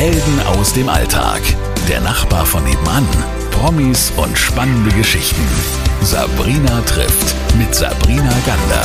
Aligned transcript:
Helden 0.00 0.40
aus 0.46 0.72
dem 0.72 0.88
Alltag. 0.88 1.42
Der 1.86 2.00
Nachbar 2.00 2.46
von 2.46 2.64
nebenan. 2.64 3.06
Promis 3.50 4.10
und 4.16 4.38
spannende 4.38 4.90
Geschichten. 4.96 5.46
Sabrina 6.00 6.80
trifft 6.86 7.36
mit 7.58 7.74
Sabrina 7.74 8.32
Gander. 8.46 8.82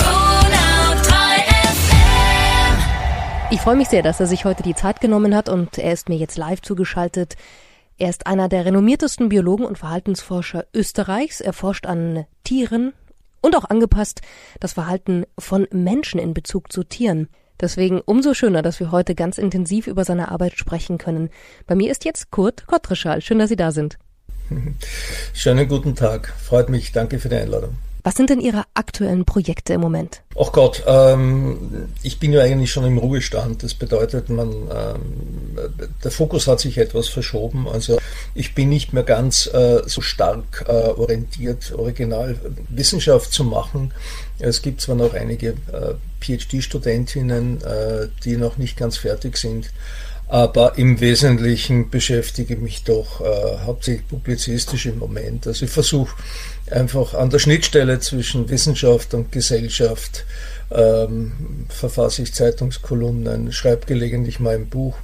Ich 3.50 3.62
freue 3.62 3.78
mich 3.78 3.88
sehr, 3.88 4.04
dass 4.04 4.20
er 4.20 4.28
sich 4.28 4.44
heute 4.44 4.62
die 4.62 4.76
Zeit 4.76 5.00
genommen 5.00 5.34
hat 5.34 5.48
und 5.48 5.78
er 5.78 5.94
ist 5.94 6.10
mir 6.10 6.18
jetzt 6.18 6.38
live 6.38 6.62
zugeschaltet. 6.62 7.38
Er 7.98 8.10
ist 8.10 8.28
einer 8.28 8.50
der 8.50 8.66
renommiertesten 8.66 9.30
Biologen 9.30 9.66
und 9.66 9.78
Verhaltensforscher 9.78 10.66
Österreichs. 10.74 11.40
Er 11.40 11.54
forscht 11.54 11.86
an 11.86 12.26
Tieren 12.44 12.92
und 13.40 13.56
auch 13.56 13.70
angepasst 13.70 14.20
das 14.60 14.74
Verhalten 14.74 15.24
von 15.40 15.66
Menschen 15.72 16.20
in 16.20 16.34
Bezug 16.34 16.74
zu 16.74 16.84
Tieren. 16.84 17.30
Deswegen 17.62 18.02
umso 18.02 18.34
schöner, 18.34 18.62
dass 18.62 18.80
wir 18.80 18.92
heute 18.92 19.16
ganz 19.16 19.38
intensiv 19.38 19.88
über 19.88 20.04
seine 20.04 20.30
Arbeit 20.30 20.58
sprechen 20.58 20.98
können. 20.98 21.30
Bei 21.68 21.76
mir 21.76 21.92
ist 21.92 22.06
jetzt 22.06 22.32
Kurt 22.32 22.68
Kottreschall. 22.68 23.22
Schön, 23.22 23.40
dass 23.40 23.50
Sie 23.50 23.56
da 23.56 23.72
sind. 23.72 23.98
Schönen 25.34 25.68
guten 25.68 25.96
Tag. 25.96 26.34
Freut 26.42 26.70
mich. 26.70 26.92
Danke 26.92 27.20
für 27.20 27.30
die 27.30 27.36
Einladung. 27.36 27.78
Was 28.06 28.14
sind 28.14 28.30
denn 28.30 28.40
Ihre 28.40 28.66
aktuellen 28.76 29.26
Projekte 29.26 29.74
im 29.74 29.82
Moment? 29.82 30.22
Ach 30.40 30.52
Gott, 30.52 30.84
ähm, 30.86 31.88
ich 32.04 32.20
bin 32.20 32.34
ja 32.34 32.42
eigentlich 32.42 32.72
schon 32.72 32.86
im 32.86 33.00
Ruhestand. 33.00 33.64
Das 33.64 33.74
bedeutet, 33.74 34.30
man, 34.30 34.52
ähm, 34.52 35.82
der 36.04 36.12
Fokus 36.12 36.46
hat 36.46 36.60
sich 36.60 36.78
etwas 36.78 37.08
verschoben. 37.08 37.68
Also 37.68 37.98
ich 38.36 38.54
bin 38.54 38.70
nicht 38.70 38.94
mehr 38.94 39.02
ganz 39.02 39.48
äh, 39.48 39.82
so 39.88 40.02
stark 40.02 40.66
äh, 40.68 40.72
orientiert, 40.72 41.74
original 41.76 42.38
Wissenschaft 42.70 43.34
zu 43.34 43.44
machen. 43.44 43.92
Es 44.40 44.62
gibt 44.62 44.82
zwar 44.82 44.96
noch 44.96 45.14
einige 45.14 45.50
äh, 45.72 45.94
PhD-Studentinnen, 46.20 47.62
äh, 47.62 48.08
die 48.24 48.38
noch 48.38 48.58
nicht 48.58 48.78
ganz 48.78 48.98
fertig 48.98 49.38
sind, 49.38 49.72
aber 50.28 50.78
im 50.78 51.00
Wesentlichen 51.00 51.90
beschäftige 51.90 52.56
ich 52.56 52.60
mich 52.60 52.84
doch 52.84 53.22
äh, 53.22 53.60
hauptsächlich 53.64 54.08
publizistisch 54.08 54.88
im 54.88 54.98
Moment. 54.98 55.46
Also 55.46 55.66
ich 55.66 55.72
versuche 55.72 56.16
einfach 56.72 57.14
an 57.14 57.30
der 57.30 57.40
Schnittstelle 57.40 58.00
zwischen 58.00 58.50
Wissenschaft 58.50 59.14
und 59.14 59.32
Gesellschaft, 59.32 60.26
ähm, 60.72 61.68
verfasse 61.70 62.24
ich 62.24 62.34
Zeitungskolumnen, 62.34 63.52
schreibe 63.52 63.86
gelegentlich 63.86 64.40
mal 64.40 64.56
ein 64.56 64.68
Buch 64.68 64.98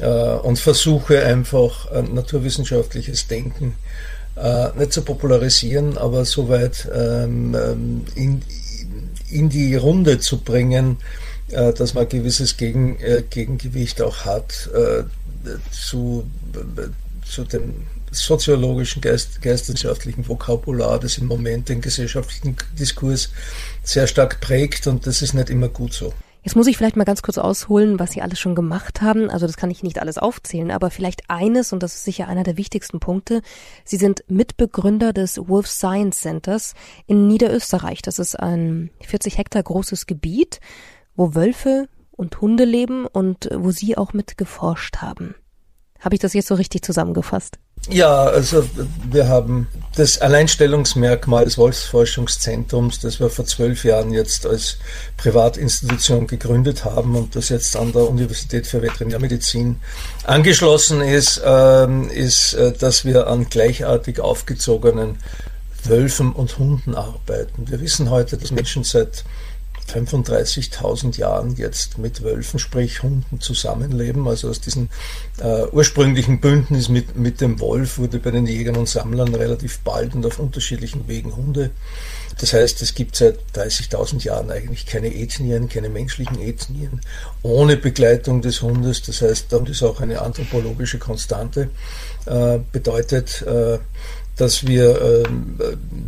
äh, 0.00 0.06
und 0.08 0.58
versuche 0.58 1.24
einfach 1.24 1.90
äh, 1.92 2.02
naturwissenschaftliches 2.02 3.28
Denken 3.28 3.76
äh, 4.40 4.68
nicht 4.78 4.92
zu 4.92 5.02
popularisieren, 5.02 5.98
aber 5.98 6.24
soweit 6.24 6.88
ähm, 6.94 7.54
ähm 7.54 8.04
in, 8.14 8.42
in 9.30 9.48
die 9.48 9.74
Runde 9.74 10.18
zu 10.18 10.38
bringen, 10.38 10.98
äh, 11.50 11.72
dass 11.72 11.94
man 11.94 12.08
gewisses 12.08 12.56
Gegen, 12.56 12.98
äh, 13.00 13.22
Gegengewicht 13.28 14.00
auch 14.02 14.24
hat 14.24 14.70
äh, 14.74 15.04
zu, 15.70 16.24
zu 17.24 17.44
dem 17.44 17.86
soziologischen, 18.10 19.02
geist, 19.02 19.42
geisteswissenschaftlichen 19.42 20.26
Vokabular, 20.26 20.98
das 20.98 21.18
im 21.18 21.26
Moment 21.26 21.68
den 21.68 21.80
gesellschaftlichen 21.80 22.56
Diskurs 22.78 23.30
sehr 23.82 24.06
stark 24.06 24.40
prägt 24.40 24.86
und 24.86 25.06
das 25.06 25.22
ist 25.22 25.34
nicht 25.34 25.50
immer 25.50 25.68
gut 25.68 25.92
so. 25.92 26.12
Jetzt 26.42 26.56
muss 26.56 26.66
ich 26.66 26.76
vielleicht 26.76 26.96
mal 26.96 27.04
ganz 27.04 27.22
kurz 27.22 27.38
ausholen, 27.38 27.98
was 27.98 28.12
Sie 28.12 28.22
alles 28.22 28.38
schon 28.38 28.54
gemacht 28.54 29.02
haben. 29.02 29.30
Also 29.30 29.46
das 29.46 29.56
kann 29.56 29.70
ich 29.70 29.82
nicht 29.82 30.00
alles 30.00 30.18
aufzählen, 30.18 30.70
aber 30.70 30.90
vielleicht 30.90 31.28
eines, 31.28 31.72
und 31.72 31.82
das 31.82 31.94
ist 31.94 32.04
sicher 32.04 32.28
einer 32.28 32.42
der 32.44 32.56
wichtigsten 32.56 33.00
Punkte. 33.00 33.42
Sie 33.84 33.96
sind 33.96 34.24
Mitbegründer 34.28 35.12
des 35.12 35.38
Wolf 35.48 35.66
Science 35.66 36.20
Centers 36.20 36.74
in 37.06 37.26
Niederösterreich. 37.26 38.02
Das 38.02 38.18
ist 38.18 38.38
ein 38.38 38.90
40 39.00 39.38
Hektar 39.38 39.62
großes 39.62 40.06
Gebiet 40.06 40.60
wo 41.18 41.34
Wölfe 41.34 41.88
und 42.12 42.40
Hunde 42.40 42.64
leben 42.64 43.04
und 43.04 43.50
wo 43.52 43.70
Sie 43.72 43.98
auch 43.98 44.14
mit 44.14 44.38
geforscht 44.38 44.98
haben. 44.98 45.34
Habe 46.00 46.14
ich 46.14 46.20
das 46.20 46.32
jetzt 46.32 46.48
so 46.48 46.54
richtig 46.54 46.82
zusammengefasst? 46.82 47.58
Ja, 47.90 48.24
also 48.24 48.64
wir 49.10 49.28
haben 49.28 49.66
das 49.96 50.20
Alleinstellungsmerkmal 50.20 51.44
des 51.44 51.56
Wolfsforschungszentrums, 51.56 53.00
das 53.00 53.18
wir 53.18 53.30
vor 53.30 53.46
zwölf 53.46 53.84
Jahren 53.84 54.12
jetzt 54.12 54.46
als 54.46 54.78
Privatinstitution 55.16 56.26
gegründet 56.26 56.84
haben 56.84 57.16
und 57.16 57.34
das 57.34 57.48
jetzt 57.48 57.76
an 57.76 57.92
der 57.92 58.08
Universität 58.08 58.66
für 58.66 58.82
Veterinärmedizin 58.82 59.76
angeschlossen 60.24 61.00
ist, 61.00 61.40
äh, 61.44 62.06
ist, 62.12 62.54
äh, 62.54 62.72
dass 62.72 63.04
wir 63.04 63.26
an 63.26 63.48
gleichartig 63.48 64.20
aufgezogenen 64.20 65.18
Wölfen 65.84 66.32
und 66.32 66.58
Hunden 66.58 66.94
arbeiten. 66.94 67.70
Wir 67.70 67.80
wissen 67.80 68.10
heute, 68.10 68.36
dass 68.36 68.50
Menschen 68.50 68.84
seit 68.84 69.24
35.000 69.88 71.18
Jahren 71.18 71.56
jetzt 71.56 71.98
mit 71.98 72.22
Wölfen, 72.22 72.58
sprich 72.58 73.02
Hunden 73.02 73.40
zusammenleben. 73.40 74.26
Also 74.28 74.48
aus 74.48 74.60
diesem 74.60 74.88
äh, 75.40 75.64
ursprünglichen 75.72 76.40
Bündnis 76.40 76.88
mit, 76.88 77.16
mit 77.16 77.40
dem 77.40 77.60
Wolf 77.60 77.98
wurde 77.98 78.18
bei 78.18 78.30
den 78.30 78.46
Jägern 78.46 78.76
und 78.76 78.88
Sammlern 78.88 79.34
relativ 79.34 79.80
bald 79.80 80.14
und 80.14 80.26
auf 80.26 80.38
unterschiedlichen 80.38 81.08
Wegen 81.08 81.34
Hunde. 81.36 81.70
Das 82.40 82.52
heißt, 82.52 82.82
es 82.82 82.94
gibt 82.94 83.16
seit 83.16 83.38
30.000 83.54 84.22
Jahren 84.22 84.50
eigentlich 84.50 84.86
keine 84.86 85.12
Ethnien, 85.12 85.68
keine 85.68 85.88
menschlichen 85.88 86.40
Ethnien 86.40 87.00
ohne 87.42 87.76
Begleitung 87.76 88.42
des 88.42 88.62
Hundes. 88.62 89.02
Das 89.02 89.22
heißt, 89.22 89.52
das 89.52 89.68
ist 89.68 89.82
auch 89.82 90.00
eine 90.00 90.22
anthropologische 90.22 90.98
Konstante. 90.98 91.70
Äh, 92.26 92.58
bedeutet, 92.72 93.42
äh, 93.42 93.78
dass 94.38 94.66
wir, 94.66 95.24
ähm, 95.26 95.58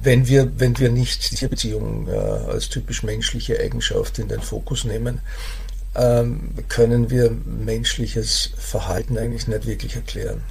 wenn 0.02 0.26
wir, 0.26 0.50
wenn 0.58 0.78
wir 0.78 0.90
nicht 0.90 1.30
die 1.30 1.34
Tierbeziehung 1.34 2.08
äh, 2.08 2.12
als 2.12 2.68
typisch 2.68 3.02
menschliche 3.02 3.58
Eigenschaft 3.58 4.18
in 4.18 4.28
den 4.28 4.40
Fokus 4.40 4.84
nehmen, 4.84 5.20
ähm, 5.96 6.50
können 6.68 7.10
wir 7.10 7.30
menschliches 7.30 8.52
Verhalten 8.56 9.18
eigentlich 9.18 9.48
nicht 9.48 9.66
wirklich 9.66 9.96
erklären. 9.96 10.42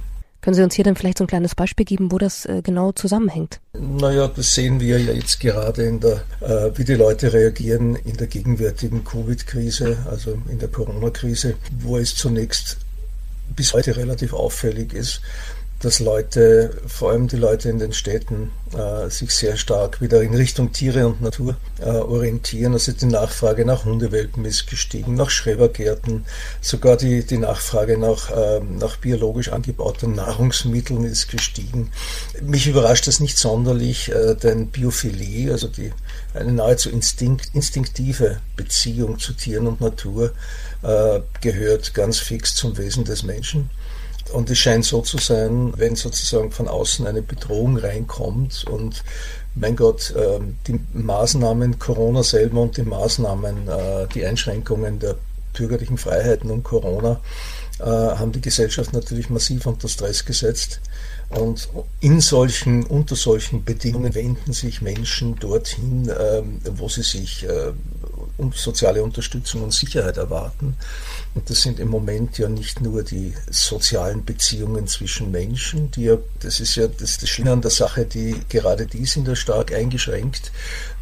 Können 0.42 0.54
Sie 0.54 0.62
uns 0.62 0.74
hier 0.74 0.84
dann 0.84 0.96
vielleicht 0.96 1.18
so 1.18 1.24
ein 1.24 1.28
kleines 1.28 1.54
Beispiel 1.54 1.84
geben, 1.84 2.10
wo 2.12 2.18
das 2.18 2.46
äh, 2.46 2.62
genau 2.62 2.92
zusammenhängt? 2.92 3.60
Naja, 3.74 4.26
das 4.28 4.54
sehen 4.54 4.80
wir 4.80 4.98
ja 4.98 5.12
jetzt 5.12 5.38
gerade 5.40 5.82
in 5.82 6.00
der, 6.00 6.22
äh, 6.40 6.70
wie 6.76 6.84
die 6.84 6.94
Leute 6.94 7.32
reagieren 7.32 7.94
in 7.96 8.16
der 8.16 8.26
gegenwärtigen 8.26 9.04
Covid-Krise, 9.04 9.98
also 10.10 10.38
in 10.50 10.58
der 10.58 10.68
Corona-Krise, 10.68 11.56
wo 11.80 11.98
es 11.98 12.14
zunächst 12.14 12.78
bis 13.54 13.74
heute 13.74 13.96
relativ 13.96 14.32
auffällig 14.32 14.94
ist, 14.94 15.20
dass 15.80 15.98
Leute, 15.98 16.76
vor 16.86 17.10
allem 17.10 17.26
die 17.26 17.36
Leute 17.36 17.70
in 17.70 17.78
den 17.78 17.94
Städten, 17.94 18.52
äh, 18.74 19.08
sich 19.08 19.30
sehr 19.30 19.56
stark 19.56 20.02
wieder 20.02 20.22
in 20.22 20.34
Richtung 20.34 20.72
Tiere 20.72 21.06
und 21.06 21.22
Natur 21.22 21.56
äh, 21.80 21.88
orientieren. 21.88 22.74
Also 22.74 22.92
die 22.92 23.06
Nachfrage 23.06 23.64
nach 23.64 23.86
Hundewelpen 23.86 24.44
ist 24.44 24.66
gestiegen, 24.66 25.14
nach 25.14 25.30
Schrebergärten, 25.30 26.26
sogar 26.60 26.98
die, 26.98 27.24
die 27.24 27.38
Nachfrage 27.38 27.96
nach, 27.96 28.30
äh, 28.30 28.60
nach 28.60 28.98
biologisch 28.98 29.48
angebauten 29.48 30.14
Nahrungsmitteln 30.14 31.04
ist 31.04 31.30
gestiegen. 31.30 31.90
Mich 32.42 32.66
überrascht 32.66 33.06
das 33.06 33.18
nicht 33.18 33.38
sonderlich, 33.38 34.12
äh, 34.12 34.34
denn 34.34 34.68
Biophilie, 34.68 35.50
also 35.50 35.66
die, 35.66 35.92
eine 36.34 36.52
nahezu 36.52 36.90
instinkt, 36.90 37.54
instinktive 37.54 38.40
Beziehung 38.54 39.18
zu 39.18 39.32
Tieren 39.32 39.66
und 39.66 39.80
Natur, 39.80 40.32
äh, 40.82 41.20
gehört 41.40 41.94
ganz 41.94 42.18
fix 42.18 42.54
zum 42.54 42.76
Wesen 42.76 43.04
des 43.04 43.22
Menschen. 43.22 43.70
Und 44.32 44.50
es 44.50 44.58
scheint 44.58 44.84
so 44.84 45.00
zu 45.02 45.18
sein, 45.18 45.72
wenn 45.76 45.96
sozusagen 45.96 46.50
von 46.50 46.68
außen 46.68 47.06
eine 47.06 47.22
Bedrohung 47.22 47.76
reinkommt 47.76 48.64
und 48.70 49.02
mein 49.54 49.76
Gott, 49.76 50.14
ähm, 50.16 50.56
die 50.66 50.80
Maßnahmen 50.92 51.78
Corona 51.78 52.22
selber 52.22 52.60
und 52.62 52.76
die 52.76 52.82
Maßnahmen, 52.82 53.68
äh, 53.68 54.06
die 54.14 54.24
Einschränkungen 54.24 54.98
der 54.98 55.16
bürgerlichen 55.52 55.98
Freiheiten 55.98 56.50
und 56.50 56.62
Corona 56.62 57.20
äh, 57.80 57.84
haben 57.84 58.32
die 58.32 58.40
Gesellschaft 58.40 58.92
natürlich 58.92 59.30
massiv 59.30 59.66
unter 59.66 59.88
Stress 59.88 60.24
gesetzt. 60.24 60.80
Und 61.30 61.68
in 62.00 62.20
solchen, 62.20 62.84
unter 62.84 63.16
solchen 63.16 63.64
Bedingungen 63.64 64.14
wenden 64.14 64.52
sich 64.52 64.82
Menschen 64.82 65.36
dorthin, 65.36 66.10
ähm, 66.18 66.60
wo 66.72 66.88
sie 66.88 67.02
sich 67.02 67.44
äh, 67.44 67.72
soziale 68.54 69.02
Unterstützung 69.02 69.62
und 69.62 69.72
Sicherheit 69.72 70.16
erwarten. 70.16 70.76
Und 71.34 71.48
das 71.48 71.62
sind 71.62 71.78
im 71.78 71.88
Moment 71.88 72.38
ja 72.38 72.48
nicht 72.48 72.80
nur 72.80 73.02
die 73.02 73.34
sozialen 73.50 74.24
Beziehungen 74.24 74.86
zwischen 74.86 75.30
Menschen, 75.30 75.90
die 75.90 76.04
ja, 76.04 76.18
das 76.40 76.60
ist 76.60 76.74
ja 76.76 76.88
das, 76.88 77.18
das 77.18 77.28
Schlimme 77.28 77.52
an 77.52 77.62
der 77.62 77.70
Sache, 77.70 78.04
die 78.04 78.36
gerade 78.48 78.86
die 78.86 79.06
sind 79.06 79.28
ja 79.28 79.36
stark 79.36 79.72
eingeschränkt, 79.72 80.50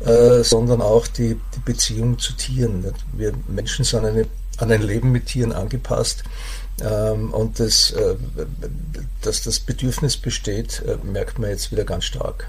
äh, 0.01 0.43
sondern 0.43 0.83
auch 0.83 1.07
die, 1.07 1.41
die 1.55 1.61
Beziehung 1.65 2.19
zu 2.19 2.35
Tieren. 2.35 2.85
Wir 3.13 3.33
Menschen 3.49 3.85
sind 3.85 4.05
eine, 4.05 4.27
an 4.59 4.71
ein 4.71 4.83
Leben 4.83 5.13
mit 5.13 5.27
Tieren 5.27 5.53
angepasst. 5.53 6.25
Ähm, 6.81 7.33
und 7.33 7.59
das, 7.59 7.91
äh, 7.93 8.15
dass 9.23 9.43
das 9.43 9.61
Bedürfnis 9.61 10.17
besteht, 10.17 10.83
äh, 10.87 10.97
merkt 11.05 11.39
man 11.39 11.51
jetzt 11.51 11.73
wieder 11.73 11.85
ganz 11.85 12.05
stark. 12.05 12.49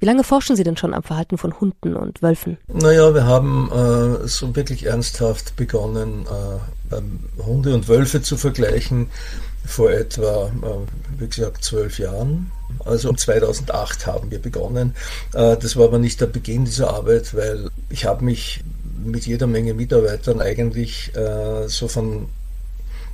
Wie 0.00 0.06
lange 0.06 0.22
forschen 0.22 0.54
Sie 0.54 0.62
denn 0.62 0.76
schon 0.76 0.94
am 0.94 1.02
Verhalten 1.02 1.38
von 1.38 1.58
Hunden 1.60 1.96
und 1.96 2.22
Wölfen? 2.22 2.56
Naja, 2.68 3.14
wir 3.14 3.24
haben 3.24 3.70
äh, 3.72 4.28
so 4.28 4.54
wirklich 4.54 4.86
ernsthaft 4.86 5.56
begonnen, 5.56 6.26
äh, 6.26 7.42
Hunde 7.42 7.74
und 7.74 7.88
Wölfe 7.88 8.22
zu 8.22 8.36
vergleichen 8.36 9.10
vor 9.66 9.90
etwa, 9.90 10.46
äh, 10.46 11.20
wie 11.20 11.28
gesagt, 11.28 11.64
zwölf 11.64 11.98
Jahren. 11.98 12.52
Also 12.84 13.08
um 13.08 13.18
2008 13.18 14.06
haben 14.06 14.30
wir 14.30 14.38
begonnen. 14.38 14.94
Äh, 15.34 15.56
das 15.56 15.76
war 15.76 15.86
aber 15.86 15.98
nicht 15.98 16.20
der 16.20 16.26
Beginn 16.26 16.64
dieser 16.64 16.94
Arbeit, 16.94 17.34
weil 17.34 17.68
ich 17.90 18.04
habe 18.04 18.24
mich 18.24 18.62
mit 19.04 19.26
jeder 19.26 19.46
Menge 19.46 19.74
Mitarbeitern 19.74 20.40
eigentlich 20.40 21.14
äh, 21.16 21.68
so 21.68 21.88
von 21.88 22.28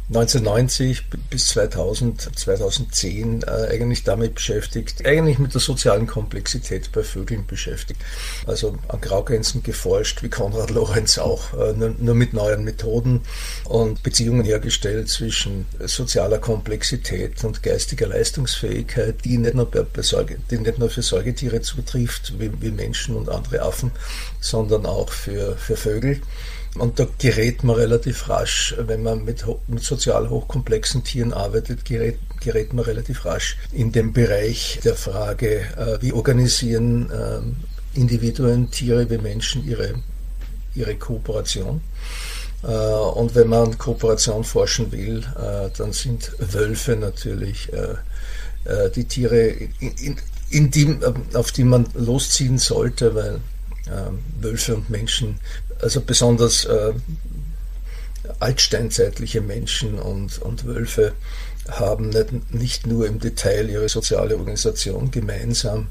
1990 0.08 1.08
bis 1.30 1.46
2000, 1.46 2.36
2010 2.38 3.42
äh, 3.42 3.50
eigentlich 3.70 4.04
damit 4.04 4.34
beschäftigt, 4.34 5.06
eigentlich 5.06 5.38
mit 5.38 5.54
der 5.54 5.62
sozialen 5.62 6.06
Komplexität 6.06 6.92
bei 6.92 7.02
Vögeln 7.02 7.46
beschäftigt. 7.46 8.02
Also 8.46 8.76
an 8.88 9.00
Graugänsen 9.00 9.62
geforscht, 9.62 10.22
wie 10.22 10.28
Konrad 10.28 10.70
Lorenz 10.70 11.16
auch, 11.16 11.54
äh, 11.54 11.72
nur, 11.72 11.94
nur, 11.98 12.14
mit 12.14 12.34
neuen 12.34 12.64
Methoden 12.64 13.22
und 13.64 14.02
Beziehungen 14.02 14.44
hergestellt 14.44 15.08
zwischen 15.08 15.64
sozialer 15.80 16.38
Komplexität 16.38 17.42
und 17.42 17.62
geistiger 17.62 18.08
Leistungsfähigkeit, 18.08 19.24
die 19.24 19.38
nicht 19.38 19.54
nur, 19.54 19.70
bei, 19.70 19.84
bei 19.84 20.02
Säuge, 20.02 20.36
die 20.50 20.58
nicht 20.58 20.78
nur 20.78 20.90
für 20.90 21.02
Säugetiere 21.02 21.62
zutrifft, 21.62 22.38
wie, 22.38 22.50
wie 22.60 22.70
Menschen 22.70 23.16
und 23.16 23.30
andere 23.30 23.62
Affen, 23.62 23.90
sondern 24.38 24.84
auch 24.84 25.08
für, 25.08 25.56
für 25.56 25.78
Vögel. 25.78 26.20
Und 26.76 26.98
da 26.98 27.06
gerät 27.18 27.62
man 27.62 27.76
relativ 27.76 28.28
rasch, 28.28 28.74
wenn 28.78 29.02
man 29.02 29.24
mit, 29.24 29.44
mit 29.68 29.84
sozial 29.84 30.28
hochkomplexen 30.28 31.04
Tieren 31.04 31.32
arbeitet, 31.32 31.84
gerät, 31.84 32.18
gerät 32.40 32.72
man 32.72 32.84
relativ 32.84 33.24
rasch 33.24 33.56
in 33.72 33.92
den 33.92 34.12
Bereich 34.12 34.80
der 34.84 34.96
Frage, 34.96 35.60
äh, 35.76 36.02
wie 36.02 36.12
organisieren 36.12 37.10
äh, 37.10 37.98
Individuen, 37.98 38.70
Tiere 38.72 39.08
wie 39.08 39.18
Menschen 39.18 39.64
ihre, 39.66 39.94
ihre 40.74 40.96
Kooperation. 40.96 41.80
Äh, 42.64 42.66
und 42.66 43.36
wenn 43.36 43.48
man 43.48 43.78
Kooperation 43.78 44.42
forschen 44.42 44.90
will, 44.90 45.22
äh, 45.36 45.70
dann 45.78 45.92
sind 45.92 46.32
Wölfe 46.38 46.96
natürlich 46.96 47.72
äh, 47.72 47.94
äh, 48.64 48.90
die 48.90 49.04
Tiere, 49.04 49.46
in, 49.78 49.92
in, 50.02 50.16
in 50.50 50.70
die, 50.72 50.98
auf 51.34 51.52
die 51.52 51.64
man 51.64 51.86
losziehen 51.94 52.58
sollte, 52.58 53.14
weil 53.14 53.40
Wölfe 54.40 54.76
und 54.76 54.90
Menschen 54.90 55.38
also 55.80 56.00
besonders 56.00 56.64
äh, 56.64 56.92
altsteinzeitliche 58.40 59.40
Menschen 59.40 59.98
und, 59.98 60.40
und 60.40 60.64
Wölfe 60.64 61.12
haben 61.70 62.10
nicht, 62.10 62.54
nicht 62.54 62.86
nur 62.86 63.06
im 63.06 63.20
Detail 63.20 63.68
ihre 63.68 63.88
soziale 63.88 64.36
Organisation 64.36 65.10
gemeinsam, 65.10 65.88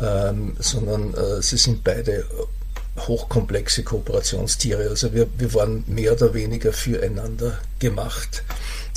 ähm, 0.00 0.56
sondern 0.58 1.14
äh, 1.14 1.42
sie 1.42 1.56
sind 1.56 1.84
beide 1.84 2.24
hochkomplexe 2.98 3.82
Kooperationstiere. 3.82 4.88
Also 4.88 5.12
wir, 5.14 5.26
wir 5.38 5.54
waren 5.54 5.84
mehr 5.86 6.12
oder 6.12 6.34
weniger 6.34 6.72
füreinander 6.72 7.58
gemacht. 7.78 8.42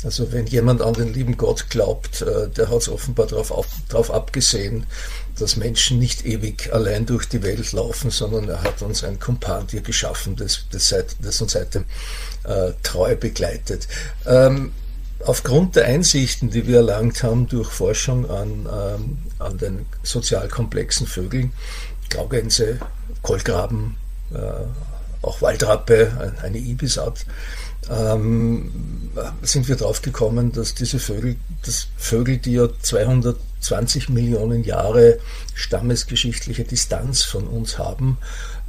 Also 0.04 0.32
wenn 0.32 0.46
jemand 0.46 0.82
an 0.82 0.92
den 0.92 1.12
lieben 1.12 1.36
Gott 1.36 1.70
glaubt, 1.70 2.22
äh, 2.22 2.48
der 2.48 2.68
hat 2.68 2.82
es 2.82 2.88
offenbar 2.88 3.26
darauf 3.26 4.10
abgesehen, 4.10 4.86
dass 5.38 5.56
Menschen 5.56 5.98
nicht 5.98 6.24
ewig 6.26 6.72
allein 6.72 7.06
durch 7.06 7.26
die 7.26 7.42
Welt 7.42 7.72
laufen, 7.72 8.10
sondern 8.10 8.48
er 8.48 8.62
hat 8.62 8.82
uns 8.82 9.02
ein 9.02 9.18
Kompantier 9.18 9.80
geschaffen, 9.80 10.36
das, 10.36 10.66
das, 10.70 10.88
seit, 10.88 11.16
das 11.22 11.40
uns 11.40 11.52
seitdem 11.52 11.84
äh, 12.44 12.72
treu 12.82 13.16
begleitet. 13.16 13.88
Ähm, 14.26 14.72
aufgrund 15.24 15.76
der 15.76 15.86
Einsichten, 15.86 16.50
die 16.50 16.66
wir 16.66 16.76
erlangt 16.76 17.22
haben 17.22 17.48
durch 17.48 17.70
Forschung 17.70 18.28
an, 18.30 18.68
ähm, 18.70 19.18
an 19.38 19.58
den 19.58 19.86
sozial 20.02 20.48
komplexen 20.48 21.06
Vögeln, 21.06 21.52
Graugänse, 22.10 22.78
Kohlgraben, 23.22 23.96
äh, 24.32 24.38
auch 25.22 25.40
Waldrappe, 25.40 26.34
eine 26.42 26.58
Ibisart, 26.58 27.24
ähm, 27.90 28.70
sind 29.42 29.68
wir 29.68 29.76
drauf 29.76 30.02
gekommen, 30.02 30.52
dass 30.52 30.74
diese 30.74 30.98
Vögel, 30.98 31.36
dass 31.64 31.88
Vögel, 31.96 32.38
die 32.38 32.54
ja 32.54 32.68
220 32.80 34.08
Millionen 34.08 34.64
Jahre 34.64 35.18
stammesgeschichtliche 35.54 36.64
Distanz 36.64 37.22
von 37.22 37.46
uns 37.46 37.78
haben, 37.78 38.18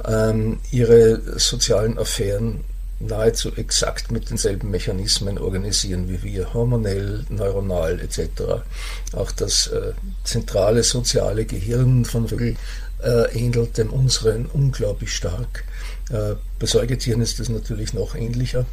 ähm, 0.04 0.58
ihre 0.70 1.38
sozialen 1.38 1.98
Affären 1.98 2.64
nahezu 2.98 3.52
exakt 3.54 4.10
mit 4.10 4.30
denselben 4.30 4.70
Mechanismen 4.70 5.38
organisieren 5.38 6.08
wie 6.08 6.22
wir, 6.22 6.54
hormonell, 6.54 7.24
neuronal 7.28 8.00
etc. 8.00 8.62
Auch 9.12 9.30
das 9.32 9.66
äh, 9.66 9.92
zentrale 10.24 10.82
soziale 10.82 11.44
Gehirn 11.44 12.04
von 12.04 12.28
Vögeln 12.28 12.56
äh, 13.02 13.38
ähnelt 13.38 13.76
dem 13.76 13.90
unseren 13.90 14.46
unglaublich 14.46 15.14
stark. 15.14 15.64
Äh, 16.10 16.36
bei 16.58 16.66
Säugetieren 16.66 17.20
ist 17.20 17.38
das 17.38 17.48
natürlich 17.48 17.92
noch 17.92 18.14
ähnlicher. 18.14 18.64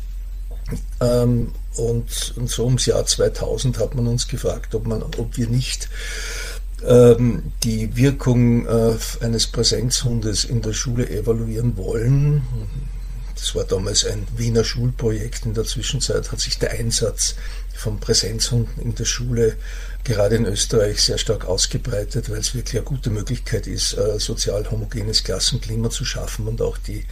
Ähm, 1.02 1.52
und, 1.76 2.34
und, 2.36 2.50
so 2.50 2.66
ums 2.66 2.86
Jahr 2.86 3.06
2000 3.06 3.80
hat 3.80 3.96
man 3.96 4.08
uns 4.08 4.28
gefragt, 4.28 4.76
ob, 4.76 4.86
man, 4.86 5.02
ob 5.02 5.38
wir 5.38 5.48
nicht 5.48 5.90
ähm, 6.88 7.52
die 7.64 7.96
Wirkung 7.96 8.66
äh, 8.68 8.96
eines 9.22 9.48
Präsenzhundes 9.48 10.46
in 10.46 10.62
der 10.62 10.74
Schule 10.74 11.10
evaluieren 11.10 11.78
wollen. 11.78 12.44
Das 13.36 13.56
war 13.56 13.64
damals 13.64 14.06
ein 14.06 14.26
Wiener 14.38 14.64
Schulprojekt. 14.64 15.46
In 15.46 15.54
der 15.54 15.66
Zwischenzeit 15.66 16.32
hat 16.32 16.40
sich 16.40 16.60
der 16.60 16.72
Einsatz 16.72 17.36
von 17.74 18.00
Präsenzhunden 18.00 18.82
in 18.82 18.96
der 18.96 19.06
Schule 19.06 19.58
gerade 20.04 20.36
in 20.36 20.46
Österreich 20.46 21.02
sehr 21.02 21.18
stark 21.18 21.46
ausgebreitet, 21.46 22.30
weil 22.30 22.40
es 22.40 22.54
wirklich 22.54 22.76
eine 22.76 22.86
gute 22.86 23.10
Möglichkeit 23.10 23.68
ist, 23.68 23.98
äh, 23.98 24.20
sozial 24.20 24.70
homogenes 24.70 25.24
Klassenklima 25.24 25.90
zu 25.90 26.04
schaffen 26.04 26.48
und 26.48 26.62
auch 26.62 26.78
die 26.78 27.06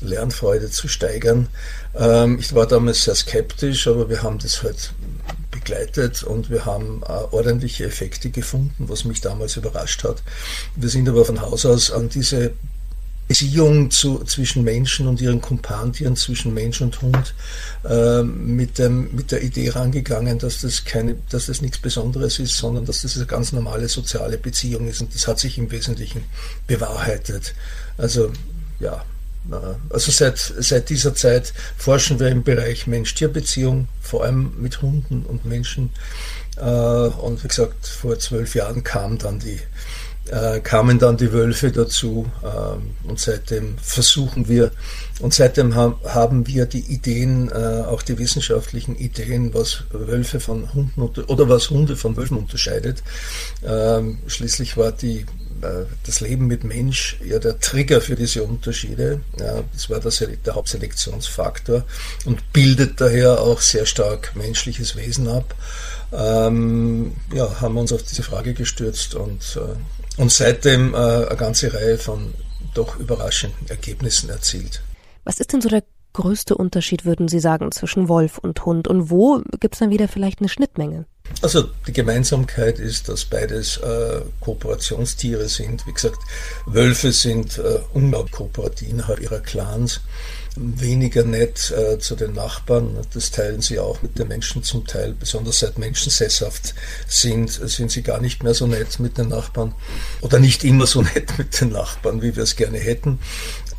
Lernfreude 0.00 0.70
zu 0.70 0.88
steigern. 0.88 1.48
Ähm, 1.94 2.38
ich 2.38 2.54
war 2.54 2.66
damals 2.66 3.04
sehr 3.04 3.14
skeptisch, 3.14 3.86
aber 3.86 4.08
wir 4.08 4.22
haben 4.22 4.38
das 4.38 4.62
halt 4.62 4.92
begleitet 5.50 6.22
und 6.22 6.50
wir 6.50 6.64
haben 6.64 7.02
äh, 7.06 7.12
ordentliche 7.34 7.84
Effekte 7.84 8.30
gefunden, 8.30 8.88
was 8.88 9.04
mich 9.04 9.20
damals 9.20 9.56
überrascht 9.56 10.04
hat. 10.04 10.22
Wir 10.76 10.88
sind 10.88 11.08
aber 11.08 11.24
von 11.24 11.40
Haus 11.40 11.66
aus 11.66 11.90
an 11.90 12.08
diese 12.08 12.52
Beziehung 13.28 13.90
zu, 13.90 14.24
zwischen 14.24 14.64
Menschen 14.64 15.06
und 15.06 15.20
ihren 15.20 15.42
Kumpantien, 15.42 16.16
zwischen 16.16 16.54
Mensch 16.54 16.80
und 16.80 17.00
Hund, 17.02 17.34
äh, 17.84 18.22
mit, 18.22 18.78
dem, 18.78 19.14
mit 19.14 19.30
der 19.30 19.42
Idee 19.42 19.68
rangegangen, 19.68 20.38
dass 20.38 20.62
das, 20.62 20.84
keine, 20.84 21.16
dass 21.30 21.46
das 21.46 21.60
nichts 21.60 21.78
Besonderes 21.78 22.38
ist, 22.38 22.56
sondern 22.56 22.86
dass 22.86 23.02
das 23.02 23.16
eine 23.16 23.26
ganz 23.26 23.52
normale 23.52 23.88
soziale 23.88 24.38
Beziehung 24.38 24.88
ist. 24.88 25.02
Und 25.02 25.14
das 25.14 25.28
hat 25.28 25.38
sich 25.38 25.58
im 25.58 25.70
Wesentlichen 25.70 26.24
bewahrheitet. 26.66 27.54
Also 27.98 28.32
ja, 28.80 29.04
also 29.90 30.10
seit, 30.10 30.38
seit 30.38 30.90
dieser 30.90 31.14
Zeit 31.14 31.52
forschen 31.76 32.20
wir 32.20 32.28
im 32.28 32.42
Bereich 32.42 32.86
Mensch-Tier-Beziehung, 32.86 33.88
vor 34.00 34.24
allem 34.24 34.52
mit 34.58 34.82
Hunden 34.82 35.24
und 35.24 35.44
Menschen. 35.44 35.90
Äh, 36.56 36.62
und 36.62 37.42
wie 37.44 37.48
gesagt, 37.48 37.86
vor 37.86 38.18
zwölf 38.18 38.54
Jahren 38.54 38.82
kam 38.82 39.18
dann 39.18 39.38
die 39.38 39.58
äh, 40.30 40.60
kamen 40.60 40.98
dann 40.98 41.16
die 41.16 41.32
Wölfe 41.32 41.70
dazu 41.70 42.26
äh, 42.42 43.08
und 43.08 43.18
seitdem 43.18 43.76
versuchen 43.78 44.48
wir 44.48 44.70
und 45.20 45.34
seitdem 45.34 45.74
ha 45.74 45.98
haben 46.04 46.46
wir 46.46 46.66
die 46.66 46.80
Ideen, 46.80 47.50
äh, 47.50 47.84
auch 47.86 48.02
die 48.02 48.18
wissenschaftlichen 48.18 48.96
Ideen, 48.96 49.54
was 49.54 49.84
Wölfe 49.90 50.40
von 50.40 50.72
Hunden 50.74 51.02
oder 51.02 51.48
was 51.48 51.70
Hunde 51.70 51.96
von 51.96 52.16
Wölfen 52.16 52.36
unterscheidet. 52.36 53.02
Ähm, 53.64 54.18
schließlich 54.26 54.76
war 54.76 54.92
die 54.92 55.26
äh, 55.62 55.86
das 56.04 56.20
Leben 56.20 56.46
mit 56.46 56.64
Mensch 56.64 57.18
ja 57.24 57.38
der 57.38 57.58
Trigger 57.58 58.00
für 58.00 58.14
diese 58.14 58.42
Unterschiede. 58.42 59.20
Ja, 59.38 59.62
das 59.72 59.90
war 59.90 60.00
das, 60.00 60.24
der 60.44 60.54
Hauptselektionsfaktor 60.54 61.84
und 62.24 62.52
bildet 62.52 63.00
daher 63.00 63.40
auch 63.40 63.60
sehr 63.60 63.86
stark 63.86 64.36
menschliches 64.36 64.96
Wesen 64.96 65.28
ab. 65.28 65.54
Ähm, 66.12 67.12
ja, 67.34 67.60
haben 67.60 67.74
wir 67.74 67.80
uns 67.80 67.92
auf 67.92 68.02
diese 68.02 68.22
Frage 68.22 68.54
gestürzt 68.54 69.14
und 69.14 69.58
äh, 69.60 69.76
und 70.18 70.30
seitdem 70.30 70.94
äh, 70.94 70.96
eine 70.96 71.36
ganze 71.36 71.72
Reihe 71.72 71.98
von 71.98 72.34
doch 72.74 72.98
überraschenden 72.98 73.68
Ergebnissen 73.68 74.28
erzielt. 74.30 74.82
Was 75.24 75.40
ist 75.40 75.52
denn 75.52 75.60
so 75.60 75.68
der 75.68 75.82
größte 76.12 76.56
Unterschied, 76.56 77.04
würden 77.04 77.28
Sie 77.28 77.40
sagen, 77.40 77.70
zwischen 77.72 78.08
Wolf 78.08 78.38
und 78.38 78.64
Hund? 78.64 78.88
Und 78.88 79.10
wo 79.10 79.40
gibt 79.60 79.74
es 79.74 79.80
dann 79.80 79.90
wieder 79.90 80.08
vielleicht 80.08 80.40
eine 80.40 80.48
Schnittmenge? 80.48 81.06
Also 81.42 81.68
die 81.86 81.92
Gemeinsamkeit 81.92 82.78
ist, 82.78 83.08
dass 83.08 83.24
beides 83.24 83.76
äh, 83.78 84.22
Kooperationstiere 84.40 85.48
sind. 85.48 85.86
Wie 85.86 85.92
gesagt, 85.92 86.18
Wölfe 86.66 87.12
sind 87.12 87.58
äh, 87.58 87.80
unglaublich 87.92 88.32
kooperativ 88.32 88.88
innerhalb 88.88 89.20
ihrer 89.20 89.40
Clans 89.40 90.00
weniger 90.58 91.24
nett 91.24 91.70
äh, 91.70 91.98
zu 91.98 92.16
den 92.16 92.34
Nachbarn. 92.34 92.96
Das 93.14 93.30
teilen 93.30 93.60
sie 93.60 93.78
auch 93.78 94.02
mit 94.02 94.18
den 94.18 94.28
Menschen 94.28 94.62
zum 94.62 94.86
Teil. 94.86 95.14
Besonders 95.18 95.60
seit 95.60 95.78
Menschen 95.78 96.10
sesshaft 96.10 96.74
sind, 97.06 97.50
sind 97.50 97.90
sie 97.90 98.02
gar 98.02 98.20
nicht 98.20 98.42
mehr 98.42 98.54
so 98.54 98.66
nett 98.66 98.98
mit 99.00 99.18
den 99.18 99.28
Nachbarn 99.28 99.74
oder 100.20 100.38
nicht 100.38 100.64
immer 100.64 100.86
so 100.86 101.02
nett 101.14 101.38
mit 101.38 101.60
den 101.60 101.70
Nachbarn, 101.70 102.22
wie 102.22 102.34
wir 102.36 102.42
es 102.42 102.56
gerne 102.56 102.78
hätten. 102.78 103.18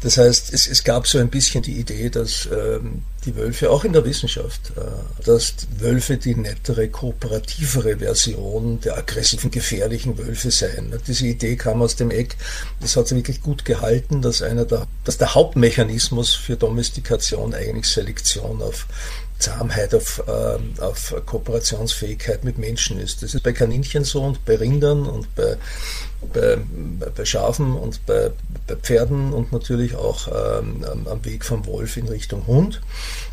Das 0.01 0.17
heißt, 0.17 0.53
es, 0.53 0.67
es 0.67 0.83
gab 0.83 1.07
so 1.07 1.17
ein 1.17 1.29
bisschen 1.29 1.61
die 1.61 1.77
Idee, 1.77 2.09
dass 2.09 2.47
ähm, 2.51 3.03
die 3.25 3.35
Wölfe, 3.35 3.69
auch 3.69 3.83
in 3.83 3.91
der 3.91 4.05
Wissenschaft, 4.05 4.71
äh, 4.77 4.81
dass 5.25 5.55
Wölfe 5.77 6.15
die 6.15 6.35
nettere, 6.35 6.87
kooperativere 6.87 7.97
Version 7.97 8.79
der 8.79 8.97
aggressiven, 8.97 9.51
gefährlichen 9.51 10.17
Wölfe 10.17 10.51
seien. 10.51 10.93
Diese 11.05 11.27
Idee 11.27 11.57
kam 11.57 11.81
aus 11.81 11.97
dem 11.97 12.11
Eck. 12.11 12.37
Das 12.79 12.95
hat 12.95 13.09
sich 13.09 13.17
wirklich 13.17 13.41
gut 13.41 13.65
gehalten, 13.65 14.21
dass 14.21 14.41
einer 14.41 14.65
der, 14.65 14.87
dass 15.03 15.17
der 15.17 15.35
Hauptmechanismus 15.35 16.33
für 16.33 16.55
Domestikation 16.55 17.53
eigentlich 17.53 17.87
Selektion 17.87 18.61
auf 18.61 18.87
Zahmheit, 19.39 19.95
auf, 19.95 20.21
äh, 20.27 20.81
auf 20.81 21.15
Kooperationsfähigkeit 21.25 22.43
mit 22.43 22.57
Menschen 22.57 22.99
ist. 22.99 23.23
Das 23.23 23.33
ist 23.33 23.43
bei 23.43 23.53
Kaninchen 23.53 24.03
so 24.03 24.21
und 24.21 24.45
bei 24.45 24.57
Rindern 24.57 25.05
und 25.05 25.33
bei, 25.35 25.57
bei, 26.33 26.57
bei 27.15 27.25
Schafen 27.25 27.75
und 27.75 28.05
bei, 28.05 28.31
bei 28.67 28.75
Pferden 28.75 29.33
und 29.33 29.51
natürlich 29.51 29.95
auch 29.95 30.27
ähm, 30.27 30.85
am 31.05 31.25
Weg 31.25 31.45
vom 31.45 31.65
Wolf 31.65 31.97
in 31.97 32.07
Richtung 32.07 32.45
Hund. 32.47 32.81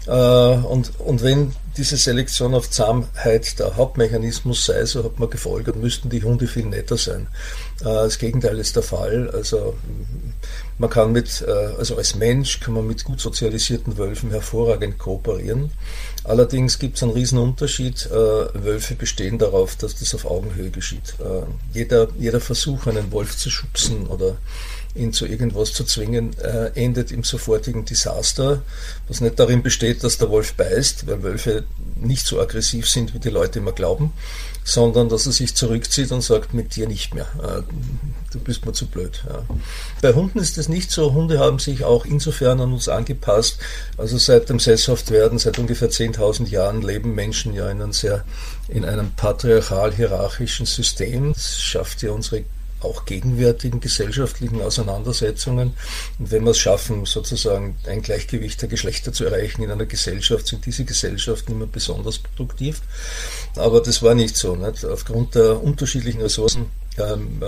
Und, 0.07 0.93
und 1.01 1.23
wenn 1.25 1.53
diese 1.77 1.97
Selektion 1.97 2.55
auf 2.55 2.71
Zahmheit 2.71 3.59
der 3.59 3.77
Hauptmechanismus 3.77 4.67
sei, 4.67 4.85
so 4.85 5.05
hat 5.05 5.19
man 5.19 5.31
gefolgert, 5.31 5.77
müssten 5.77 6.11
die 6.11 6.23
Hunde 6.23 6.47
viel 6.47 6.67
netter 6.67 6.97
sein. 6.97 7.29
Das 7.81 8.19
Gegenteil 8.19 8.59
ist 8.59 8.77
der 8.77 8.83
Fall. 8.83 9.31
Also 9.31 9.75
man 10.79 10.91
kann 10.91 11.13
mit, 11.13 11.45
also 11.79 11.97
als 11.97 12.15
Mensch 12.15 12.61
kann 12.61 12.75
man 12.75 12.87
mit 12.87 13.05
gut 13.05 13.21
sozialisierten 13.21 13.99
Wölfen 13.99 14.31
hervorragend 14.31 14.99
kooperieren. 14.99 15.71
Allerdings 16.25 16.79
gibt 16.79 16.97
es 16.97 17.03
einen 17.03 17.13
riesen 17.13 17.39
Unterschied. 17.39 18.09
Wölfe 18.11 18.95
bestehen 18.95 19.39
darauf, 19.39 19.77
dass 19.77 19.97
das 19.97 20.15
auf 20.15 20.25
Augenhöhe 20.25 20.71
geschieht. 20.71 21.15
Jeder, 21.73 22.09
jeder 22.19 22.41
Versuch, 22.41 22.87
einen 22.87 23.13
Wolf 23.13 23.37
zu 23.37 23.51
schubsen 23.51 24.07
oder 24.07 24.37
ihn 24.97 25.13
zu 25.13 25.27
irgendwas 25.27 25.73
zu 25.73 25.85
zwingen, 25.85 26.37
äh, 26.39 26.71
endet 26.75 27.13
im 27.13 27.23
sofortigen 27.23 27.85
Desaster, 27.85 28.63
was 29.09 29.21
nicht 29.21 29.39
darin 29.39 29.63
besteht, 29.63 30.03
dass 30.05 30.19
der 30.19 30.31
Wolf 30.31 30.55
beißt, 30.55 31.07
weil 31.07 31.23
Wölfe 31.23 31.65
nicht 31.97 32.27
so 32.27 32.41
aggressiv 32.41 32.89
sind, 32.89 33.15
wie 33.15 33.19
die 33.19 33.31
Leute 33.31 33.59
immer 33.59 33.73
glauben, 33.73 34.13
sondern 34.65 35.09
dass 35.09 35.27
er 35.27 35.33
sich 35.33 35.55
zurückzieht 35.55 36.11
und 36.13 36.23
sagt, 36.23 36.55
mit 36.55 36.75
dir 36.77 36.89
nicht 36.89 37.15
mehr, 37.15 37.27
äh, 37.43 37.63
du 38.33 38.41
bist 38.41 38.67
mir 38.67 38.73
zu 38.73 38.87
blöd. 38.87 39.23
Ja. 39.29 39.45
Bei 40.03 40.13
Hunden 40.13 40.39
ist 40.39 40.59
das 40.59 40.69
nicht 40.69 40.91
so. 40.91 41.15
Hunde 41.15 41.39
haben 41.39 41.59
sich 41.59 41.85
auch 41.85 42.05
insofern 42.05 42.61
an 42.61 42.73
uns 42.73 42.89
angepasst. 42.89 43.59
Also 43.97 44.19
seit 44.19 44.49
dem 44.49 44.59
Sesshaftwerden, 44.59 45.39
seit 45.39 45.59
ungefähr 45.59 45.91
10.000 45.91 46.49
Jahren 46.49 46.83
leben 46.83 47.15
Menschen 47.15 47.55
ja 47.55 47.71
in 47.71 47.81
einem 47.81 47.93
sehr 47.93 48.25
in 48.69 48.85
einem 48.85 49.13
patriarchal-hierarchischen 49.13 50.67
System. 50.67 51.33
Das 51.33 51.61
schafft 51.61 52.03
ja 52.03 52.11
unsere 52.11 52.45
auch 52.87 53.05
gegenwärtigen 53.05 53.81
gesellschaftlichen 53.81 54.63
Auseinandersetzungen. 54.63 55.75
Und 56.19 56.31
wenn 56.31 56.45
wir 56.45 56.53
es 56.53 56.59
schaffen, 56.59 57.05
sozusagen 57.05 57.77
ein 57.87 58.03
Gleichgewicht 58.03 58.63
der 58.63 58.69
Geschlechter 58.69 59.13
zu 59.13 59.25
erreichen 59.25 59.63
in 59.63 59.71
einer 59.71 59.87
Gesellschaft, 59.87 60.47
sind 60.47 60.65
diese 60.65 60.85
Gesellschaften 60.85 61.53
immer 61.53 61.67
besonders 61.67 62.19
produktiv. 62.19 62.81
Aber 63.57 63.81
das 63.81 64.03
war 64.03 64.15
nicht 64.15 64.37
so. 64.37 64.57
Nicht? 64.57 64.85
Aufgrund 64.85 65.35
der 65.35 65.63
unterschiedlichen 65.63 66.23
Ressourcen 66.23 66.67
ähm, 66.99 67.43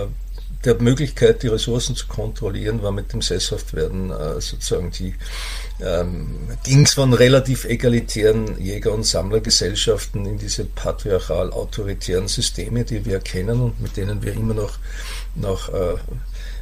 der 0.65 0.81
Möglichkeit, 0.81 1.41
die 1.43 1.47
Ressourcen 1.47 1.95
zu 1.95 2.07
kontrollieren, 2.07 2.83
war 2.83 2.91
mit 2.91 3.13
dem 3.13 3.21
Sesshaftwerden 3.21 4.11
äh, 4.11 4.41
sozusagen 4.41 4.91
die 4.91 5.15
ähm, 5.81 6.49
ging 6.63 6.83
es 6.83 6.95
von 6.95 7.13
relativ 7.13 7.63
egalitären 7.63 8.59
Jäger- 8.59 8.91
und 8.91 9.05
Sammlergesellschaften 9.05 10.25
in 10.25 10.37
diese 10.37 10.65
patriarchal-autoritären 10.65 12.27
Systeme, 12.27 12.83
die 12.83 13.05
wir 13.05 13.19
kennen 13.19 13.61
und 13.61 13.79
mit 13.79 13.95
denen 13.95 14.21
wir 14.21 14.33
immer 14.33 14.53
noch, 14.53 14.77
noch 15.35 15.69
äh, 15.69 15.95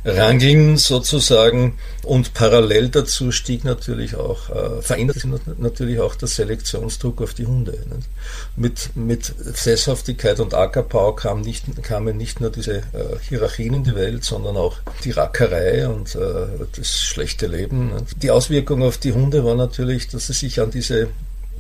rangeln 0.08 0.78
sozusagen. 0.78 1.78
Und 2.04 2.34
parallel 2.34 2.90
dazu 2.90 3.32
stieg 3.32 3.64
natürlich 3.64 4.16
auch, 4.16 4.50
äh, 4.50 4.82
verändert 4.82 5.20
sich 5.20 5.30
natürlich 5.58 6.00
auch 6.00 6.16
der 6.16 6.28
Selektionsdruck 6.28 7.22
auf 7.22 7.34
die 7.34 7.46
Hunde. 7.46 7.72
Nicht? 7.72 8.10
Mit, 8.56 8.96
mit 8.96 9.34
Sesshaftigkeit 9.38 10.40
und 10.40 10.54
Ackerbau 10.54 11.14
kam 11.14 11.42
nicht, 11.42 11.66
kamen 11.84 12.18
nicht 12.18 12.40
nur 12.40 12.50
diese 12.50 12.78
äh, 12.78 12.84
Hierarchien 13.28 13.74
in 13.74 13.84
die 13.84 13.96
Welt, 13.96 14.24
sondern 14.24 14.58
auch 14.58 14.78
die 15.04 15.12
Rackerei 15.12 15.88
und 15.88 16.16
äh, 16.16 16.66
das 16.76 17.02
schlechte 17.02 17.48
Leben. 17.48 17.94
Nicht? 17.94 18.24
Die 18.24 18.32
Auswirkung 18.32 18.84
auf 18.84 18.98
die 18.98 19.14
Hunde 19.14 19.44
war 19.44 19.56
natürlich, 19.56 20.08
dass 20.08 20.28
sie 20.28 20.34
sich 20.34 20.62
an 20.62 20.72
diese 20.72 21.10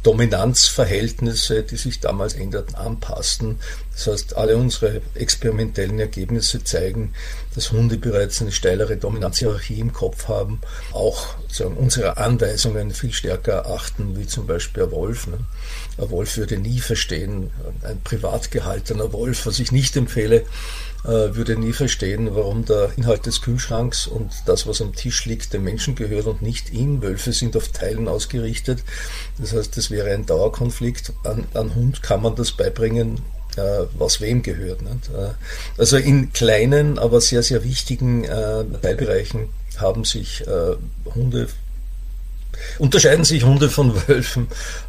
Dominanzverhältnisse, 0.03 1.63
die 1.63 1.75
sich 1.75 1.99
damals 1.99 2.33
änderten, 2.33 2.75
anpassten. 2.75 3.59
Das 3.97 4.05
heißt, 4.05 4.37
alle 4.37 4.55
unsere 4.57 5.01
experimentellen 5.15 5.99
Ergebnisse 5.99 6.63
zeigen, 6.63 7.13
dass 7.55 7.71
Hunde 7.71 7.97
bereits 7.97 8.39
eine 8.43 8.51
steilere 8.51 8.95
Dominanzhierarchie 8.95 9.79
im 9.79 9.91
Kopf 9.91 10.27
haben, 10.27 10.61
auch 10.93 11.33
sagen, 11.51 11.75
unsere 11.77 12.17
Anweisungen 12.17 12.91
viel 12.91 13.11
stärker 13.11 13.65
achten, 13.65 14.15
wie 14.15 14.27
zum 14.27 14.45
Beispiel 14.45 14.83
ein 14.83 14.91
Wolf. 14.91 15.25
Ne? 15.25 15.39
Ein 15.97 16.11
Wolf 16.11 16.37
würde 16.37 16.59
nie 16.59 16.79
verstehen, 16.79 17.49
ein 17.81 17.99
privat 18.03 18.51
gehaltener 18.51 19.11
Wolf, 19.13 19.47
was 19.47 19.57
ich 19.57 19.71
nicht 19.71 19.97
empfehle, 19.97 20.45
äh, 21.03 21.07
würde 21.07 21.57
nie 21.57 21.73
verstehen, 21.73 22.35
warum 22.35 22.65
der 22.65 22.91
Inhalt 22.97 23.25
des 23.25 23.41
Kühlschranks 23.41 24.05
und 24.05 24.31
das, 24.45 24.67
was 24.67 24.79
am 24.79 24.93
Tisch 24.93 25.25
liegt, 25.25 25.53
dem 25.53 25.63
Menschen 25.63 25.95
gehört 25.95 26.27
und 26.27 26.43
nicht 26.43 26.71
ihm. 26.71 27.01
Wölfe 27.01 27.33
sind 27.33 27.57
auf 27.57 27.69
Teilen 27.69 28.07
ausgerichtet. 28.07 28.83
Das 29.39 29.53
heißt, 29.53 29.75
das 29.75 29.89
wäre 29.89 30.11
ein 30.11 30.27
Dauerkonflikt. 30.27 31.13
An, 31.23 31.45
an 31.55 31.73
Hund 31.73 32.03
kann 32.03 32.21
man 32.21 32.35
das 32.35 32.51
beibringen, 32.51 33.21
äh, 33.57 33.85
was 33.97 34.21
wem 34.21 34.41
gehört. 34.41 34.81
Nicht? 34.81 35.09
Äh, 35.09 35.31
also 35.77 35.97
in 35.97 36.31
kleinen, 36.33 36.99
aber 36.99 37.21
sehr, 37.21 37.43
sehr 37.43 37.63
wichtigen 37.63 38.23
Teilbereichen 38.81 39.49
haben 39.77 40.03
sich 40.05 40.43
Hunde 41.13 41.47
unterscheiden 42.79 43.23
sich 43.23 43.43
Hunde 43.43 43.69
von 43.69 43.93
Wölfen, 44.07 44.47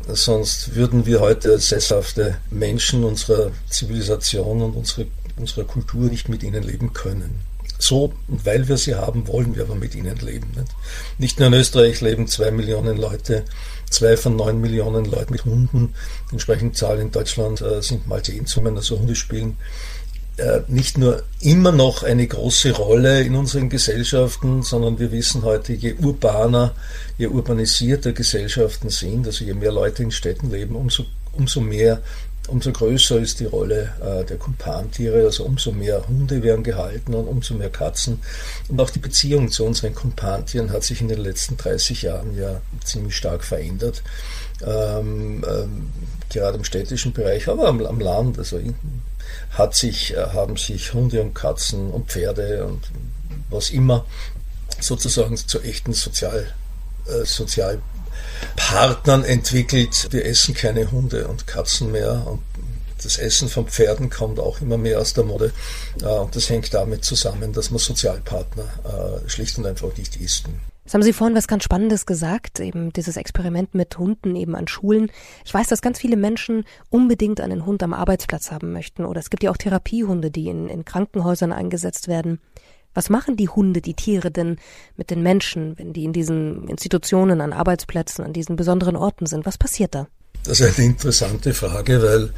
sonst 0.09 0.75
würden 0.75 1.05
wir 1.05 1.21
heute 1.21 1.59
sesshafte 1.59 2.39
Menschen 2.51 3.05
unserer 3.05 3.51
Zivilisation 3.69 4.63
und 4.63 4.75
unsere 4.75 5.07
unserer 5.39 5.65
Kultur 5.65 6.09
nicht 6.09 6.29
mit 6.29 6.43
ihnen 6.43 6.63
leben 6.63 6.93
können. 6.93 7.41
So, 7.79 8.13
weil 8.27 8.67
wir 8.67 8.77
sie 8.77 8.97
haben, 8.97 9.29
wollen 9.29 9.55
wir 9.55 9.63
aber 9.63 9.77
mit 9.77 9.95
ihnen 9.95 10.17
leben. 10.17 10.49
Nicht, 10.57 10.75
nicht 11.19 11.39
nur 11.39 11.49
in 11.49 11.55
Österreich 11.55 12.01
leben 12.01 12.27
zwei 12.27 12.51
Millionen 12.51 12.97
Leute, 12.97 13.45
zwei 13.91 14.17
von 14.17 14.37
neun 14.37 14.61
Millionen 14.61 15.05
Leuten 15.05 15.33
mit 15.33 15.45
Hunden. 15.45 15.95
Die 16.29 16.33
entsprechende 16.33 16.75
Zahl 16.75 16.99
in 16.99 17.11
Deutschland 17.11 17.61
äh, 17.61 17.83
sind 17.83 18.07
Maltesenzungen, 18.07 18.77
also 18.77 18.99
Hunde 18.99 19.15
spielen 19.15 19.57
äh, 20.39 20.61
nicht 20.69 20.99
nur 20.99 21.25
immer 21.41 21.73
noch 21.73 22.05
eine 22.05 22.27
große 22.27 22.71
Rolle 22.73 23.23
in 23.23 23.35
unseren 23.35 23.69
Gesellschaften, 23.69 24.63
sondern 24.63 24.99
wir 24.99 25.11
wissen 25.11 25.43
heute, 25.43 25.73
je 25.73 25.95
urbaner, 25.95 26.75
je 27.17 27.27
urbanisierter 27.27 28.13
Gesellschaften 28.13 28.89
sind, 28.89 29.27
also 29.27 29.45
je 29.45 29.55
mehr 29.55 29.73
Leute 29.73 30.03
in 30.05 30.13
Städten 30.13 30.51
leben, 30.51 30.77
umso, 30.77 31.05
umso 31.33 31.61
mehr 31.61 32.03
umso 32.49 32.73
größer 32.73 33.19
ist 33.19 33.41
die 33.41 33.45
Rolle 33.45 33.93
äh, 34.03 34.25
der 34.25 34.39
Kumpantiere, 34.39 35.25
also 35.25 35.45
umso 35.45 35.73
mehr 35.73 36.07
Hunde 36.09 36.43
werden 36.43 36.65
gehalten 36.65 37.15
und 37.15 37.27
umso 37.27 37.55
mehr 37.55 37.71
Katzen. 37.71 38.21
Und 38.69 38.81
auch 38.81 38.91
die 38.91 38.99
Beziehung 38.99 39.51
zu 39.51 39.65
unseren 39.65 39.95
Kumpantieren 39.95 40.71
hat 40.71 40.83
sich 40.83 41.01
in 41.01 41.09
den 41.09 41.21
letzten 41.21 41.57
30 41.57 42.03
Jahren 42.03 42.37
ja 42.37 42.61
ziemlich 42.85 43.17
stark 43.17 43.45
verändert. 43.45 44.03
Ähm, 44.67 45.45
ähm, 45.49 45.91
gerade 46.31 46.59
im 46.59 46.65
städtischen 46.65 47.13
Bereich, 47.13 47.49
aber 47.49 47.69
am, 47.69 47.85
am 47.85 48.01
Land, 48.01 48.39
also 48.39 48.61
hat 49.51 49.75
sich, 49.75 50.15
äh, 50.15 50.27
haben 50.33 50.57
sich 50.57 50.93
Hunde 50.93 51.23
und 51.23 51.35
Katzen 51.35 51.91
und 51.91 52.11
Pferde 52.11 52.65
und 52.67 52.91
was 53.51 53.71
immer 53.71 54.05
sozusagen 54.81 55.37
zu 55.37 55.61
echten 55.61 55.93
Sozial, 55.93 56.53
äh, 57.07 57.25
Sozial 57.25 57.81
Partnern 58.57 59.25
entwickelt. 59.25 60.09
Wir 60.11 60.25
essen 60.27 60.55
keine 60.55 60.91
Hunde 60.91 61.29
und 61.29 61.47
Katzen 61.47 61.93
mehr 61.93 62.27
und 62.27 62.41
das 63.03 63.19
Essen 63.19 63.49
von 63.49 63.67
Pferden 63.67 64.11
kommt 64.11 64.41
auch 64.41 64.61
immer 64.61 64.77
mehr 64.77 65.01
aus 65.01 65.15
der 65.15 65.25
Mode. 65.25 65.53
Äh, 66.03 66.07
und 66.07 66.35
das 66.35 66.51
hängt 66.51 66.73
damit 66.75 67.05
zusammen, 67.05 67.53
dass 67.53 67.71
man 67.71 67.79
Sozialpartner 67.79 68.65
äh, 69.25 69.29
schlicht 69.29 69.57
und 69.59 69.67
einfach 69.67 69.97
nicht 69.97 70.17
isst. 70.17 70.47
Jetzt 70.85 70.95
haben 70.95 71.03
Sie 71.03 71.13
vorhin 71.13 71.37
was 71.37 71.49
ganz 71.49 71.65
Spannendes 71.65 72.07
gesagt, 72.07 72.61
eben 72.61 72.95
dieses 72.95 73.19
Experiment 73.19 73.75
mit 73.75 73.99
Hunden 73.99 74.35
eben 74.35 74.57
an 74.57 74.69
Schulen. 74.69 75.11
Ich 75.45 75.53
weiß, 75.53 75.69
dass 75.69 75.83
ganz 75.83 75.99
viele 75.99 76.17
Menschen 76.17 76.65
unbedingt 76.89 77.43
einen 77.43 77.67
Hund 77.67 77.83
am 77.83 77.93
Arbeitsplatz 77.93 78.51
haben 78.51 78.73
möchten. 78.73 79.05
Oder 79.05 79.21
es 79.21 79.29
gibt 79.29 79.43
ja 79.43 79.51
auch 79.51 79.59
Therapiehunde, 79.59 80.31
die 80.31 80.49
in, 80.49 80.69
in 80.69 80.87
Krankenhäusern 80.87 81.53
eingesetzt 81.53 82.09
werden. 82.09 82.41
Was 82.99 83.11
machen 83.11 83.37
die 83.37 83.49
Hunde, 83.49 83.81
die 83.81 83.95
Tiere 83.95 84.33
denn 84.33 84.57
mit 84.97 85.11
den 85.11 85.23
Menschen, 85.23 85.79
wenn 85.79 85.93
die 85.93 86.03
in 86.03 86.13
diesen 86.13 86.67
Institutionen, 86.67 87.41
an 87.41 87.53
Arbeitsplätzen, 87.53 88.25
an 88.25 88.33
diesen 88.33 88.57
besonderen 88.57 88.97
Orten 88.97 89.27
sind? 89.27 89.47
Was 89.47 89.57
passiert 89.57 89.95
da? 89.95 90.09
Das 90.49 90.61
ist 90.61 90.79
eine 90.79 90.87
interessante 90.87 91.53
Frage, 91.53 92.03
weil 92.03 92.31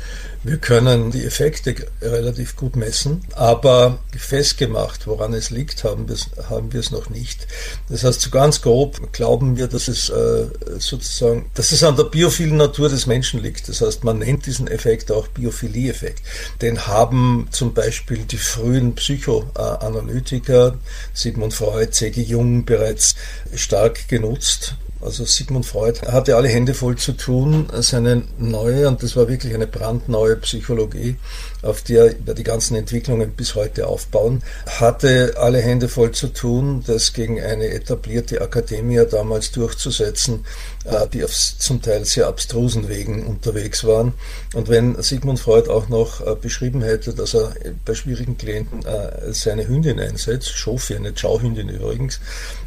wir 0.42 0.56
können 0.56 1.12
die 1.12 1.24
Effekte 1.24 1.76
relativ 2.02 2.56
gut 2.56 2.74
messen, 2.74 3.24
aber 3.36 4.00
festgemacht, 4.18 5.06
woran 5.06 5.32
es 5.32 5.50
liegt, 5.50 5.84
haben 5.84 6.08
wir 6.08 6.16
es, 6.16 6.26
haben 6.48 6.72
wir 6.72 6.80
es 6.80 6.90
noch 6.90 7.08
nicht. 7.08 7.46
Das 7.88 8.02
heißt, 8.02 8.20
so 8.20 8.30
ganz 8.30 8.62
grob 8.62 9.12
glauben 9.12 9.56
wir, 9.56 9.68
dass 9.68 9.86
es 9.86 10.08
äh, 10.08 10.46
sozusagen, 10.80 11.50
dass 11.54 11.70
es 11.70 11.84
an 11.84 11.94
der 11.94 12.02
biophilen 12.02 12.56
Natur 12.56 12.88
des 12.88 13.06
Menschen 13.06 13.40
liegt. 13.44 13.68
Das 13.68 13.80
heißt, 13.80 14.02
man 14.02 14.18
nennt 14.18 14.44
diesen 14.44 14.66
Effekt 14.66 15.12
auch 15.12 15.28
Biophilie-Effekt. 15.28 16.22
Den 16.62 16.88
haben 16.88 17.46
zum 17.52 17.74
Beispiel 17.74 18.24
die 18.24 18.38
frühen 18.38 18.96
Psychoanalytiker, 18.96 20.78
Sigmund 21.14 21.54
Freud, 21.54 21.92
C.G. 21.92 22.22
Jung 22.22 22.64
bereits 22.64 23.14
stark 23.54 24.08
genutzt 24.08 24.74
also 25.00 25.24
Sigmund 25.24 25.64
Freud 25.64 26.00
hatte 26.06 26.36
alle 26.36 26.48
Hände 26.48 26.74
voll 26.74 26.96
zu 26.96 27.12
tun, 27.12 27.68
seine 27.80 28.22
neue, 28.38 28.86
und 28.88 29.02
das 29.02 29.16
war 29.16 29.28
wirklich 29.28 29.54
eine 29.54 29.66
brandneue 29.66 30.36
Psychologie, 30.36 31.16
auf 31.62 31.82
der 31.82 32.14
die 32.14 32.42
ganzen 32.42 32.76
Entwicklungen 32.76 33.32
bis 33.32 33.54
heute 33.54 33.86
aufbauen, 33.86 34.42
hatte 34.66 35.34
alle 35.36 35.60
Hände 35.60 35.88
voll 35.88 36.12
zu 36.12 36.28
tun, 36.28 36.84
das 36.86 37.12
gegen 37.12 37.40
eine 37.40 37.68
etablierte 37.68 38.40
Akademie 38.40 39.00
damals 39.10 39.52
durchzusetzen, 39.52 40.44
äh, 40.84 41.06
die 41.08 41.24
auf 41.24 41.30
zum 41.30 41.80
Teil 41.80 42.04
sehr 42.04 42.26
abstrusen 42.26 42.88
Wegen 42.88 43.26
unterwegs 43.26 43.84
waren. 43.84 44.14
Und 44.54 44.68
wenn 44.68 45.00
Sigmund 45.02 45.40
Freud 45.40 45.70
auch 45.70 45.88
noch 45.88 46.20
äh, 46.20 46.34
beschrieben 46.34 46.82
hätte, 46.82 47.14
dass 47.14 47.34
er 47.34 47.52
bei 47.84 47.94
schwierigen 47.94 48.36
Klienten 48.36 48.84
äh, 48.84 49.32
seine 49.32 49.66
Hündin 49.66 50.00
einsetzt, 50.00 50.50
Schofi, 50.50 50.96
eine 50.96 51.16
Schauhündin 51.16 51.68
übrigens, 51.68 52.20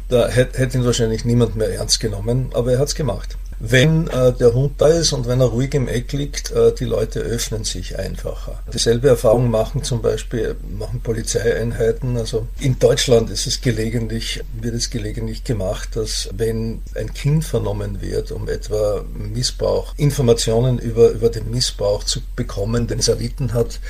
da 0.08 0.28
hätte 0.28 0.78
ihn 0.78 0.84
wahrscheinlich 0.84 1.24
niemand 1.24 1.56
mehr 1.56 1.72
ernst 1.74 2.00
genommen, 2.00 2.50
aber 2.54 2.72
er 2.72 2.78
hat 2.78 2.88
es 2.88 2.94
gemacht. 2.94 3.36
wenn 3.58 4.08
äh, 4.08 4.32
der 4.32 4.52
Hund 4.52 4.74
da 4.78 4.88
ist 4.88 5.12
und 5.12 5.26
wenn 5.26 5.40
er 5.40 5.46
ruhig 5.46 5.74
im 5.74 5.88
Eck 5.88 6.12
liegt, 6.12 6.50
äh, 6.50 6.74
die 6.74 6.84
Leute 6.84 7.20
öffnen 7.20 7.64
sich 7.64 7.98
einfacher. 7.98 8.62
Dieselbe 8.72 9.08
Erfahrung 9.08 9.50
machen 9.50 9.82
zum 9.82 10.02
Beispiel 10.02 10.56
machen 10.76 11.00
Polizeieinheiten. 11.00 12.16
Also 12.16 12.46
in 12.60 12.78
Deutschland 12.78 13.30
ist 13.30 13.46
es 13.46 13.60
gelegentlich, 13.60 14.42
wird 14.60 14.74
es 14.74 14.90
gelegentlich 14.90 15.44
gemacht, 15.44 15.96
dass 15.96 16.28
wenn 16.36 16.82
ein 16.94 17.12
Kind 17.14 17.44
vernommen 17.44 18.00
wird, 18.00 18.32
um 18.32 18.48
etwa 18.48 19.04
Missbrauch, 19.14 19.94
Informationen 19.96 20.78
über, 20.78 21.10
über 21.10 21.30
den 21.30 21.50
Missbrauch 21.50 22.04
zu 22.04 22.20
bekommen, 22.36 22.86
den 22.86 22.98
es 22.98 23.08
erlitten 23.08 23.54
hat, 23.54 23.80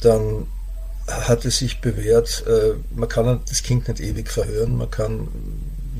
dann 0.00 0.46
hat 1.08 1.44
es 1.44 1.58
sich 1.58 1.80
bewährt, 1.80 2.44
äh, 2.46 2.74
man 2.94 3.08
kann 3.08 3.40
das 3.48 3.62
Kind 3.62 3.88
nicht 3.88 4.00
ewig 4.00 4.30
verhören, 4.30 4.76
man 4.76 4.90
kann 4.90 5.28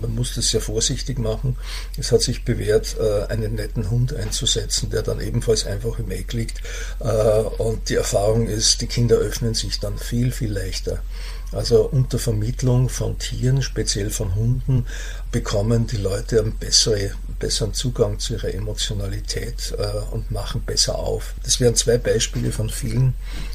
man 0.00 0.14
muss 0.14 0.34
das 0.34 0.48
sehr 0.48 0.60
vorsichtig 0.60 1.18
machen. 1.18 1.56
Es 1.96 2.12
hat 2.12 2.22
sich 2.22 2.44
bewährt, 2.44 2.96
äh, 3.00 3.24
einen 3.32 3.54
netten 3.54 3.90
Hund 3.90 4.14
einzusetzen, 4.14 4.90
der 4.90 5.02
dann 5.02 5.20
ebenfalls 5.20 5.66
einfach 5.66 5.98
im 5.98 6.10
Eck 6.10 6.32
liegt. 6.32 6.60
Äh, 7.00 7.40
und 7.58 7.88
die 7.88 7.96
Erfahrung 7.96 8.46
ist, 8.46 8.80
die 8.80 8.86
Kinder 8.86 9.16
öffnen 9.16 9.54
sich 9.54 9.80
dann 9.80 9.98
viel, 9.98 10.30
viel 10.30 10.52
leichter. 10.52 11.02
Also 11.52 11.84
unter 11.86 12.18
Vermittlung 12.18 12.90
von 12.90 13.18
Tieren, 13.18 13.62
speziell 13.62 14.10
von 14.10 14.34
Hunden, 14.34 14.86
bekommen 15.32 15.86
die 15.86 15.96
Leute 15.96 16.40
einen 16.40 16.52
bessere, 16.52 17.12
besseren 17.38 17.72
Zugang 17.72 18.18
zu 18.18 18.34
ihrer 18.34 18.52
Emotionalität 18.52 19.74
äh, 19.78 20.14
und 20.14 20.30
machen 20.30 20.62
besser 20.66 20.98
auf. 20.98 21.34
Das 21.44 21.58
wären 21.58 21.74
zwei 21.74 21.96
Beispiele 21.96 22.52
von 22.52 22.68
vielen, 22.68 23.14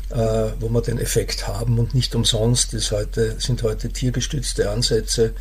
äh, 0.09 0.15
wo 0.59 0.69
wir 0.69 0.81
den 0.81 0.97
Effekt 0.97 1.47
haben 1.47 1.77
und 1.77 1.93
nicht 1.93 2.15
umsonst 2.15 2.73
ist 2.73 2.91
heute, 2.91 3.35
sind 3.39 3.61
heute 3.61 3.89
tiergestützte 3.89 4.71
Ansätze 4.71 5.33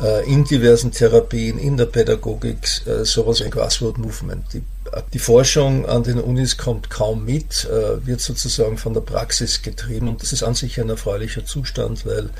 äh, 0.00 0.30
in 0.30 0.44
diversen 0.44 0.92
Therapien, 0.92 1.58
in 1.58 1.76
der 1.76 1.86
Pädagogik, 1.86 2.58
äh, 2.86 3.04
sowas 3.04 3.40
wie 3.40 3.44
ein 3.44 3.50
Grassroot 3.50 3.98
Movement. 3.98 4.44
Die, 4.52 4.62
die, 5.12 5.18
Forschung 5.18 5.86
an 5.86 6.02
den 6.02 6.20
Unis 6.20 6.56
kommt 6.56 6.90
kaum 6.90 7.24
mit, 7.24 7.64
äh, 7.64 8.06
wird 8.06 8.20
sozusagen 8.20 8.78
von 8.78 8.94
der 8.94 9.00
Praxis 9.00 9.62
getrieben 9.62 10.08
und 10.08 10.22
das 10.22 10.32
ist 10.32 10.42
an 10.42 10.54
sich 10.54 10.80
ein 10.80 10.88
erfreulicher 10.88 11.44
Zustand, 11.44 12.06
weil, 12.06 12.30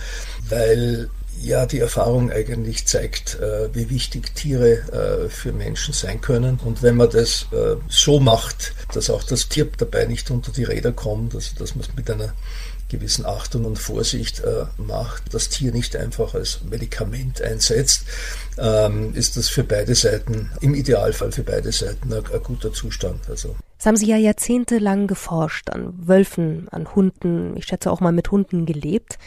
weil 0.49 1.11
ja 1.41 1.67
die 1.67 1.79
Erfahrung 1.79 2.33
eigentlich 2.33 2.87
zeigt, 2.87 3.39
wie 3.73 3.91
wichtig 3.91 4.35
Tiere 4.35 5.29
für 5.31 5.53
Menschen 5.53 5.95
sein 5.95 6.21
können. 6.21 6.59
Und 6.65 6.83
wenn 6.83 6.97
man 6.97 7.11
das 7.11 7.47
so 7.89 8.19
macht, 8.19 8.75
dass 8.93 9.09
auch 9.09 9.23
das 9.23 9.49
Tier 9.49 9.69
dabei 9.77 10.07
nicht 10.07 10.33
unter 10.33 10.51
die 10.51 10.65
Räder 10.65 10.91
kommt, 10.91 11.37
also 11.37 11.55
dass 11.57 11.77
man 11.77 11.85
es 11.85 11.95
mit 11.95 12.11
einer 12.11 12.35
gewissen 12.89 13.27
Achtung 13.27 13.65
und 13.65 13.79
Vorsicht 13.79 14.41
äh, 14.41 14.65
macht, 14.77 15.35
das 15.35 15.49
Tier 15.49 15.73
nicht 15.73 15.97
einfach 15.97 16.35
als 16.35 16.61
Medikament 16.69 17.43
einsetzt, 17.43 18.05
ähm, 18.59 19.15
ist 19.15 19.37
das 19.37 19.49
für 19.49 19.65
beide 19.65 19.95
Seiten, 19.95 20.51
im 20.61 20.75
Idealfall 20.75 21.33
für 21.33 21.43
beide 21.43 21.73
Seiten, 21.73 22.13
ein, 22.13 22.25
ein 22.33 22.43
guter 22.43 22.73
Zustand. 22.73 23.29
Also. 23.29 23.57
Das 23.77 23.87
haben 23.87 23.97
Sie 23.97 24.07
ja 24.07 24.17
jahrzehntelang 24.17 25.07
geforscht, 25.07 25.71
an 25.71 25.95
Wölfen, 26.07 26.69
an 26.71 26.95
Hunden, 26.95 27.57
ich 27.57 27.67
schätze 27.67 27.91
auch 27.91 28.01
mal 28.01 28.13
mit 28.13 28.31
Hunden 28.31 28.67
gelebt. 28.67 29.19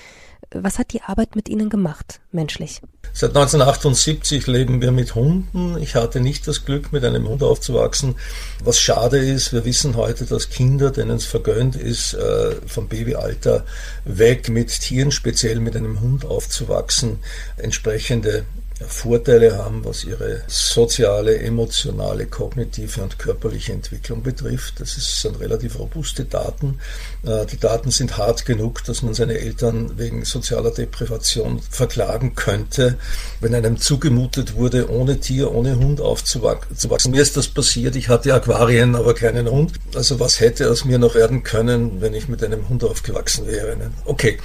Was 0.50 0.79
hat 0.79 0.91
die 0.91 1.01
Arbeit 1.01 1.36
mit 1.36 1.48
Ihnen 1.48 1.69
gemacht, 1.69 2.19
menschlich? 2.31 2.81
Seit 3.13 3.31
1978 3.31 4.48
leben 4.48 4.81
wir 4.81 4.91
mit 4.91 5.15
Hunden. 5.15 5.77
Ich 5.77 5.95
hatte 5.95 6.19
nicht 6.19 6.48
das 6.48 6.65
Glück, 6.65 6.91
mit 6.91 7.03
einem 7.03 7.27
Hund 7.27 7.43
aufzuwachsen. 7.43 8.15
Was 8.63 8.79
schade 8.79 9.17
ist, 9.17 9.53
wir 9.53 9.65
wissen 9.65 9.95
heute, 9.95 10.25
dass 10.25 10.50
Kinder, 10.50 10.91
denen 10.91 11.17
es 11.17 11.25
vergönnt 11.25 11.75
ist, 11.75 12.13
äh, 12.13 12.55
vom 12.65 12.88
Babyalter 12.88 13.65
weg 14.05 14.50
mit 14.50 14.69
Tieren, 14.79 15.12
speziell 15.12 15.60
mit 15.60 15.75
einem 15.75 16.00
Hund 16.00 16.25
aufzuwachsen, 16.25 17.19
entsprechende 17.57 18.45
Vorteile 18.88 19.57
haben, 19.57 19.85
was 19.85 20.03
ihre 20.03 20.41
soziale, 20.47 21.39
emotionale, 21.39 22.25
kognitive 22.25 23.01
und 23.01 23.19
körperliche 23.19 23.73
Entwicklung 23.73 24.23
betrifft. 24.23 24.79
Das 24.79 24.91
sind 25.21 25.39
relativ 25.39 25.79
robuste 25.79 26.25
Daten. 26.25 26.79
Äh, 27.23 27.45
die 27.45 27.59
Daten 27.59 27.91
sind 27.91 28.17
hart 28.17 28.45
genug, 28.45 28.83
dass 28.85 29.01
man 29.01 29.13
seine 29.13 29.39
Eltern 29.39 29.98
wegen 29.98 30.25
sozialer 30.25 30.72
Deprivation 30.72 31.61
verklagen 31.70 32.35
könnte, 32.35 32.98
wenn 33.39 33.55
einem 33.55 33.77
zugemutet 33.77 34.55
wurde, 34.55 34.89
ohne 34.89 35.20
Tier, 35.20 35.53
ohne 35.53 35.77
Hund 35.77 36.01
aufzuwachsen. 36.01 37.11
Mir 37.11 37.22
ist 37.22 37.37
das 37.37 37.48
passiert. 37.48 37.96
Ich 37.96 38.09
hatte 38.09 38.33
Aquarien, 38.33 38.96
aber 38.96 39.13
keinen 39.13 39.50
Hund. 39.50 39.74
Also 39.96 40.20
was 40.20 40.39
hätte 40.39 40.70
aus 40.70 40.85
mir 40.85 41.00
noch 41.00 41.15
werden 41.15 41.44
können, 41.44 42.01
wenn 42.01 42.13
ich 42.13 42.27
mit 42.27 42.44
einem 42.44 42.67
Hund 42.70 42.83
aufgewachsen 42.83 43.48
wäre? 43.48 43.75
Okay, 44.05 44.37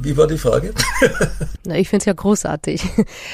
wie 0.00 0.16
war 0.16 0.26
die 0.26 0.38
Frage? 0.38 0.72
Na, 1.64 1.76
ich 1.76 1.88
finde 1.88 2.02
es 2.02 2.06
ja 2.06 2.12
großartig. 2.12 2.82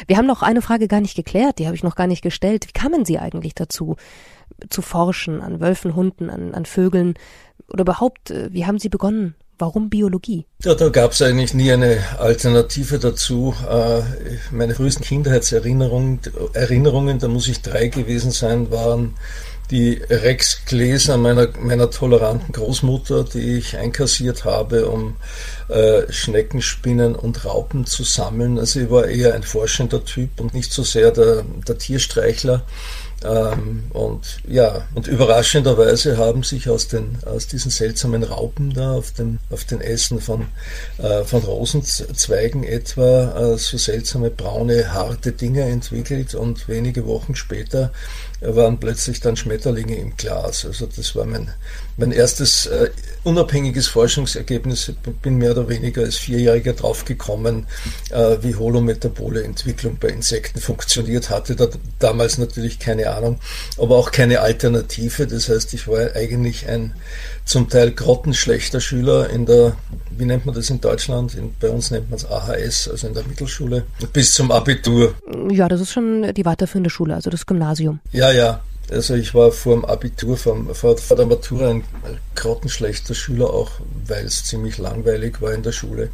Wir 0.06 0.16
haben 0.16 0.26
noch 0.26 0.42
eine 0.46 0.62
Frage 0.62 0.88
gar 0.88 1.00
nicht 1.00 1.16
geklärt, 1.16 1.58
die 1.58 1.66
habe 1.66 1.76
ich 1.76 1.82
noch 1.82 1.96
gar 1.96 2.06
nicht 2.06 2.22
gestellt. 2.22 2.66
Wie 2.66 2.72
kamen 2.72 3.04
Sie 3.04 3.18
eigentlich 3.18 3.54
dazu, 3.54 3.96
zu 4.70 4.80
forschen 4.80 5.42
an 5.42 5.60
Wölfen, 5.60 5.94
Hunden, 5.94 6.30
an, 6.30 6.54
an 6.54 6.64
Vögeln? 6.64 7.14
Oder 7.68 7.82
überhaupt, 7.82 8.30
äh, 8.30 8.52
wie 8.52 8.64
haben 8.64 8.78
Sie 8.78 8.88
begonnen? 8.88 9.34
Warum 9.58 9.88
Biologie? 9.88 10.44
Ja, 10.62 10.74
da 10.74 10.90
gab 10.90 11.12
es 11.12 11.22
eigentlich 11.22 11.54
nie 11.54 11.72
eine 11.72 11.98
Alternative 12.18 12.98
dazu. 12.98 13.54
Äh, 13.68 14.02
meine 14.50 14.74
frühesten 14.74 15.02
Kindheitserinnerungen, 15.02 16.20
Erinnerungen, 16.52 17.18
da 17.18 17.28
muss 17.28 17.48
ich 17.48 17.62
drei 17.62 17.88
gewesen 17.88 18.32
sein, 18.32 18.70
waren 18.70 19.14
die 19.70 19.94
Rexgläser 20.10 21.16
meiner, 21.16 21.48
meiner 21.58 21.90
toleranten 21.90 22.52
Großmutter, 22.52 23.24
die 23.24 23.56
ich 23.56 23.76
einkassiert 23.78 24.44
habe, 24.44 24.88
um 24.88 25.16
äh, 25.68 26.10
Schneckenspinnen 26.10 27.14
und 27.14 27.44
Raupen 27.44 27.86
zu 27.86 28.04
sammeln. 28.04 28.58
Also 28.58 28.80
ich 28.80 28.90
war 28.90 29.06
eher 29.06 29.34
ein 29.34 29.42
forschender 29.42 30.04
Typ 30.04 30.40
und 30.40 30.54
nicht 30.54 30.72
so 30.72 30.82
sehr 30.82 31.10
der, 31.10 31.44
der 31.66 31.78
Tierstreichler. 31.78 32.62
Ähm, 33.24 33.84
und 33.90 34.38
ja, 34.46 34.86
und 34.94 35.06
überraschenderweise 35.06 36.18
haben 36.18 36.42
sich 36.42 36.68
aus, 36.68 36.88
den, 36.88 37.18
aus 37.24 37.46
diesen 37.46 37.70
seltsamen 37.70 38.22
Raupen 38.22 38.74
da 38.74 38.92
auf 38.92 39.10
den, 39.12 39.40
auf 39.50 39.64
den 39.64 39.80
Essen 39.80 40.20
von, 40.20 40.46
äh, 40.98 41.24
von 41.24 41.42
Rosenzweigen 41.42 42.62
etwa 42.62 43.54
äh, 43.54 43.58
so 43.58 43.78
seltsame 43.78 44.30
braune, 44.30 44.92
harte 44.92 45.32
Dinge 45.32 45.62
entwickelt 45.62 46.34
und 46.34 46.68
wenige 46.68 47.06
Wochen 47.06 47.34
später 47.34 47.90
waren 48.40 48.78
plötzlich 48.78 49.20
dann 49.20 49.36
Schmetterlinge 49.36 49.96
im 49.96 50.16
Glas. 50.16 50.66
Also 50.66 50.86
das 50.86 51.16
war 51.16 51.24
mein, 51.24 51.50
mein 51.96 52.12
erstes 52.12 52.66
äh, 52.66 52.90
unabhängiges 53.24 53.88
Forschungsergebnis. 53.88 54.88
Ich 54.88 54.96
bin 55.22 55.36
mehr 55.36 55.52
oder 55.52 55.68
weniger 55.68 56.02
als 56.02 56.16
Vierjähriger 56.16 56.74
draufgekommen, 56.74 57.66
äh, 58.10 58.36
wie 58.42 58.54
holometabole 58.54 59.42
Entwicklung 59.42 59.96
bei 59.98 60.08
Insekten 60.08 60.60
funktioniert. 60.60 61.30
Hatte 61.30 61.56
da 61.56 61.68
damals 61.98 62.38
natürlich 62.38 62.78
keine 62.78 63.10
Ahnung, 63.10 63.38
aber 63.78 63.96
auch 63.96 64.12
keine 64.12 64.40
Alternative. 64.40 65.26
Das 65.26 65.48
heißt, 65.48 65.74
ich 65.74 65.88
war 65.88 66.14
eigentlich 66.14 66.68
ein 66.68 66.94
zum 67.44 67.68
Teil 67.68 67.92
grottenschlechter 67.92 68.80
Schüler 68.80 69.30
in 69.30 69.46
der, 69.46 69.76
wie 70.10 70.24
nennt 70.24 70.46
man 70.46 70.54
das 70.54 70.68
in 70.68 70.80
Deutschland? 70.80 71.34
In, 71.34 71.54
bei 71.60 71.68
uns 71.68 71.90
nennt 71.90 72.10
man 72.10 72.18
es 72.18 72.26
AHS, 72.26 72.88
also 72.88 73.06
in 73.06 73.14
der 73.14 73.24
Mittelschule, 73.24 73.84
bis 74.12 74.32
zum 74.32 74.50
Abitur. 74.50 75.14
Ja, 75.50 75.68
das 75.68 75.80
ist 75.80 75.92
schon 75.92 76.34
die 76.34 76.44
weiterführende 76.44 76.90
Schule, 76.90 77.14
also 77.14 77.30
das 77.30 77.46
Gymnasium. 77.46 78.00
Ja, 78.12 78.32
ja. 78.32 78.60
Also 78.90 79.14
ich 79.14 79.34
war 79.34 79.50
vor 79.50 79.74
dem 79.74 79.84
Abitur, 79.84 80.36
vor, 80.36 80.74
vor, 80.74 80.94
der 80.94 81.26
Matura 81.26 81.70
ein 81.70 81.84
grottenschlechter 82.36 83.14
Schüler, 83.14 83.50
auch 83.50 83.72
weil 84.06 84.26
es 84.26 84.44
ziemlich 84.44 84.78
langweilig 84.78 85.42
war 85.42 85.52
in 85.52 85.64
der 85.64 85.72
Schule. 85.72 86.10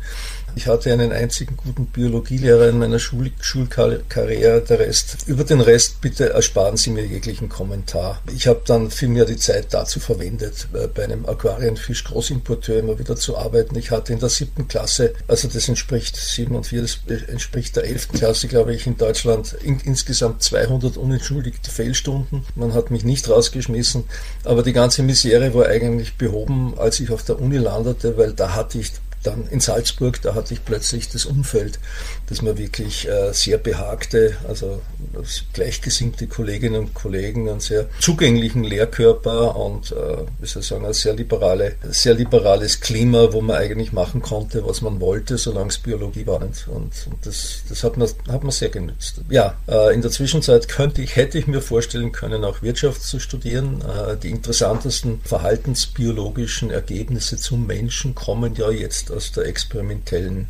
Ich 0.54 0.66
hatte 0.66 0.92
einen 0.92 1.12
einzigen 1.12 1.56
guten 1.56 1.86
Biologielehrer 1.86 2.68
in 2.68 2.78
meiner 2.78 2.98
Schul 2.98 3.30
Schulkarriere. 3.40 4.60
Der 4.60 4.78
Rest, 4.78 5.18
über 5.26 5.44
den 5.44 5.62
Rest 5.62 6.02
bitte 6.02 6.30
ersparen 6.30 6.76
Sie 6.76 6.90
mir 6.90 7.06
jeglichen 7.06 7.48
Kommentar. 7.48 8.20
Ich 8.34 8.46
habe 8.46 8.60
dann 8.66 8.90
vielmehr 8.90 9.24
die 9.24 9.38
Zeit 9.38 9.68
dazu 9.70 9.98
verwendet, 9.98 10.68
äh, 10.74 10.88
bei 10.88 11.04
einem 11.04 11.24
Aquarienfisch 11.24 12.04
Großimporteur 12.04 12.80
immer 12.80 12.98
wieder 12.98 13.16
zu 13.16 13.38
arbeiten. 13.38 13.76
Ich 13.78 13.90
hatte 13.90 14.12
in 14.12 14.18
der 14.18 14.28
siebten 14.28 14.68
Klasse, 14.68 15.14
also 15.26 15.48
das 15.48 15.68
entspricht 15.68 16.16
sieben 16.16 16.54
und 16.54 16.66
vier, 16.66 16.82
das 16.82 16.98
entspricht 17.28 17.76
der 17.76 17.84
elften 17.84 18.18
Klasse, 18.18 18.46
glaube 18.46 18.74
ich, 18.74 18.86
in 18.86 18.98
Deutschland 18.98 19.56
in, 19.62 19.80
insgesamt 19.80 20.42
200 20.42 20.98
unentschuldigte 20.98 21.70
Fehlstunden. 21.70 22.44
Man 22.56 22.74
hat 22.74 22.90
mich 22.90 23.04
nicht 23.04 23.28
rausgeschmissen, 23.28 24.04
aber 24.44 24.62
die 24.62 24.74
ganze 24.74 25.02
Misere 25.02 25.54
war 25.54 25.66
eigentlich 25.66 26.18
behoben, 26.18 26.74
als 26.76 27.00
ich 27.00 27.10
auf 27.10 27.22
der 27.22 27.40
Uni 27.40 27.56
landete, 27.56 28.18
weil 28.18 28.34
da 28.34 28.54
hatte 28.54 28.78
ich 28.78 28.92
dann 29.22 29.46
in 29.48 29.60
Salzburg, 29.60 30.20
da 30.22 30.34
hatte 30.34 30.54
ich 30.54 30.64
plötzlich 30.64 31.08
das 31.08 31.26
Umfeld, 31.26 31.78
das 32.28 32.42
mir 32.42 32.58
wirklich 32.58 33.08
äh, 33.08 33.32
sehr 33.32 33.58
behagte, 33.58 34.36
also 34.48 34.80
gleichgesinnte 35.52 36.26
Kolleginnen 36.26 36.80
und 36.80 36.94
Kollegen, 36.94 37.48
einen 37.48 37.60
sehr 37.60 37.86
zugänglichen 38.00 38.64
Lehrkörper 38.64 39.56
und, 39.56 39.92
äh, 39.92 39.94
wie 40.40 40.46
soll 40.46 40.62
ich 40.62 40.68
sagen, 40.68 40.86
ein 40.86 40.92
sehr, 40.92 41.14
liberale, 41.14 41.76
sehr 41.90 42.14
liberales 42.14 42.80
Klima, 42.80 43.32
wo 43.32 43.40
man 43.40 43.56
eigentlich 43.56 43.92
machen 43.92 44.22
konnte, 44.22 44.66
was 44.66 44.80
man 44.80 45.00
wollte, 45.00 45.38
solange 45.38 45.68
es 45.68 45.78
Biologie 45.78 46.26
war. 46.26 46.42
Und, 46.42 46.66
und 46.68 46.92
das, 47.24 47.62
das 47.68 47.84
hat, 47.84 47.96
man, 47.96 48.08
hat 48.28 48.42
man 48.42 48.50
sehr 48.50 48.70
genützt. 48.70 49.20
Ja, 49.28 49.56
äh, 49.68 49.94
in 49.94 50.02
der 50.02 50.10
Zwischenzeit 50.10 50.68
könnte 50.68 51.02
ich, 51.02 51.16
hätte 51.16 51.38
ich 51.38 51.46
mir 51.46 51.60
vorstellen 51.60 52.12
können, 52.12 52.44
auch 52.44 52.62
Wirtschaft 52.62 53.02
zu 53.02 53.20
studieren. 53.20 53.82
Die 54.22 54.30
interessantesten 54.30 55.20
verhaltensbiologischen 55.24 56.70
Ergebnisse 56.70 57.36
zum 57.36 57.66
Menschen 57.66 58.14
kommen 58.14 58.54
ja 58.54 58.70
jetzt 58.70 59.11
aus 59.12 59.32
der 59.32 59.46
experimentellen 59.46 60.48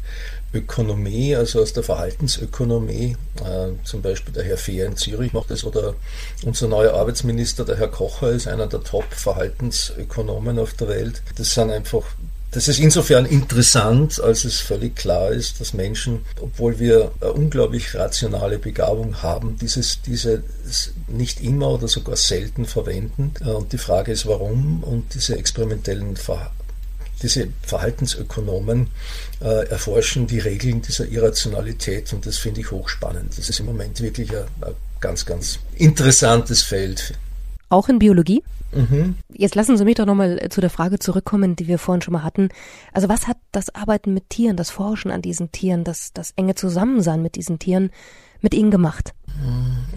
Ökonomie, 0.54 1.34
also 1.34 1.62
aus 1.62 1.72
der 1.72 1.82
Verhaltensökonomie. 1.82 3.16
Äh, 3.44 3.84
zum 3.84 4.02
Beispiel 4.02 4.34
der 4.34 4.44
Herr 4.44 4.58
Fehr 4.58 4.86
in 4.86 4.96
Zürich 4.96 5.32
macht 5.32 5.50
das 5.50 5.64
oder 5.64 5.94
unser 6.44 6.68
neuer 6.68 6.94
Arbeitsminister, 6.94 7.64
der 7.64 7.76
Herr 7.76 7.88
Kocher, 7.88 8.30
ist 8.30 8.46
einer 8.46 8.66
der 8.66 8.82
Top-Verhaltensökonomen 8.82 10.58
auf 10.58 10.74
der 10.74 10.88
Welt. 10.88 11.22
Das 11.36 11.54
sind 11.54 11.70
einfach 11.70 12.04
das 12.52 12.68
ist 12.68 12.80
insofern 12.80 13.24
interessant, 13.24 14.20
als 14.20 14.44
es 14.44 14.60
völlig 14.60 14.94
klar 14.94 15.30
ist, 15.30 15.58
dass 15.58 15.72
Menschen, 15.72 16.26
obwohl 16.38 16.78
wir 16.78 17.10
eine 17.22 17.32
unglaublich 17.32 17.94
rationale 17.94 18.58
Begabung 18.58 19.22
haben, 19.22 19.56
dieses, 19.58 20.02
diese 20.02 20.42
nicht 21.08 21.40
immer 21.40 21.70
oder 21.70 21.88
sogar 21.88 22.16
selten 22.16 22.66
verwenden. 22.66 23.32
Äh, 23.40 23.52
und 23.52 23.72
die 23.72 23.78
Frage 23.78 24.12
ist, 24.12 24.26
warum? 24.26 24.84
Und 24.84 25.14
diese 25.14 25.38
experimentellen 25.38 26.14
Ver 26.16 26.52
diese 27.22 27.48
Verhaltensökonomen 27.62 28.88
äh, 29.40 29.66
erforschen 29.68 30.26
die 30.26 30.38
Regeln 30.38 30.82
dieser 30.82 31.06
Irrationalität 31.06 32.12
und 32.12 32.26
das 32.26 32.38
finde 32.38 32.60
ich 32.60 32.70
hochspannend. 32.70 33.36
Das 33.38 33.48
ist 33.48 33.60
im 33.60 33.66
Moment 33.66 34.00
wirklich 34.00 34.30
ein, 34.30 34.44
ein 34.60 34.74
ganz, 35.00 35.24
ganz 35.26 35.58
interessantes 35.76 36.62
Feld. 36.62 37.14
Auch 37.68 37.88
in 37.88 37.98
Biologie? 37.98 38.42
Mhm. 38.72 39.16
Jetzt 39.32 39.54
lassen 39.54 39.76
Sie 39.76 39.84
mich 39.84 39.96
doch 39.96 40.06
nochmal 40.06 40.48
zu 40.50 40.60
der 40.60 40.70
Frage 40.70 40.98
zurückkommen, 40.98 41.56
die 41.56 41.68
wir 41.68 41.78
vorhin 41.78 42.02
schon 42.02 42.12
mal 42.12 42.22
hatten. 42.22 42.48
Also 42.92 43.08
was 43.08 43.28
hat 43.28 43.36
das 43.52 43.74
Arbeiten 43.74 44.14
mit 44.14 44.30
Tieren, 44.30 44.56
das 44.56 44.70
Forschen 44.70 45.10
an 45.10 45.22
diesen 45.22 45.52
Tieren, 45.52 45.84
das, 45.84 46.12
das 46.12 46.32
enge 46.36 46.54
Zusammensein 46.54 47.22
mit 47.22 47.34
diesen 47.36 47.58
Tieren 47.58 47.90
mit 48.40 48.54
Ihnen 48.54 48.70
gemacht? 48.70 49.14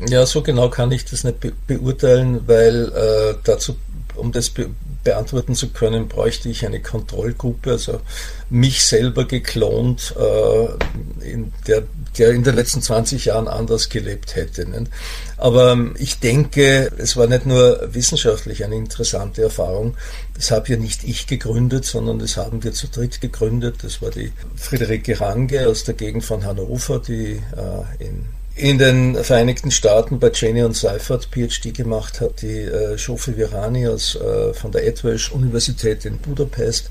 Ja, 0.07 0.25
so 0.25 0.41
genau 0.41 0.69
kann 0.69 0.91
ich 0.91 1.05
das 1.05 1.23
nicht 1.23 1.39
be 1.39 1.51
beurteilen, 1.67 2.47
weil 2.47 2.91
äh, 2.93 3.35
dazu, 3.43 3.75
um 4.17 4.31
das 4.31 4.49
be 4.49 4.69
beantworten 5.03 5.53
zu 5.53 5.69
können, 5.69 6.07
bräuchte 6.07 6.49
ich 6.49 6.65
eine 6.65 6.81
Kontrollgruppe, 6.81 7.73
also 7.73 8.01
mich 8.49 8.81
selber 8.81 9.25
geklont, 9.25 10.15
äh, 10.17 11.29
in 11.31 11.53
der, 11.67 11.83
der 12.17 12.31
in 12.31 12.43
den 12.43 12.55
letzten 12.55 12.81
20 12.81 13.25
Jahren 13.25 13.47
anders 13.47 13.89
gelebt 13.89 14.35
hätte. 14.35 14.67
Nicht? 14.67 14.91
Aber 15.37 15.73
ähm, 15.73 15.95
ich 15.99 16.19
denke, 16.19 16.91
es 16.97 17.15
war 17.15 17.27
nicht 17.27 17.45
nur 17.45 17.93
wissenschaftlich 17.93 18.63
eine 18.65 18.77
interessante 18.77 19.43
Erfahrung. 19.43 19.95
Das 20.33 20.49
habe 20.49 20.69
ja 20.69 20.77
nicht 20.77 21.03
ich 21.03 21.27
gegründet, 21.27 21.85
sondern 21.85 22.17
das 22.17 22.35
haben 22.35 22.63
wir 22.63 22.73
zu 22.73 22.87
dritt 22.87 23.21
gegründet. 23.21 23.83
Das 23.83 24.01
war 24.01 24.09
die 24.09 24.33
Friederike 24.55 25.21
Range 25.21 25.67
aus 25.67 25.83
der 25.83 25.93
Gegend 25.93 26.25
von 26.25 26.43
Hannover, 26.45 26.97
die 26.97 27.33
äh, 27.33 28.03
in 28.03 28.25
in 28.55 28.77
den 28.77 29.21
Vereinigten 29.21 29.69
Staaten 29.69 30.19
bei 30.19 30.29
Cheney 30.29 30.63
und 30.63 30.77
Seifert 30.77 31.27
PhD 31.29 31.73
gemacht 31.73 32.21
hat, 32.21 32.41
die 32.41 32.61
äh, 32.61 32.97
Shofi 32.97 33.35
Virani 33.35 33.87
aus, 33.87 34.15
äh, 34.15 34.53
von 34.53 34.71
der 34.71 34.87
Edwelsh 34.87 35.31
Universität 35.31 36.05
in 36.05 36.17
Budapest 36.19 36.89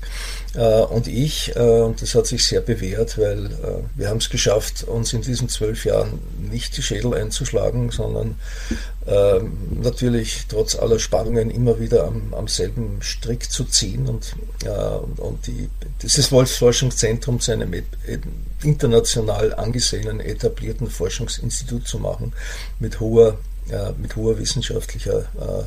und 0.61 1.07
ich. 1.07 1.55
Äh, 1.55 1.59
und 1.59 2.01
das 2.01 2.15
hat 2.15 2.27
sich 2.27 2.45
sehr 2.45 2.61
bewährt, 2.61 3.17
weil 3.17 3.45
äh, 3.45 3.83
wir 3.95 4.09
haben 4.09 4.17
es 4.17 4.29
geschafft, 4.29 4.83
uns 4.83 5.13
in 5.13 5.21
diesen 5.21 5.49
zwölf 5.49 5.85
Jahren 5.85 6.19
nicht 6.51 6.77
die 6.77 6.81
Schädel 6.81 7.13
einzuschlagen, 7.13 7.91
sondern 7.91 8.35
ähm, 9.07 9.57
natürlich 9.81 10.45
trotz 10.47 10.75
aller 10.75 10.99
Spannungen 10.99 11.49
immer 11.49 11.79
wieder 11.79 12.05
am, 12.05 12.33
am 12.33 12.47
selben 12.47 13.01
Strick 13.01 13.51
zu 13.51 13.65
ziehen 13.65 14.07
und, 14.07 14.35
äh, 14.63 15.21
und 15.21 15.45
die, 15.47 15.69
dieses 16.01 16.31
Wolfsforschungszentrum 16.31 17.39
zu 17.39 17.51
einem 17.51 17.73
international 18.63 19.53
angesehenen, 19.53 20.19
etablierten 20.19 20.89
Forschungsinstitut 20.89 21.87
zu 21.87 21.99
machen 21.99 22.33
mit 22.79 22.99
hoher 22.99 23.37
äh, 23.69 23.91
mit 23.97 24.15
hoher 24.15 24.37
wissenschaftlicher 24.37 25.25
äh, 25.39 25.63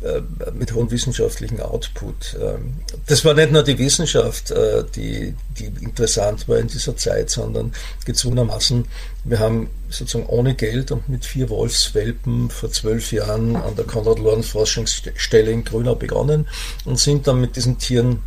äh, 0.00 0.22
mit 0.52 0.72
hohem 0.74 0.92
wissenschaftlichen 0.92 1.60
Output. 1.60 2.36
Ähm, 2.40 2.74
das 3.06 3.24
war 3.24 3.34
nicht 3.34 3.50
nur 3.50 3.64
die 3.64 3.78
Wissenschaft, 3.78 4.52
äh, 4.52 4.84
die, 4.94 5.34
die 5.58 5.64
interessant 5.84 6.48
war 6.48 6.58
in 6.58 6.68
dieser 6.68 6.96
Zeit, 6.96 7.30
sondern 7.30 7.72
gezwungenermaßen, 8.04 8.86
wir 9.24 9.40
haben 9.40 9.70
sozusagen 9.90 10.28
ohne 10.28 10.54
Geld 10.54 10.92
und 10.92 11.08
mit 11.08 11.24
vier 11.24 11.50
Wolfswelpen 11.50 12.48
vor 12.48 12.70
zwölf 12.70 13.10
Jahren 13.10 13.56
an 13.56 13.74
der 13.74 13.86
Konrad-Lorenz-Forschungsstelle 13.86 15.50
in 15.50 15.64
Grünau 15.64 15.96
begonnen 15.96 16.46
und 16.84 17.00
sind 17.00 17.26
dann 17.26 17.40
mit 17.40 17.56
diesen 17.56 17.78
Tieren 17.78 18.20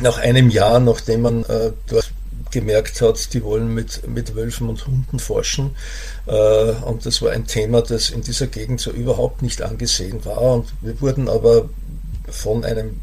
nach 0.00 0.18
einem 0.18 0.48
Jahr, 0.48 0.78
nachdem 0.78 1.22
man 1.22 1.44
äh, 1.44 1.72
dort 1.88 2.12
gemerkt 2.54 3.02
hat, 3.02 3.34
die 3.34 3.42
wollen 3.42 3.74
mit, 3.74 4.06
mit 4.08 4.34
Wölfen 4.34 4.68
und 4.70 4.86
Hunden 4.86 5.18
forschen. 5.18 5.76
Äh, 6.26 6.32
und 6.32 7.04
das 7.04 7.20
war 7.20 7.32
ein 7.32 7.46
Thema, 7.46 7.82
das 7.82 8.08
in 8.08 8.22
dieser 8.22 8.46
Gegend 8.46 8.80
so 8.80 8.90
überhaupt 8.90 9.42
nicht 9.42 9.60
angesehen 9.60 10.24
war. 10.24 10.40
Und 10.40 10.72
wir 10.80 10.98
wurden 11.00 11.28
aber 11.28 11.68
von 12.30 12.64
einem 12.64 13.00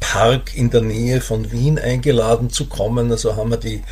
Park 0.00 0.56
in 0.56 0.70
der 0.70 0.82
Nähe 0.82 1.20
von 1.20 1.52
Wien 1.52 1.78
eingeladen 1.78 2.50
zu 2.50 2.66
kommen. 2.66 3.10
Also 3.10 3.36
haben 3.36 3.50
wir 3.50 3.58
die 3.58 3.82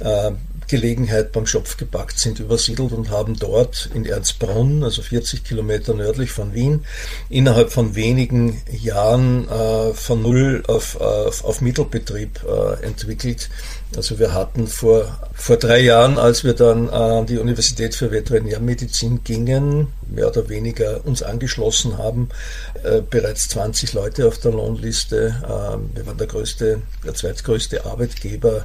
äh, 0.00 0.32
Gelegenheit 0.68 1.32
beim 1.32 1.46
Schopf 1.46 1.76
gepackt, 1.76 2.18
sind 2.18 2.40
übersiedelt 2.40 2.92
und 2.92 3.10
haben 3.10 3.38
dort 3.38 3.90
in 3.94 4.06
Erzbrunn, 4.06 4.82
also 4.84 5.02
40 5.02 5.44
Kilometer 5.44 5.92
nördlich 5.92 6.30
von 6.30 6.54
Wien, 6.54 6.84
innerhalb 7.28 7.72
von 7.72 7.94
wenigen 7.94 8.62
Jahren 8.70 9.48
äh, 9.48 9.92
von 9.92 10.22
Null 10.22 10.62
auf, 10.66 10.98
auf, 10.98 11.44
auf 11.44 11.60
Mittelbetrieb 11.60 12.40
äh, 12.44 12.84
entwickelt. 12.86 13.50
Also 13.96 14.18
wir 14.18 14.32
hatten 14.32 14.66
vor, 14.66 15.18
vor 15.34 15.56
drei 15.56 15.80
Jahren, 15.80 16.18
als 16.18 16.44
wir 16.44 16.54
dann 16.54 16.88
an 16.88 17.26
die 17.26 17.38
Universität 17.38 17.94
für 17.94 18.10
Veterinärmedizin 18.10 19.22
gingen, 19.22 19.88
mehr 20.08 20.28
oder 20.28 20.48
weniger 20.48 21.04
uns 21.04 21.22
angeschlossen 21.22 21.98
haben, 21.98 22.28
äh, 22.82 23.02
bereits 23.02 23.48
20 23.50 23.92
Leute 23.92 24.26
auf 24.26 24.38
der 24.38 24.52
Lohnliste. 24.52 25.36
Äh, 25.42 25.96
wir 25.96 26.06
waren 26.06 26.18
der 26.18 26.26
größte, 26.26 26.82
der 27.04 27.14
zweitgrößte 27.14 27.84
Arbeitgeber 27.84 28.64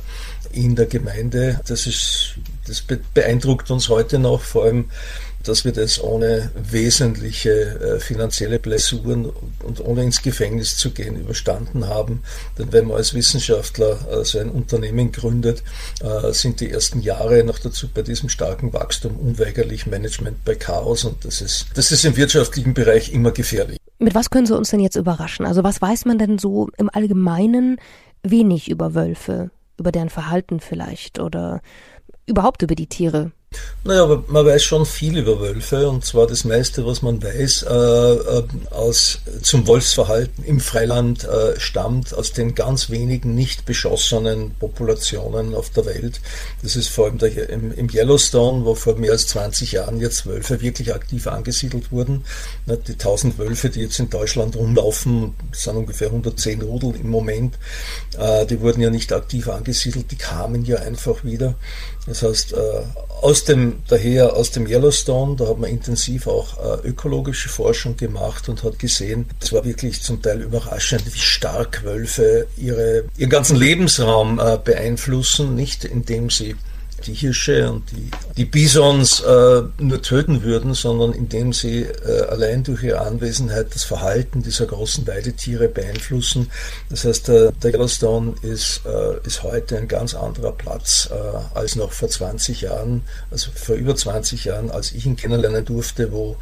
in 0.51 0.75
der 0.75 0.85
Gemeinde. 0.85 1.59
Das 1.67 1.87
ist, 1.87 2.35
das 2.65 2.83
beeindruckt 3.13 3.69
uns 3.69 3.89
heute 3.89 4.19
noch, 4.19 4.41
vor 4.41 4.63
allem 4.63 4.89
dass 5.47 5.65
wir 5.65 5.71
das 5.71 6.03
ohne 6.03 6.51
wesentliche 6.55 7.51
äh, 7.51 7.99
finanzielle 7.99 8.60
Blessuren 8.60 9.31
und 9.63 9.79
ohne 9.79 10.03
ins 10.03 10.21
Gefängnis 10.21 10.77
zu 10.77 10.91
gehen 10.91 11.19
überstanden 11.19 11.88
haben. 11.88 12.23
Denn 12.57 12.71
wenn 12.73 12.88
man 12.88 12.97
als 12.97 13.13
Wissenschaftler 13.13 13.99
äh, 14.12 14.25
so 14.25 14.39
ein 14.39 14.49
Unternehmen 14.49 15.12
gründet, 15.12 15.63
äh, 16.01 16.31
sind 16.33 16.60
die 16.60 16.69
ersten 16.69 17.01
Jahre 17.01 17.43
noch 17.43 17.60
dazu 17.60 17.88
bei 17.88 18.01
diesem 18.01 18.29
starken 18.29 18.73
Wachstum 18.73 19.15
unweigerlich 19.15 19.88
Management 19.88 20.43
bei 20.43 20.55
Chaos 20.55 21.05
und 21.05 21.23
das 21.25 21.41
ist, 21.41 21.67
das 21.75 21.91
ist 21.91 22.05
im 22.05 22.17
wirtschaftlichen 22.17 22.73
Bereich 22.73 23.13
immer 23.13 23.31
gefährlich. 23.31 23.77
Mit 23.99 24.13
was 24.13 24.29
können 24.29 24.45
Sie 24.45 24.55
uns 24.55 24.69
denn 24.69 24.79
jetzt 24.79 24.95
überraschen? 24.95 25.45
Also 25.45 25.63
was 25.63 25.81
weiß 25.81 26.05
man 26.05 26.19
denn 26.19 26.38
so 26.38 26.69
im 26.77 26.89
Allgemeinen 26.91 27.77
wenig 28.23 28.69
über 28.69 28.93
Wölfe, 28.93 29.49
über 29.79 29.91
deren 29.91 30.10
Verhalten 30.10 30.60
vielleicht 30.60 31.19
oder 31.19 31.62
überhaupt 32.25 32.62
über 32.62 32.75
die 32.75 32.88
Tiere? 32.88 33.31
Naja, 33.88 34.03
aber 34.03 34.25
man 34.27 34.45
weiß 34.45 34.63
schon 34.63 34.86
viel 34.86 35.17
über 35.17 35.39
Wölfe 35.39 35.88
und 35.88 36.03
zwar 36.03 36.27
das 36.27 36.43
meiste, 36.43 36.86
was 36.86 37.01
man 37.01 37.23
weiß, 37.23 37.63
äh, 37.63 37.73
äh, 37.73 38.43
aus, 38.71 39.19
zum 39.41 39.65
Wolfsverhalten 39.65 40.43
im 40.43 40.60
Freiland 40.60 41.23
äh, 41.23 41.57
stammt 41.57 42.13
aus 42.13 42.33
den 42.33 42.53
ganz 42.53 42.89
wenigen 42.89 43.33
nicht 43.33 43.65
beschossenen 43.65 44.53
Populationen 44.60 45.55
auf 45.55 45.69
der 45.69 45.86
Welt. 45.86 46.19
Das 46.63 46.75
ist 46.75 46.89
vor 46.89 47.05
allem 47.05 47.17
der, 47.17 47.49
im, 47.49 47.71
im, 47.71 47.89
Yellowstone, 47.89 48.65
wo 48.65 48.75
vor 48.75 48.95
mehr 48.95 49.13
als 49.13 49.27
20 49.27 49.71
Jahren 49.71 50.01
jetzt 50.01 50.25
Wölfe 50.25 50.60
wirklich 50.60 50.93
aktiv 50.93 51.25
angesiedelt 51.27 51.89
wurden. 51.89 52.25
Die 52.65 52.91
1000 52.91 53.38
Wölfe, 53.38 53.69
die 53.69 53.79
jetzt 53.79 53.99
in 53.99 54.10
Deutschland 54.10 54.57
rumlaufen, 54.57 55.33
sind 55.53 55.77
ungefähr 55.77 56.07
110 56.07 56.62
Rudel 56.62 56.93
im 56.97 57.10
Moment, 57.10 57.57
äh, 58.17 58.45
die 58.45 58.60
wurden 58.60 58.81
ja 58.81 58.89
nicht 58.89 59.13
aktiv 59.13 59.47
angesiedelt, 59.47 60.12
die 60.12 60.17
kamen 60.17 60.65
ja 60.65 60.79
einfach 60.79 61.23
wieder. 61.23 61.55
Das 62.05 62.23
heißt, 62.23 62.53
äh, 62.53 62.81
aus 63.38 63.43
dem, 63.43 63.84
daher 63.88 64.36
aus 64.36 64.50
dem 64.50 64.65
Yellowstone, 64.65 65.36
da 65.36 65.47
hat 65.47 65.60
man 65.60 65.69
intensiv 65.69 66.26
auch 66.26 66.58
äh, 66.58 66.88
ökologische 66.88 67.50
Forschung 67.50 67.95
gemacht 67.95 68.50
und 68.50 68.63
hat 68.63 68.80
gesehen, 68.80 69.28
es 69.39 69.54
war 69.54 69.63
wirklich 69.63 70.02
zum 70.02 70.23
Teil 70.23 70.41
überraschend, 70.41 71.04
wie 71.06 71.19
stark 71.19 71.84
Wölfe 71.84 72.47
ihre, 72.58 73.04
ihren 73.15 73.30
ganzen 73.30 73.56
Lebensraum 73.56 74.39
äh, 74.39 74.58
beeinflussen, 74.58 75.54
nicht 75.54 75.86
indem 75.86 76.32
sie 76.32 76.56
die 77.05 77.13
Hirsche 77.13 77.71
und 77.71 77.83
die, 77.91 78.10
die 78.36 78.45
Bisons 78.45 79.19
äh, 79.21 79.63
nur 79.77 80.01
töten 80.01 80.43
würden, 80.43 80.73
sondern 80.73 81.13
indem 81.13 81.53
sie 81.53 81.81
äh, 81.81 82.21
allein 82.29 82.63
durch 82.63 82.83
ihre 82.83 83.01
Anwesenheit 83.01 83.73
das 83.73 83.83
Verhalten 83.83 84.41
dieser 84.41 84.65
großen 84.65 85.05
Weidetiere 85.07 85.67
beeinflussen. 85.67 86.49
Das 86.89 87.05
heißt, 87.05 87.27
der, 87.27 87.51
der 87.51 87.73
Yellowstone 87.73 88.36
ist, 88.41 88.81
äh, 88.86 89.25
ist 89.25 89.43
heute 89.43 89.77
ein 89.77 89.88
ganz 89.88 90.15
anderer 90.15 90.51
Platz 90.51 91.10
äh, 91.12 91.57
als 91.57 91.75
noch 91.75 91.91
vor 91.91 92.10
20 92.10 92.62
Jahren, 92.62 93.03
also 93.31 93.51
vor 93.53 93.75
über 93.75 93.95
20 93.95 94.45
Jahren, 94.45 94.71
als 94.71 94.91
ich 94.91 95.05
ihn 95.05 95.15
kennenlernen 95.15 95.65
durfte, 95.65 96.12
wo 96.12 96.38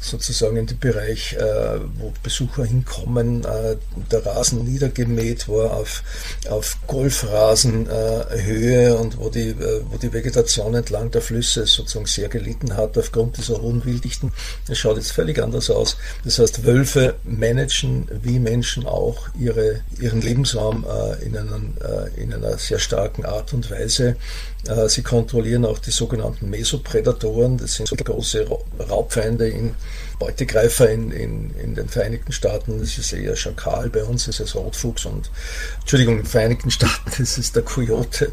sozusagen 0.00 0.56
in 0.56 0.66
den 0.66 0.78
Bereich, 0.78 1.34
äh, 1.34 1.78
wo 1.98 2.12
Besucher 2.22 2.64
hinkommen, 2.64 3.44
äh, 3.44 3.76
der 4.10 4.24
Rasen 4.24 4.64
niedergemäht 4.64 5.48
war 5.48 5.72
auf, 5.72 6.02
auf 6.48 6.76
Golfrasenhöhe 6.86 8.88
äh, 8.88 8.92
und 8.92 9.18
wo 9.18 9.28
die, 9.28 9.50
äh, 9.50 9.82
wo 9.90 9.96
die 9.96 10.12
Vegetation 10.12 10.74
entlang 10.74 11.10
der 11.10 11.22
Flüsse 11.22 11.66
sozusagen 11.66 12.06
sehr 12.06 12.28
gelitten 12.28 12.76
hat 12.76 12.96
aufgrund 12.98 13.36
dieser 13.36 13.60
hohen 13.60 13.84
Wilddichten. 13.84 14.32
Es 14.68 14.78
schaut 14.78 14.96
jetzt 14.96 15.12
völlig 15.12 15.42
anders 15.42 15.70
aus. 15.70 15.96
Das 16.24 16.38
heißt, 16.38 16.64
Wölfe 16.64 17.16
managen 17.24 18.08
wie 18.22 18.38
Menschen 18.38 18.86
auch 18.86 19.28
ihre, 19.38 19.80
ihren 20.00 20.20
Lebensraum 20.20 20.84
äh, 20.84 21.24
in, 21.24 21.36
einen, 21.36 21.76
äh, 21.80 22.20
in 22.20 22.32
einer 22.32 22.58
sehr 22.58 22.78
starken 22.78 23.24
Art 23.24 23.52
und 23.52 23.70
Weise. 23.70 24.16
Äh, 24.66 24.88
sie 24.88 25.02
kontrollieren 25.02 25.64
auch 25.64 25.78
die 25.78 25.90
sogenannten 25.90 26.50
Mesoprädatoren, 26.50 27.58
das 27.58 27.74
sind 27.74 27.88
so 27.88 27.96
große 27.96 28.46
Raubfeinde 28.88 29.48
in 29.48 29.74
Beutegreifer 30.18 30.90
in, 30.90 31.10
in, 31.10 31.50
in 31.62 31.74
den 31.74 31.88
Vereinigten 31.88 32.32
Staaten, 32.32 32.80
das 32.80 32.98
ist 32.98 33.12
eher 33.12 33.36
Schakal, 33.36 33.88
bei 33.88 34.04
uns 34.04 34.28
ist 34.28 34.40
es 34.40 34.54
Rotfuchs 34.54 35.04
und, 35.06 35.30
Entschuldigung, 35.80 36.16
in 36.16 36.22
den 36.22 36.26
Vereinigten 36.26 36.70
Staaten 36.70 37.22
ist 37.22 37.54
der 37.54 37.62
Coyote, 37.62 38.32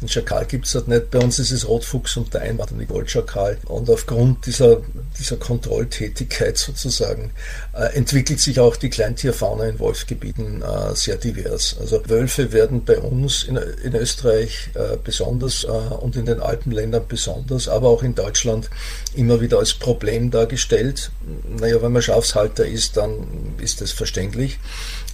den 0.00 0.08
Schakal 0.08 0.46
gibt 0.46 0.66
es 0.66 0.72
dort 0.72 0.88
nicht, 0.88 1.10
bei 1.10 1.18
uns 1.18 1.38
ist 1.38 1.50
es 1.50 1.66
Rotfuchs 1.66 2.16
und 2.16 2.32
der 2.32 2.42
einwandernde 2.42 2.86
Goldschakal. 2.86 3.58
Und 3.66 3.90
aufgrund 3.90 4.46
dieser, 4.46 4.82
dieser 5.18 5.36
Kontrolltätigkeit 5.36 6.56
sozusagen 6.56 7.32
äh, 7.72 7.96
entwickelt 7.96 8.40
sich 8.40 8.60
auch 8.60 8.76
die 8.76 8.90
Kleintierfauna 8.90 9.64
in 9.64 9.78
Wolfsgebieten 9.78 10.62
äh, 10.62 10.94
sehr 10.94 11.16
divers. 11.16 11.76
Also 11.80 12.02
Wölfe 12.08 12.52
werden 12.52 12.84
bei 12.84 12.98
uns 12.98 13.44
in, 13.44 13.56
in 13.56 13.94
Österreich 13.94 14.70
äh, 14.74 14.96
besonders 15.02 15.64
äh, 15.64 15.68
und 15.68 16.16
in 16.16 16.26
den 16.26 16.40
Alpenländern 16.40 17.04
besonders, 17.08 17.68
aber 17.68 17.88
auch 17.88 18.02
in 18.02 18.14
Deutschland 18.14 18.70
immer 19.14 19.40
wieder 19.40 19.58
als 19.58 19.74
Problem 19.74 20.30
dargestellt 20.30 21.10
naja, 21.58 21.82
wenn 21.82 21.92
man 21.92 22.02
Schafshalter 22.02 22.66
ist, 22.66 22.96
dann 22.96 23.54
ist 23.58 23.80
das 23.80 23.92
verständlich. 23.92 24.58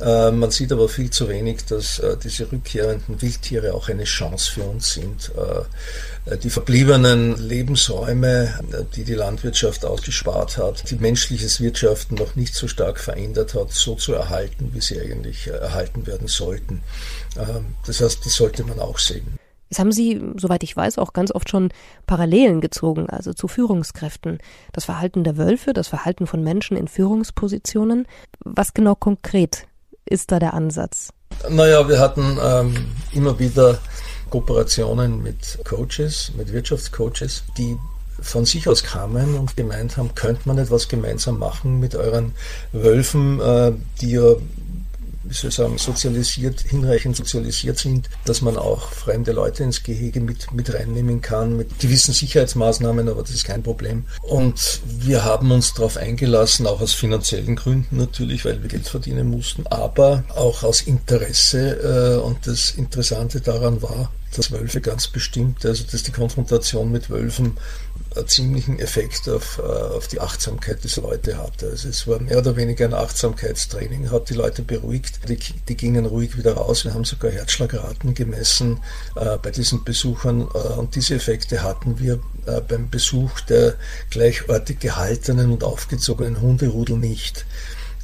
Äh, 0.00 0.30
man 0.30 0.50
sieht 0.50 0.72
aber 0.72 0.88
viel 0.88 1.10
zu 1.10 1.28
wenig, 1.28 1.64
dass 1.64 1.98
äh, 1.98 2.16
diese 2.22 2.50
rückkehrenden 2.50 3.22
Wildtiere 3.22 3.72
auch 3.74 3.88
eine 3.88 4.04
Chance 4.04 4.52
für 4.52 4.62
uns 4.64 4.92
sind. 4.92 5.32
Äh, 5.36 6.36
die 6.38 6.50
verbliebenen 6.50 7.36
Lebensräume, 7.36 8.58
äh, 8.72 8.84
die 8.94 9.04
die 9.04 9.14
Landwirtschaft 9.14 9.84
ausgespart 9.84 10.58
hat, 10.58 10.90
die 10.90 10.96
menschliches 10.96 11.60
Wirtschaften 11.60 12.16
noch 12.16 12.36
nicht 12.36 12.54
so 12.54 12.68
stark 12.68 13.00
verändert 13.00 13.54
hat, 13.54 13.72
so 13.72 13.94
zu 13.94 14.12
erhalten, 14.12 14.70
wie 14.74 14.80
sie 14.80 15.00
eigentlich 15.00 15.46
äh, 15.46 15.52
erhalten 15.52 16.06
werden 16.06 16.28
sollten. 16.28 16.82
Das 17.86 18.00
heißt, 18.00 18.26
das 18.26 18.34
sollte 18.34 18.62
man 18.62 18.78
auch 18.78 18.98
sehen. 18.98 19.38
Jetzt 19.72 19.78
haben 19.78 19.90
Sie, 19.90 20.20
soweit 20.36 20.62
ich 20.64 20.76
weiß, 20.76 20.98
auch 20.98 21.14
ganz 21.14 21.34
oft 21.34 21.48
schon 21.48 21.70
Parallelen 22.06 22.60
gezogen, 22.60 23.08
also 23.08 23.32
zu 23.32 23.48
Führungskräften. 23.48 24.36
Das 24.74 24.84
Verhalten 24.84 25.24
der 25.24 25.38
Wölfe, 25.38 25.72
das 25.72 25.88
Verhalten 25.88 26.26
von 26.26 26.44
Menschen 26.44 26.76
in 26.76 26.88
Führungspositionen. 26.88 28.06
Was 28.40 28.74
genau 28.74 28.94
konkret 28.94 29.66
ist 30.04 30.30
da 30.30 30.38
der 30.38 30.52
Ansatz? 30.52 31.14
Naja, 31.48 31.88
wir 31.88 32.00
hatten 32.00 32.38
ähm, 32.44 32.74
immer 33.12 33.38
wieder 33.38 33.78
Kooperationen 34.28 35.22
mit 35.22 35.58
Coaches, 35.64 36.32
mit 36.36 36.52
Wirtschaftscoaches, 36.52 37.44
die 37.56 37.78
von 38.20 38.44
sich 38.44 38.68
aus 38.68 38.84
kamen 38.84 39.38
und 39.38 39.56
gemeint 39.56 39.96
haben, 39.96 40.14
könnte 40.14 40.42
man 40.44 40.58
etwas 40.58 40.88
gemeinsam 40.88 41.38
machen 41.38 41.80
mit 41.80 41.94
euren 41.94 42.34
Wölfen, 42.72 43.40
äh, 43.40 43.72
die 44.02 44.10
ja 44.10 44.34
wie 45.32 45.36
soll 45.36 45.48
ich 45.48 45.56
sagen, 45.56 45.78
sozialisiert, 45.78 46.60
hinreichend 46.60 47.16
sozialisiert 47.16 47.78
sind, 47.78 48.10
dass 48.26 48.42
man 48.42 48.58
auch 48.58 48.90
fremde 48.90 49.32
Leute 49.32 49.62
ins 49.62 49.82
Gehege 49.82 50.20
mit, 50.20 50.52
mit 50.52 50.72
reinnehmen 50.74 51.22
kann, 51.22 51.56
mit 51.56 51.78
gewissen 51.78 52.12
Sicherheitsmaßnahmen, 52.12 53.08
aber 53.08 53.22
das 53.22 53.30
ist 53.30 53.44
kein 53.44 53.62
Problem. 53.62 54.04
Und 54.20 54.80
wir 54.84 55.24
haben 55.24 55.50
uns 55.50 55.72
darauf 55.72 55.96
eingelassen, 55.96 56.66
auch 56.66 56.82
aus 56.82 56.92
finanziellen 56.92 57.56
Gründen 57.56 57.96
natürlich, 57.96 58.44
weil 58.44 58.60
wir 58.60 58.68
Geld 58.68 58.86
verdienen 58.86 59.30
mussten, 59.30 59.66
aber 59.68 60.24
auch 60.28 60.62
aus 60.64 60.82
Interesse. 60.82 62.18
Äh, 62.20 62.20
und 62.22 62.46
das 62.46 62.72
Interessante 62.72 63.40
daran 63.40 63.80
war, 63.80 64.10
dass 64.36 64.50
Wölfe 64.50 64.80
ganz 64.80 65.08
bestimmt, 65.08 65.64
also 65.64 65.84
dass 65.90 66.02
die 66.02 66.12
Konfrontation 66.12 66.90
mit 66.90 67.10
Wölfen 67.10 67.56
ziemlichen 68.26 68.78
Effekt 68.78 69.28
auf, 69.28 69.58
äh, 69.58 69.62
auf 69.62 70.08
die 70.08 70.20
Achtsamkeit 70.20 70.84
dieser 70.84 71.02
Leute 71.02 71.38
hatte. 71.38 71.70
Also 71.70 71.88
es 71.88 72.06
war 72.06 72.20
mehr 72.20 72.38
oder 72.38 72.56
weniger 72.56 72.84
ein 72.84 72.94
Achtsamkeitstraining, 72.94 74.10
hat 74.10 74.28
die 74.28 74.34
Leute 74.34 74.62
beruhigt, 74.62 75.28
die, 75.28 75.38
die 75.68 75.76
gingen 75.76 76.06
ruhig 76.06 76.36
wieder 76.36 76.54
raus. 76.54 76.84
Wir 76.84 76.94
haben 76.94 77.04
sogar 77.04 77.30
Herzschlagraten 77.30 78.14
gemessen 78.14 78.80
äh, 79.16 79.38
bei 79.38 79.50
diesen 79.50 79.84
Besuchern 79.84 80.42
äh, 80.54 80.58
und 80.78 80.94
diese 80.94 81.14
Effekte 81.14 81.62
hatten 81.62 81.98
wir 81.98 82.20
äh, 82.46 82.60
beim 82.60 82.90
Besuch 82.90 83.40
der 83.40 83.74
gleichartig 84.10 84.80
gehaltenen 84.80 85.52
und 85.52 85.64
aufgezogenen 85.64 86.40
Hunderudel 86.40 86.98
nicht. 86.98 87.46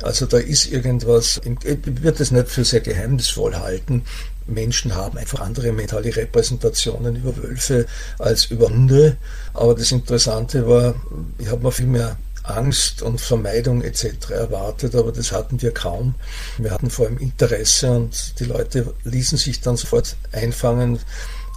Also 0.00 0.26
da 0.26 0.38
ist 0.38 0.66
irgendwas, 0.66 1.40
ich 1.44 2.02
würde 2.02 2.22
es 2.22 2.30
nicht 2.30 2.48
für 2.48 2.64
sehr 2.64 2.80
geheimnisvoll 2.80 3.56
halten, 3.56 4.04
Menschen 4.48 4.94
haben 4.94 5.18
einfach 5.18 5.40
andere 5.40 5.72
mentale 5.72 6.14
Repräsentationen 6.14 7.16
über 7.16 7.36
Wölfe 7.36 7.86
als 8.18 8.46
über 8.46 8.68
Hunde. 8.68 9.16
Aber 9.54 9.74
das 9.74 9.92
Interessante 9.92 10.66
war, 10.66 10.94
ich 11.38 11.48
habe 11.48 11.62
mir 11.62 11.72
viel 11.72 11.86
mehr 11.86 12.16
Angst 12.42 13.02
und 13.02 13.20
Vermeidung 13.20 13.82
etc. 13.82 14.30
erwartet, 14.30 14.94
aber 14.94 15.12
das 15.12 15.32
hatten 15.32 15.60
wir 15.60 15.72
kaum. 15.72 16.14
Wir 16.56 16.70
hatten 16.70 16.90
vor 16.90 17.06
allem 17.06 17.18
Interesse 17.18 17.90
und 17.90 18.40
die 18.40 18.44
Leute 18.44 18.94
ließen 19.04 19.38
sich 19.38 19.60
dann 19.60 19.76
sofort 19.76 20.16
einfangen 20.32 20.98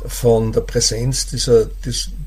von 0.06 0.51
der 0.51 0.62
Präsenz 0.62 1.27
dieser, 1.27 1.65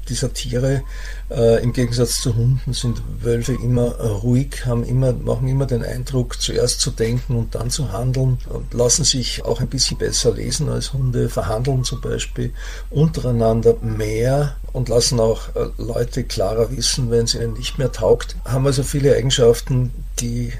dieser 0.05 0.33
Tiere. 0.33 0.83
Äh, 1.31 1.63
Im 1.63 1.73
Gegensatz 1.73 2.21
zu 2.21 2.37
Hunden 2.37 2.73
sind 2.73 3.03
Wölfe 3.21 3.53
immer 3.53 3.97
äh, 3.99 4.07
ruhig, 4.07 4.67
haben 4.67 4.85
immer, 4.85 5.13
machen 5.13 5.49
immer 5.49 5.67
den 5.67 5.83
Eindruck, 5.83 6.41
zuerst 6.41 6.81
zu 6.81 6.91
denken 6.91 7.37
und 7.37 7.55
dann 7.55 7.71
zu 7.71 7.93
handeln 7.93 8.39
und 8.49 8.75
lassen 8.75 9.05
sich 9.05 9.45
auch 9.45 9.61
ein 9.61 9.69
bisschen 9.69 9.99
besser 9.99 10.33
lesen 10.33 10.69
als 10.69 10.93
Hunde, 10.93 11.29
verhandeln 11.29 11.85
zum 11.85 12.01
Beispiel 12.01 12.53
untereinander 12.91 13.77
mehr 13.81 14.57
und 14.73 14.89
lassen 14.89 15.21
auch 15.21 15.55
äh, 15.55 15.69
Leute 15.79 16.25
klarer 16.25 16.71
wissen, 16.71 17.11
wenn 17.11 17.25
es 17.25 17.35
ihnen 17.35 17.55
nicht 17.55 17.79
mehr 17.79 17.93
taugt. 17.93 18.37
Haben 18.45 18.67
also 18.67 18.83
viele 18.83 19.15
Eigenschaften, 19.15 19.93
die 20.21 20.53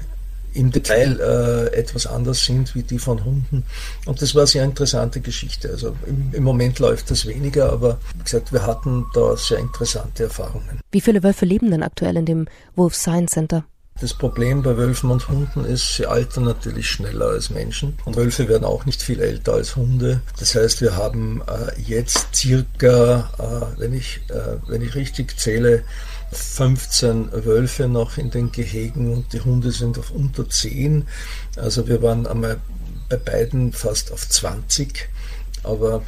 im 0.55 0.71
Detail 0.71 1.19
äh, 1.19 1.75
etwas 1.75 2.07
anders 2.07 2.45
sind 2.45 2.73
wie 2.75 2.83
die 2.83 2.99
von 2.99 3.23
Hunden. 3.23 3.63
Und 4.05 4.21
das 4.21 4.33
war 4.33 4.41
eine 4.41 4.47
sehr 4.47 4.63
interessante 4.63 5.21
Geschichte. 5.21 5.69
Also 5.69 5.95
im, 6.05 6.31
im, 6.31 6.43
Moment 6.43 6.79
läuft 6.79 7.11
das 7.11 7.25
weniger, 7.25 7.71
aber 7.71 7.99
wie 8.17 8.23
gesagt, 8.23 8.53
wir 8.53 8.65
hatten 8.65 9.05
da 9.13 9.35
sehr 9.35 9.59
interessante 9.59 10.23
Erfahrungen. 10.23 10.79
Wie 10.91 11.01
viele 11.01 11.23
Wölfe 11.23 11.45
leben 11.45 11.71
denn 11.71 11.83
aktuell 11.83 12.17
in 12.17 12.25
dem 12.25 12.47
Wolf 12.75 12.95
Science 12.95 13.31
Center? 13.31 13.65
Das 14.01 14.13
Problem 14.13 14.61
bei 14.61 14.75
Wölfen 14.75 15.09
und 15.09 15.29
Hunden 15.29 15.63
ist, 15.63 15.95
sie 15.95 16.05
altern 16.05 16.43
natürlich 16.43 16.89
schneller 16.89 17.27
als 17.27 17.49
Menschen. 17.49 17.97
Und 18.03 18.17
Wölfe 18.17 18.49
werden 18.49 18.65
auch 18.65 18.85
nicht 18.85 19.01
viel 19.01 19.21
älter 19.21 19.53
als 19.53 19.77
Hunde. 19.77 20.19
Das 20.37 20.53
heißt, 20.53 20.81
wir 20.81 20.97
haben 20.97 21.41
äh, 21.47 21.79
jetzt 21.81 22.35
circa, 22.35 23.29
äh, 23.39 23.79
wenn, 23.79 23.93
ich, 23.93 24.19
äh, 24.27 24.57
wenn 24.67 24.81
ich 24.81 24.95
richtig 24.95 25.39
zähle, 25.39 25.85
15 26.31 27.45
Wölfe 27.45 27.87
noch 27.87 28.17
in 28.17 28.31
den 28.31 28.51
Gehegen 28.51 29.13
und 29.13 29.33
die 29.33 29.41
Hunde 29.41 29.71
sind 29.71 29.97
auf 29.99 30.11
unter 30.11 30.49
10. 30.49 31.07
Also 31.55 31.87
wir 31.87 32.01
waren 32.01 32.27
einmal 32.27 32.59
bei 33.09 33.17
beiden 33.17 33.71
fast 33.71 34.11
auf 34.11 34.27
20 34.27 35.09
aber 35.65 36.01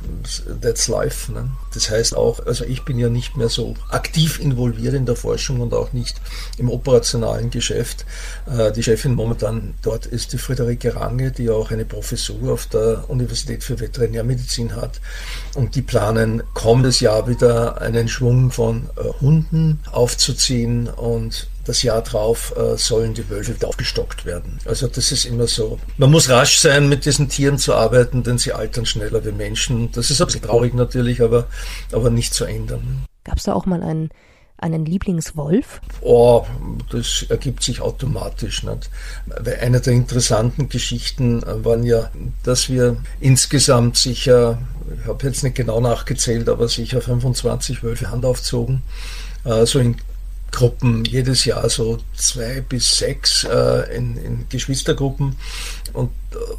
that's 0.62 0.88
life. 0.88 1.32
Ne? 1.32 1.50
Das 1.78 1.92
heißt 1.92 2.18
auch, 2.18 2.44
also 2.48 2.66
ich 2.66 2.86
bin 2.86 2.98
ja 2.98 3.08
nicht 3.08 3.38
mehr 3.38 3.50
so 3.50 3.76
aktiv 3.90 4.40
involviert 4.40 4.96
in 4.96 5.06
der 5.06 5.16
Forschung 5.16 5.62
und 5.62 5.76
auch 5.76 5.94
nicht 5.94 6.20
im 6.58 6.72
operationalen 6.72 7.52
Geschäft. 7.52 8.04
Äh, 8.48 8.72
die 8.72 8.82
Chefin 8.82 9.14
momentan 9.14 9.76
dort 9.84 10.08
ist 10.08 10.34
die 10.34 10.40
Friederike 10.40 10.96
Range, 10.96 11.30
die 11.30 11.52
auch 11.52 11.70
eine 11.70 11.86
Professur 11.86 12.52
auf 12.52 12.66
der 12.66 13.08
Universität 13.12 13.64
für 13.64 13.80
Veterinärmedizin 13.80 14.76
hat. 14.76 15.00
Und 15.54 15.76
die 15.76 15.84
planen 15.84 16.42
kommendes 16.56 17.00
Jahr 17.00 17.28
wieder 17.28 17.80
einen 17.80 18.08
Schwung 18.08 18.50
von 18.50 18.90
äh, 18.96 19.22
Hunden 19.22 19.80
aufzuziehen 19.92 20.88
und 20.88 21.48
das 21.68 21.84
Jahr 21.84 22.02
drauf 22.02 22.54
äh, 22.56 22.78
sollen 22.78 23.14
die 23.14 23.30
Wölfe 23.30 23.56
wieder 23.56 23.68
aufgestockt 23.68 24.26
werden. 24.26 24.60
Also 24.66 24.88
das 24.88 25.12
ist 25.12 25.26
immer 25.26 25.48
so. 25.48 25.80
Man 25.98 26.12
muss 26.12 26.30
rasch 26.30 26.60
sein, 26.60 26.88
mit 26.88 27.06
diesen 27.06 27.30
Tieren 27.30 27.58
zu 27.58 27.76
arbeiten, 27.76 28.24
denn 28.24 28.38
sie 28.38 28.54
altern 28.54 28.86
schneller 28.86 29.24
wie 29.26 29.32
Menschen. 29.32 29.92
Das 29.92 30.10
ist 30.10 30.22
ein 30.22 30.28
bisschen 30.28 30.44
traurig 30.44 30.74
natürlich, 30.74 31.22
aber, 31.22 31.48
aber 31.92 32.10
nicht 32.10 32.34
zu 32.34 32.46
ändern. 32.46 33.06
Gab 33.24 33.38
es 33.38 33.44
da 33.44 33.54
auch 33.54 33.66
mal 33.66 33.84
einen, 33.84 34.10
einen 34.58 34.86
Lieblingswolf? 34.86 35.82
Oh, 36.02 36.46
das 36.90 37.26
ergibt 37.30 37.64
sich 37.64 37.82
automatisch. 37.82 38.64
Nicht? 38.64 38.90
Weil 39.26 39.60
eine 39.62 39.82
der 39.82 39.94
interessanten 39.94 40.70
Geschichten 40.70 41.44
waren 41.46 41.84
ja, 41.84 42.10
dass 42.44 42.70
wir 42.70 42.98
insgesamt 43.20 43.98
sicher, 43.98 44.60
ich 45.02 45.08
habe 45.08 45.28
jetzt 45.28 45.44
nicht 45.44 45.56
genau 45.56 45.82
nachgezählt, 45.82 46.50
aber 46.50 46.68
sicher 46.68 47.02
25 47.02 47.84
Wölfe 47.84 48.10
Hand 48.10 48.26
aufzogen. 48.26 48.82
Äh, 49.44 49.66
so 49.66 49.80
in 49.80 49.98
Gruppen, 50.52 51.04
jedes 51.06 51.46
Jahr 51.46 51.70
so 51.70 52.00
zwei 52.16 52.62
bis 52.62 52.98
sechs 52.98 53.44
äh, 53.44 53.96
in, 53.96 54.18
in, 54.18 54.46
Geschwistergruppen 54.50 55.36
und, 55.94 56.12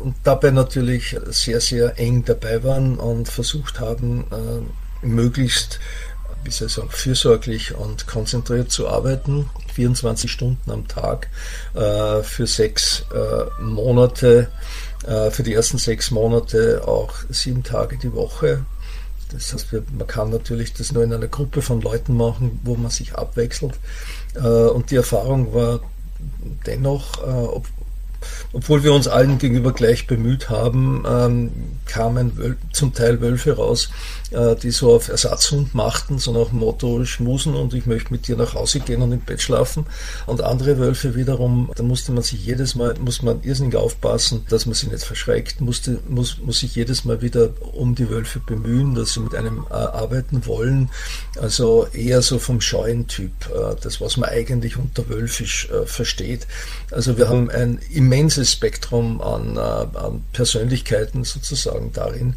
und 0.03 0.15
dabei 0.25 0.51
natürlich 0.51 1.17
sehr, 1.27 1.61
sehr 1.61 1.99
eng 1.99 2.25
dabei 2.25 2.63
waren 2.63 2.99
und 2.99 3.29
versucht 3.29 3.81
haben, 3.81 4.25
äh, 4.31 4.78
möglichst 5.03 5.81
wie 6.45 6.51
soll 6.51 6.69
ich 6.69 6.75
sagen, 6.75 6.91
fürsorglich 6.91 7.75
und 7.75 8.07
konzentriert 8.07 8.71
zu 8.71 8.89
arbeiten, 8.89 9.51
24 9.75 10.31
Stunden 10.31 10.71
am 10.71 10.87
Tag 10.89 11.29
äh, 11.75 12.23
für 12.23 12.47
sechs 12.47 13.05
äh, 13.13 13.63
Monate, 13.63 14.49
äh, 15.07 15.31
für 15.31 15.43
die 15.43 15.53
ersten 15.55 15.79
sechs 15.79 16.11
Monate 16.11 16.83
auch 16.87 17.13
sieben 17.29 17.63
Tage 17.63 17.99
die 17.99 18.13
Woche 18.13 18.65
Das 19.33 19.53
heißt, 19.53 19.73
man 19.73 20.07
kann 20.07 20.31
natürlich 20.31 20.73
das 20.73 20.93
nur 20.93 21.05
in 21.05 21.13
einer 21.13 21.29
Gruppe 21.29 21.61
von 21.61 21.81
Leuten 21.81 22.17
machen, 22.17 22.61
wo 22.65 22.77
man 22.77 22.91
sich 22.91 23.15
abwechselt. 23.15 23.79
Äh, 24.35 24.41
und 24.41 24.91
die 24.91 24.97
Erfahrung 24.97 25.53
war 25.53 25.81
dennoch, 26.67 27.23
äh, 27.23 27.61
obwohl 28.53 28.83
wir 28.83 28.93
uns 28.93 29.09
allen 29.09 29.39
gegenüber 29.39 29.73
gleich 29.73 30.07
bemüht 30.07 30.51
haben, 30.51 31.05
ähm, 31.09 31.51
kamen 31.87 32.57
zum 32.73 32.95
Teil 32.95 33.21
Wölfe 33.21 33.57
raus, 33.57 33.91
äh, 34.31 34.57
die 34.57 34.71
so 34.71 34.95
auf 34.95 35.09
Ersatzhund 35.09 35.75
machten, 35.75 36.19
so 36.19 36.33
nach 36.33 36.53
Motto 36.53 37.05
schmusen 37.05 37.55
und 37.55 37.75
ich 37.75 37.87
möchte 37.87 38.13
mit 38.13 38.29
dir 38.29 38.37
nach 38.37 38.55
Hause 38.55 38.81
gehen 38.81 39.03
und 39.03 39.13
im 39.13 39.21
Bett 39.21 39.41
schlafen. 39.43 39.87
Und 40.27 40.43
andere 40.43 40.79
Wölfe 40.79 41.15
wiederum, 41.15 41.71
da 41.75 41.83
musste 41.83 42.13
man 42.13 42.23
sich 42.23 42.45
jedes 42.45 42.75
Mal, 42.75 42.95
muss 43.01 43.23
man 43.23 43.43
irrsinnig 43.43 43.77
aufpassen, 43.77 44.45
dass 44.49 44.67
man 44.67 44.75
sie 44.75 44.89
nicht 44.89 45.05
verschreckt, 45.05 45.61
musste, 45.61 46.01
muss, 46.09 46.39
muss 46.39 46.61
sich 46.61 46.75
jedes 46.75 47.05
Mal 47.05 47.23
wieder 47.23 47.51
um 47.73 47.95
die 47.95 48.11
Wölfe 48.11 48.41
bemühen, 48.41 48.95
dass 48.95 49.15
sie 49.15 49.21
mit 49.21 49.35
einem 49.35 49.67
äh, 49.71 49.75
arbeiten 49.75 50.47
wollen. 50.47 50.91
Also 51.41 51.87
eher 51.93 52.23
so 52.23 52.39
vom 52.39 52.61
scheuen 52.61 53.07
Typ, 53.07 53.33
äh, 53.47 53.77
das 53.83 54.01
was 54.01 54.17
man 54.17 54.29
eigentlich 54.29 54.77
unter 54.77 55.09
Wölfisch 55.09 55.69
äh, 55.71 55.87
versteht. 55.87 56.47
Also 56.91 57.17
wir 57.17 57.29
haben 57.29 57.51
ein 57.51 57.81
immenses 58.09 58.53
Spektrum 58.53 59.21
an, 59.21 59.57
äh, 59.57 59.61
an 59.61 60.25
Persönlichkeiten 60.33 61.25
sozusagen 61.25 61.93
darin. 61.93 62.37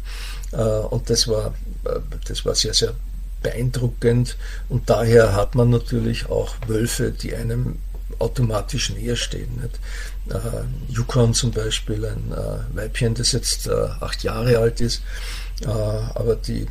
Äh, 0.52 0.56
und 0.56 1.08
das 1.08 1.28
war, 1.28 1.54
äh, 1.84 2.00
das 2.28 2.44
war 2.44 2.54
sehr, 2.54 2.74
sehr 2.74 2.92
beeindruckend. 3.42 4.36
Und 4.68 4.90
daher 4.90 5.34
hat 5.34 5.54
man 5.54 5.70
natürlich 5.70 6.28
auch 6.28 6.54
Wölfe, 6.66 7.10
die 7.10 7.34
einem 7.34 7.78
automatisch 8.18 8.90
näher 8.90 9.16
stehen. 9.16 9.60
Nicht? 9.62 9.80
Yukon 10.88 11.34
zum 11.34 11.50
Beispiel, 11.50 12.04
ein 12.04 12.32
äh, 12.32 12.76
Weibchen, 12.76 13.14
das 13.14 13.32
jetzt 13.32 13.66
äh, 13.66 13.72
acht 14.00 14.22
Jahre 14.22 14.58
alt 14.58 14.80
ist, 14.80 15.02
aber 15.64 16.34
die, 16.34 16.66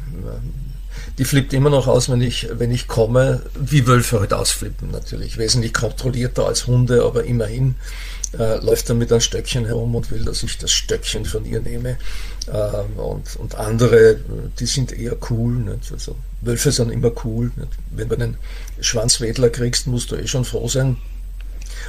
die 1.18 1.24
flippt 1.24 1.54
immer 1.54 1.70
noch 1.70 1.88
aus, 1.88 2.10
wenn 2.10 2.22
ich, 2.22 2.50
wenn 2.52 2.72
ich 2.72 2.90
komme, 2.90 3.42
wie 3.56 3.88
Wölfe 3.88 4.20
halt 4.20 4.34
ausflippen 4.34 4.92
natürlich. 4.92 5.38
Wesentlich 5.38 5.74
kontrollierter 5.74 6.46
als 6.46 6.68
Hunde, 6.68 7.04
aber 7.06 7.24
immerhin 7.24 7.76
äh, 8.38 8.58
läuft 8.64 8.90
er 8.90 8.96
mit 8.96 9.12
einem 9.12 9.22
Stöckchen 9.22 9.66
herum 9.66 9.96
und 9.96 10.12
will, 10.12 10.24
dass 10.24 10.44
ich 10.44 10.58
das 10.58 10.72
Stöckchen 10.72 11.26
von 11.26 11.46
ihr 11.46 11.62
nehme. 11.62 11.98
Ähm, 12.52 12.98
und, 12.98 13.36
und 13.38 13.56
andere, 13.56 14.20
die 14.60 14.66
sind 14.66 14.92
eher 14.92 15.18
cool. 15.30 15.54
Nicht? 15.54 15.92
Also 15.92 16.16
Wölfe 16.42 16.72
sind 16.72 16.92
immer 16.92 17.12
cool. 17.24 17.52
Nicht? 17.56 17.72
Wenn 17.92 18.10
du 18.10 18.16
einen 18.16 18.38
Schwanzwedler 18.80 19.50
kriegst, 19.50 19.88
musst 19.88 20.12
du 20.12 20.16
eh 20.16 20.28
schon 20.28 20.46
froh 20.46 20.68
sein, 20.68 20.98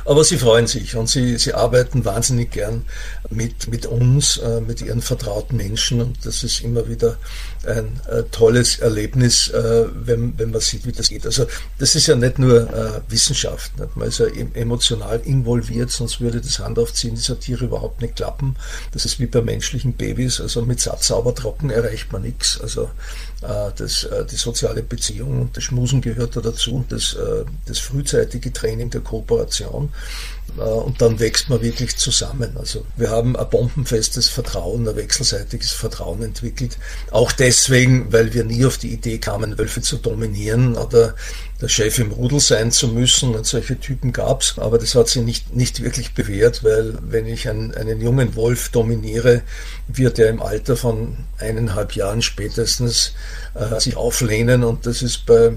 aber 0.05 0.25
sie 0.25 0.39
freuen 0.39 0.67
sich 0.67 0.97
und 0.97 1.09
sie, 1.09 1.39
sie 1.39 1.55
arbeiten 1.55 2.05
wahnsinnig 2.05 2.51
gern 2.51 2.85
mit, 3.31 3.69
mit 3.69 3.87
uns, 3.87 4.37
äh, 4.39 4.61
mit 4.61 4.81
ihren 4.81 5.03
vertrauten 5.03 5.57
Menschen 5.57 6.01
und 6.01 6.25
das 6.25 6.43
ist 6.43 6.61
immer 6.61 6.89
wieder 6.89 7.19
ein 7.67 8.01
äh, 8.09 8.25
tolles 8.31 8.79
Erlebnis, 8.79 9.49
äh, 9.49 9.85
wenn, 9.95 10.39
wenn 10.39 10.51
man 10.51 10.61
sieht, 10.61 10.87
wie 10.87 10.93
das 10.93 11.09
geht. 11.09 11.25
Also 11.27 11.47
das 11.79 11.95
ist 11.95 12.07
ja 12.07 12.17
nicht 12.17 12.39
nur 12.39 12.63
äh, 12.73 13.01
Wissenschaft, 13.09 13.79
nicht? 13.79 13.97
man 13.97 14.09
ist 14.09 14.19
ja 14.19 14.27
emotional 14.55 15.21
involviert, 15.21 15.91
sonst 15.91 16.21
würde 16.21 16.41
das 16.41 16.59
Handaufziehen 16.59 17.15
dieser 17.15 17.39
Tiere 17.39 17.67
überhaupt 17.67 18.01
nicht 18.01 18.17
klappen. 18.17 18.57
Das 18.93 19.05
ist 19.05 19.21
wie 19.21 19.27
bei 19.27 19.43
menschlichen 19.43 19.93
Babys, 19.93 20.41
also 20.41 20.63
mit 20.63 20.81
Satz 20.81 21.07
sauber 21.09 21.35
trocken 21.35 21.71
erreicht 21.71 22.13
man 22.13 22.23
nichts. 22.23 22.61
Also 22.61 22.91
äh, 23.43 23.71
das, 23.77 24.05
äh, 24.05 24.25
die 24.25 24.37
soziale 24.37 24.83
Beziehung 24.83 25.43
und 25.43 25.57
das 25.57 25.65
Schmusen 25.65 26.01
gehört 26.01 26.37
da 26.37 26.41
dazu 26.41 26.75
und 26.75 26.91
das, 26.93 27.17
das 27.67 27.79
frühzeitige 27.79 28.53
Training 28.53 28.91
der 28.91 29.01
Kooperation 29.01 29.82
äh, 30.59 30.61
und 30.61 31.01
dann 31.01 31.19
wächst 31.19 31.49
man 31.49 31.63
wirklich 31.63 31.97
zusammen. 31.97 32.57
Also 32.57 32.85
wir 32.97 33.11
haben 33.11 33.37
ein 33.37 33.49
bombenfestes 33.49 34.29
Vertrauen, 34.29 34.89
ein 34.89 34.97
wechselseitiges 34.97 35.73
Vertrauen 35.73 36.23
entwickelt. 36.23 36.79
Auch 37.11 37.33
deswegen, 37.33 38.13
weil 38.13 38.35
wir 38.35 38.45
nie 38.45 38.65
auf 38.65 38.79
die 38.79 38.93
Idee 38.93 39.19
kamen, 39.19 39.59
Wölfe 39.59 39.81
zu 39.81 39.97
dominieren 39.97 40.77
oder 40.77 41.15
der 41.61 41.69
Chef 41.69 41.99
im 41.99 42.13
Rudel 42.13 42.41
sein 42.41 42.71
zu 42.71 42.89
müssen. 42.89 43.35
Und 43.35 43.47
solche 43.47 43.79
Typen 43.79 44.13
gab 44.13 44.43
es, 44.43 44.59
aber 44.59 44.79
das 44.79 44.95
hat 44.95 45.09
sich 45.09 45.23
nicht, 45.23 45.55
nicht 45.55 45.83
wirklich 45.83 46.15
bewährt, 46.15 46.65
weil 46.65 46.99
wenn 47.03 47.27
ich 47.27 47.49
einen, 47.49 47.75
einen 47.75 48.01
jungen 48.01 48.35
Wolf 48.37 48.71
dominiere, 48.71 49.43
wird 49.97 50.19
er 50.19 50.29
im 50.29 50.43
Alter 50.43 50.77
von 50.77 51.17
eineinhalb 51.39 51.95
Jahren 51.95 52.23
spätestens 52.23 53.15
äh, 53.55 53.81
sich 53.81 53.97
auflehnen 53.97 54.65
und 54.65 54.87
das 54.87 55.03
ist 55.03 55.27
bei 55.27 55.53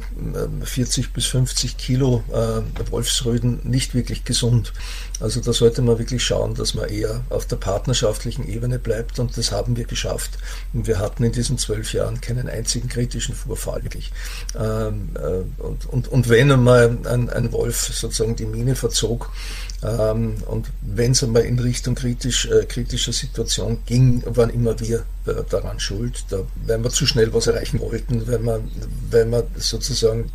40 0.63 1.05
äh, 1.05 1.09
bis 1.13 1.25
50 1.27 1.77
Kilo 1.77 2.23
äh, 2.31 2.91
Wolfsrüden 2.91 3.59
nicht 3.63 3.93
wirklich 3.93 4.25
gesund. 4.25 4.73
Also 5.19 5.39
da 5.39 5.53
sollte 5.53 5.81
man 5.81 5.97
wirklich 5.97 6.23
schauen, 6.23 6.55
dass 6.55 6.73
man 6.73 6.89
eher 6.89 7.21
auf 7.29 7.45
der 7.45 7.55
partnerschaftlichen 7.55 8.47
Ebene 8.47 8.79
bleibt 8.79 9.19
und 9.19 9.37
das 9.37 9.51
haben 9.51 9.77
wir 9.77 9.85
geschafft. 9.85 10.31
Und 10.73 10.87
wir 10.87 10.99
hatten 10.99 11.23
in 11.23 11.31
diesen 11.31 11.57
zwölf 11.57 11.93
Jahren 11.93 12.19
keinen 12.19 12.49
einzigen 12.49 12.89
kritischen 12.89 13.35
Vorfall 13.35 13.83
wirklich. 13.83 14.11
Ähm, 14.59 15.09
äh, 15.15 15.61
und, 15.61 15.85
und, 15.85 16.07
und 16.09 16.29
wenn 16.29 16.51
einmal 16.51 16.97
ein, 17.05 17.29
ein 17.29 17.51
Wolf 17.53 17.93
sozusagen 17.93 18.35
die 18.35 18.45
Mine 18.45 18.75
verzog, 18.75 19.31
ähm, 19.83 20.35
und 20.47 20.67
wenn 20.81 21.11
es 21.11 21.23
einmal 21.23 21.43
in 21.43 21.59
Richtung 21.59 21.95
kritisch, 21.95 22.45
äh, 22.45 22.65
kritischer 22.65 23.13
Situation 23.13 23.79
ging, 23.85 24.23
waren 24.25 24.49
immer 24.49 24.79
wir 24.79 25.05
äh, 25.25 25.33
daran 25.49 25.79
schuld, 25.79 26.25
da, 26.29 26.39
weil 26.65 26.83
wir 26.83 26.89
zu 26.89 27.05
schnell 27.05 27.33
was 27.33 27.47
erreichen 27.47 27.79
wollten, 27.79 28.27
weil 28.27 28.39
wir, 28.39 28.63
weil 29.11 29.25
wir 29.25 29.47
sozusagen 29.57 30.31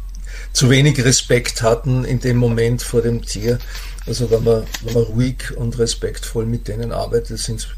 zu 0.53 0.70
wenig 0.70 1.03
Respekt 1.05 1.62
hatten 1.62 2.05
in 2.05 2.20
dem 2.20 2.37
Moment 2.37 2.83
vor 2.83 3.03
dem 3.03 3.22
Tier. 3.22 3.59
Also 4.07 4.31
wenn 4.31 4.44
man, 4.44 4.64
wenn 4.83 4.94
man 4.94 5.03
ruhig 5.05 5.57
und 5.57 5.79
respektvoll 5.79 6.46
mit 6.46 6.68
denen 6.68 6.92
arbeitet, 6.92 7.38
sind 7.38 7.61
es 7.61 7.68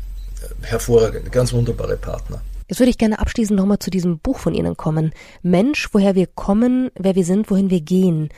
hervorragende, 0.62 1.30
ganz 1.30 1.52
wunderbare 1.52 1.96
Partner. 1.96 2.42
Jetzt 2.68 2.80
würde 2.80 2.90
ich 2.90 2.98
gerne 2.98 3.18
abschließend 3.18 3.58
nochmal 3.58 3.78
zu 3.78 3.90
diesem 3.90 4.18
Buch 4.18 4.38
von 4.38 4.54
Ihnen 4.54 4.76
kommen. 4.76 5.12
Mensch, 5.42 5.88
woher 5.92 6.14
wir 6.14 6.26
kommen, 6.26 6.90
wer 6.98 7.14
wir 7.14 7.24
sind, 7.24 7.50
wohin 7.50 7.70
wir 7.70 7.80
gehen. 7.80 8.30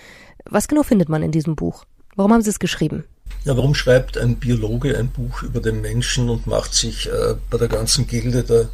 Was 0.44 0.68
genau 0.68 0.82
findet 0.82 1.08
man 1.08 1.22
in 1.22 1.30
diesem 1.30 1.56
Buch? 1.56 1.84
Warum 2.16 2.32
haben 2.32 2.42
Sie 2.42 2.50
es 2.50 2.58
geschrieben? 2.58 3.04
Ja, 3.44 3.56
warum 3.56 3.74
schreibt 3.74 4.16
ein 4.16 4.36
Biologe 4.36 4.96
ein 4.96 5.08
Buch 5.08 5.42
über 5.42 5.60
den 5.60 5.82
Menschen 5.82 6.30
und 6.30 6.46
macht 6.46 6.74
sich 6.74 7.08
äh, 7.08 7.34
bei 7.50 7.58
der 7.58 7.68
ganzen 7.68 8.06
Gilde 8.06 8.42
der 8.42 8.68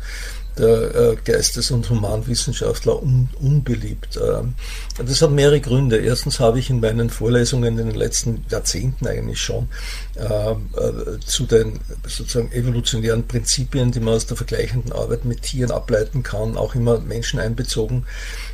der 0.58 0.94
äh, 0.94 1.16
Geistes- 1.24 1.70
und 1.70 1.88
Humanwissenschaftler 1.88 3.02
un 3.02 3.28
unbeliebt. 3.40 4.18
Ähm, 4.22 4.54
das 4.98 5.22
hat 5.22 5.30
mehrere 5.30 5.60
Gründe. 5.60 5.96
Erstens 5.96 6.40
habe 6.40 6.58
ich 6.58 6.70
in 6.70 6.80
meinen 6.80 7.10
Vorlesungen 7.10 7.78
in 7.78 7.88
den 7.88 7.96
letzten 7.96 8.44
Jahrzehnten 8.50 9.06
eigentlich 9.06 9.40
schon 9.40 9.68
ähm, 10.16 10.68
äh, 10.76 11.18
zu 11.24 11.46
den 11.46 11.80
sozusagen 12.06 12.52
evolutionären 12.52 13.26
Prinzipien, 13.26 13.92
die 13.92 14.00
man 14.00 14.14
aus 14.14 14.26
der 14.26 14.36
vergleichenden 14.36 14.92
Arbeit 14.92 15.24
mit 15.24 15.42
Tieren 15.42 15.70
ableiten 15.70 16.22
kann, 16.22 16.56
auch 16.56 16.74
immer 16.74 17.00
Menschen 17.00 17.40
einbezogen. 17.40 18.04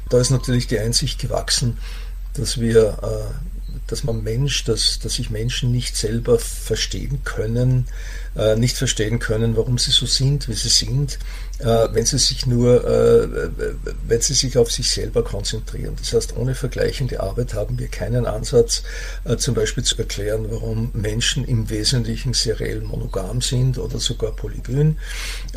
Da 0.09 0.19
ist 0.19 0.31
natürlich 0.31 0.67
die 0.67 0.79
Einsicht 0.79 1.19
gewachsen, 1.19 1.79
dass 2.35 2.61
wir 2.61 2.99
äh, 3.03 3.56
dass 3.87 4.05
man 4.05 4.22
Mensch, 4.22 4.64
dass, 4.64 4.99
dass 4.99 5.14
sich 5.14 5.31
Menschen 5.31 5.72
nicht 5.72 5.96
selber 5.96 6.38
verstehen 6.38 7.20
können, 7.25 7.87
äh, 8.37 8.57
nicht 8.57 8.77
verstehen 8.77 9.18
können, 9.18 9.57
warum 9.57 9.79
sie 9.79 9.90
so 9.90 10.07
sind, 10.07 10.49
wie 10.49 10.55
sie 10.55 10.68
sind, 10.68 11.18
äh, 11.59 11.88
wenn 11.92 12.05
sie 12.05 12.19
sich 12.19 12.47
nur, 12.47 12.85
äh, 12.85 13.29
wenn 14.07 14.21
sie 14.21 14.35
sich 14.35 14.59
auf 14.59 14.71
sich 14.71 14.90
selber 14.90 15.23
konzentrieren. 15.23 15.95
Das 15.99 16.12
heißt, 16.12 16.37
ohne 16.37 16.55
vergleichende 16.55 17.21
Arbeit 17.21 17.55
haben 17.55 17.79
wir 17.79 17.88
keinen 17.88 18.27
Ansatz, 18.27 18.83
äh, 19.25 19.37
zum 19.37 19.55
Beispiel 19.55 19.85
zu 19.85 19.97
erklären, 19.97 20.47
warum 20.51 20.90
Menschen 20.92 21.45
im 21.45 21.71
Wesentlichen 21.71 22.35
seriell 22.35 22.81
monogam 22.81 23.40
sind 23.40 23.79
oder 23.79 23.99
sogar 23.99 24.33
polygyn, 24.33 24.99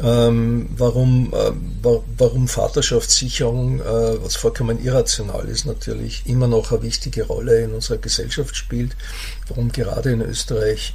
ähm, 0.02 0.70
warum, 0.78 1.34
äh, 1.34 1.52
warum 2.18 2.48
Vaterschaftssicherung, 2.48 3.82
äh, 3.82 4.24
was 4.24 4.36
vollkommen 4.36 4.84
irrational 4.84 5.48
ist, 5.48 5.66
natürlich 5.66 6.24
immer 6.26 6.48
noch 6.48 6.72
eine 6.72 6.84
wichtige 6.84 7.24
Rolle 7.24 7.62
in 7.64 7.74
unserer 7.74 7.98
Gesellschaft 7.98 8.56
spielt, 8.56 8.96
warum 9.48 9.72
gerade 9.72 10.12
in 10.12 10.22
Österreich 10.22 10.94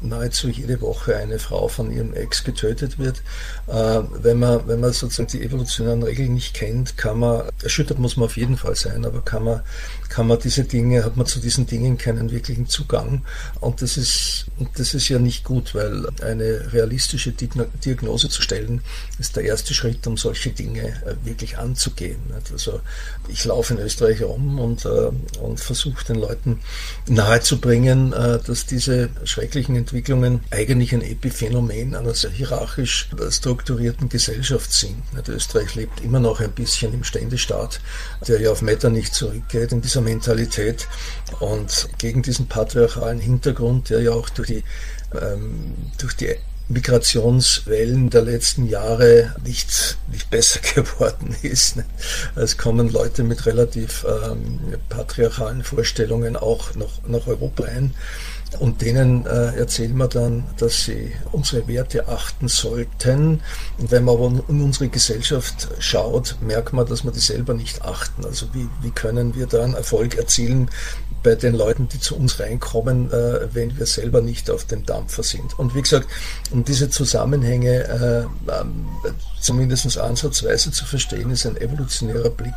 nahezu 0.00 0.48
jede 0.48 0.80
Woche 0.80 1.16
eine 1.16 1.38
Frau 1.38 1.68
von 1.68 1.90
ihrem 1.90 2.14
Ex 2.14 2.44
getötet 2.44 2.98
wird. 2.98 3.22
Äh, 3.66 4.00
wenn, 4.22 4.38
man, 4.38 4.66
wenn 4.66 4.80
man 4.80 4.92
sozusagen 4.92 5.28
die 5.28 5.42
evolutionären 5.42 6.02
Regeln 6.02 6.34
nicht 6.34 6.54
kennt, 6.54 6.96
kann 6.96 7.18
man, 7.18 7.42
erschüttert 7.62 7.98
muss 7.98 8.16
man 8.16 8.26
auf 8.26 8.36
jeden 8.36 8.56
Fall 8.56 8.76
sein, 8.76 9.04
aber 9.04 9.22
kann 9.22 9.44
man, 9.44 9.60
kann 10.08 10.26
man 10.26 10.38
diese 10.38 10.64
Dinge, 10.64 11.04
hat 11.04 11.16
man 11.16 11.26
zu 11.26 11.40
diesen 11.40 11.66
Dingen 11.66 11.98
keinen 11.98 12.30
wirklichen 12.30 12.66
Zugang. 12.66 13.22
Und 13.60 13.82
das 13.82 13.96
ist, 13.96 14.46
das 14.76 14.94
ist 14.94 15.08
ja 15.08 15.18
nicht 15.18 15.44
gut, 15.44 15.74
weil 15.74 16.06
eine 16.22 16.72
realistische 16.72 17.32
Diagnose 17.32 18.28
zu 18.28 18.42
stellen, 18.42 18.82
ist 19.18 19.36
der 19.36 19.44
erste 19.44 19.74
Schritt, 19.74 20.06
um 20.06 20.16
solche 20.16 20.50
Dinge 20.50 20.88
äh, 21.04 21.14
wirklich 21.24 21.58
anzugehen. 21.58 22.20
Also 22.50 22.80
ich 23.28 23.44
laufe 23.44 23.74
in 23.74 23.80
Österreich 23.80 24.22
rum 24.22 24.58
und, 24.58 24.84
und 24.86 25.60
versuche 25.60 26.04
den 26.04 26.16
Leuten 26.16 26.60
nahezubringen, 27.08 28.10
dass 28.10 28.66
diese 28.66 29.10
schrecklichen 29.40 29.74
Entwicklungen 29.74 30.40
eigentlich 30.50 30.92
ein 30.92 31.00
Epiphänomen 31.00 31.94
einer 31.94 32.12
sehr 32.12 32.30
hierarchisch 32.30 33.08
strukturierten 33.30 34.10
Gesellschaft 34.10 34.70
sind. 34.70 35.02
Österreich 35.28 35.74
lebt 35.76 36.02
immer 36.02 36.20
noch 36.20 36.40
ein 36.40 36.52
bisschen 36.52 36.92
im 36.92 37.04
Ständestaat, 37.04 37.80
der 38.28 38.38
ja 38.38 38.50
auf 38.50 38.60
Metternich 38.60 39.12
zurückgeht 39.12 39.72
in 39.72 39.80
dieser 39.80 40.02
Mentalität 40.02 40.86
und 41.38 41.88
gegen 41.96 42.20
diesen 42.20 42.48
patriarchalen 42.48 43.18
Hintergrund, 43.18 43.88
der 43.88 44.02
ja 44.02 44.10
auch 44.10 44.28
durch 44.28 44.48
die, 44.48 44.64
ähm, 45.18 45.74
durch 45.96 46.16
die 46.16 46.34
Migrationswellen 46.68 48.10
der 48.10 48.22
letzten 48.22 48.68
Jahre 48.68 49.34
nicht, 49.42 49.96
nicht 50.12 50.28
besser 50.28 50.60
geworden 50.74 51.34
ist. 51.40 51.76
Es 52.36 52.58
kommen 52.58 52.90
Leute 52.90 53.22
mit 53.22 53.46
relativ 53.46 54.04
ähm, 54.04 54.60
patriarchalen 54.90 55.64
Vorstellungen 55.64 56.36
auch 56.36 56.74
noch 56.74 57.08
nach 57.08 57.26
Europa 57.26 57.64
ein. 57.64 57.94
Und 58.58 58.82
denen 58.82 59.26
äh, 59.26 59.56
erzählen 59.56 59.96
wir 59.96 60.08
dann, 60.08 60.44
dass 60.58 60.84
sie 60.84 61.12
unsere 61.30 61.66
Werte 61.68 62.08
achten 62.08 62.48
sollten. 62.48 63.40
Und 63.78 63.90
wenn 63.90 64.04
man 64.04 64.16
aber 64.16 64.42
in 64.48 64.62
unsere 64.62 64.88
Gesellschaft 64.88 65.68
schaut, 65.78 66.36
merkt 66.40 66.72
man, 66.72 66.86
dass 66.86 67.04
wir 67.04 67.12
die 67.12 67.20
selber 67.20 67.54
nicht 67.54 67.82
achten. 67.82 68.24
Also 68.24 68.46
wie, 68.52 68.68
wie 68.82 68.90
können 68.90 69.34
wir 69.34 69.46
dann 69.46 69.74
Erfolg 69.74 70.16
erzielen 70.16 70.68
bei 71.22 71.34
den 71.34 71.54
Leuten, 71.54 71.88
die 71.88 72.00
zu 72.00 72.16
uns 72.16 72.40
reinkommen, 72.40 73.12
äh, 73.12 73.54
wenn 73.54 73.78
wir 73.78 73.86
selber 73.86 74.20
nicht 74.20 74.50
auf 74.50 74.64
dem 74.64 74.84
Dampfer 74.84 75.22
sind. 75.22 75.58
Und 75.58 75.74
wie 75.74 75.82
gesagt, 75.82 76.08
um 76.50 76.64
diese 76.64 76.90
Zusammenhänge 76.90 77.84
äh, 77.84 78.52
ähm, 78.52 78.86
zumindest 79.40 79.98
ansatzweise 79.98 80.72
zu 80.72 80.84
verstehen, 80.84 81.30
ist 81.30 81.46
ein 81.46 81.56
evolutionärer 81.56 82.30
Blick 82.30 82.54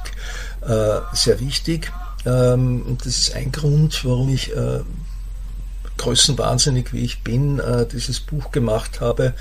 äh, 0.61 0.99
sehr 1.13 1.39
wichtig. 1.39 1.91
Ähm, 2.25 2.83
und 2.83 3.05
das 3.05 3.17
ist 3.17 3.35
ein 3.35 3.51
Grund, 3.51 4.05
warum 4.05 4.29
ich 4.29 4.55
äh, 4.55 4.79
größenwahnsinnig 6.03 6.91
wie 6.91 6.99
ich 6.99 7.23
bin, 7.23 7.59
äh, 7.59 7.85
dieses 7.85 8.19
Buch 8.19 8.51
gemacht 8.51 8.99
habe. 8.99 9.33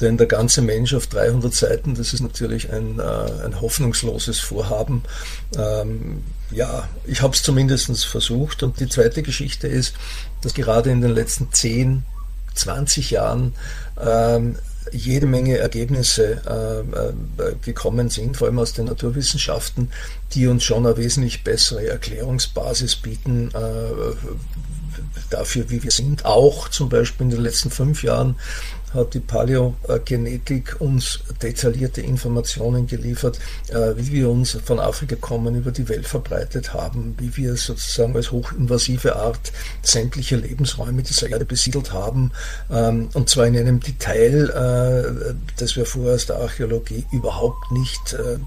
Denn 0.00 0.16
der 0.16 0.26
ganze 0.26 0.62
Mensch 0.62 0.94
auf 0.94 1.06
300 1.06 1.52
Seiten, 1.52 1.94
das 1.94 2.12
ist 2.12 2.20
natürlich 2.20 2.72
ein, 2.72 2.98
äh, 2.98 3.44
ein 3.44 3.60
hoffnungsloses 3.60 4.40
Vorhaben. 4.40 5.02
Ähm, 5.56 6.22
ja, 6.50 6.88
ich 7.04 7.20
habe 7.22 7.34
es 7.34 7.42
zumindest 7.42 8.06
versucht. 8.06 8.62
Und 8.62 8.80
die 8.80 8.88
zweite 8.88 9.22
Geschichte 9.22 9.68
ist, 9.68 9.94
dass 10.40 10.54
gerade 10.54 10.90
in 10.90 11.02
den 11.02 11.12
letzten 11.12 11.52
10, 11.52 12.02
20 12.54 13.10
Jahren 13.10 13.52
ähm, 14.00 14.56
jede 14.92 15.26
Menge 15.26 15.58
Ergebnisse 15.58 16.40
äh, 16.46 17.42
äh, 17.42 17.54
gekommen 17.62 18.08
sind, 18.08 18.36
vor 18.36 18.46
allem 18.46 18.58
aus 18.58 18.72
den 18.72 18.86
Naturwissenschaften, 18.86 19.90
die 20.32 20.46
uns 20.46 20.64
schon 20.64 20.86
eine 20.86 20.96
wesentlich 20.96 21.44
bessere 21.44 21.88
Erklärungsbasis 21.88 22.96
bieten, 22.96 23.50
äh, 23.52 23.58
dafür, 25.30 25.70
wie 25.70 25.82
wir 25.82 25.90
sind. 25.90 26.24
Auch 26.24 26.68
zum 26.68 26.88
Beispiel 26.88 27.24
in 27.24 27.30
den 27.30 27.42
letzten 27.42 27.70
fünf 27.70 28.02
Jahren 28.02 28.36
hat 28.94 29.14
die 29.14 29.20
Paläogenetik 29.20 30.76
uns 30.80 31.20
detaillierte 31.42 32.00
Informationen 32.00 32.86
geliefert, 32.86 33.38
äh, 33.68 33.96
wie 33.96 34.12
wir 34.12 34.30
uns 34.30 34.58
von 34.64 34.80
Afrika 34.80 35.16
kommen 35.16 35.54
über 35.54 35.70
die 35.70 35.88
Welt 35.88 36.06
verbreitet 36.06 36.72
haben, 36.72 37.14
wie 37.18 37.36
wir 37.36 37.56
sozusagen 37.56 38.16
als 38.16 38.30
hochinvasive 38.32 39.16
Art 39.16 39.52
sämtliche 39.82 40.36
Lebensräume 40.36 41.02
dieser 41.02 41.28
Erde 41.28 41.44
besiedelt 41.44 41.92
haben, 41.92 42.32
ähm, 42.70 43.08
und 43.14 43.28
zwar 43.28 43.46
in 43.46 43.56
einem 43.56 43.80
Detail, 43.80 44.50
äh, 44.50 45.34
das 45.58 45.76
wir 45.76 45.86
vorher 45.86 46.14
aus 46.14 46.26
der 46.26 46.36
Archäologie 46.36 47.04
überhaupt 47.12 47.70
nicht 47.72 48.14
äh, 48.14 48.38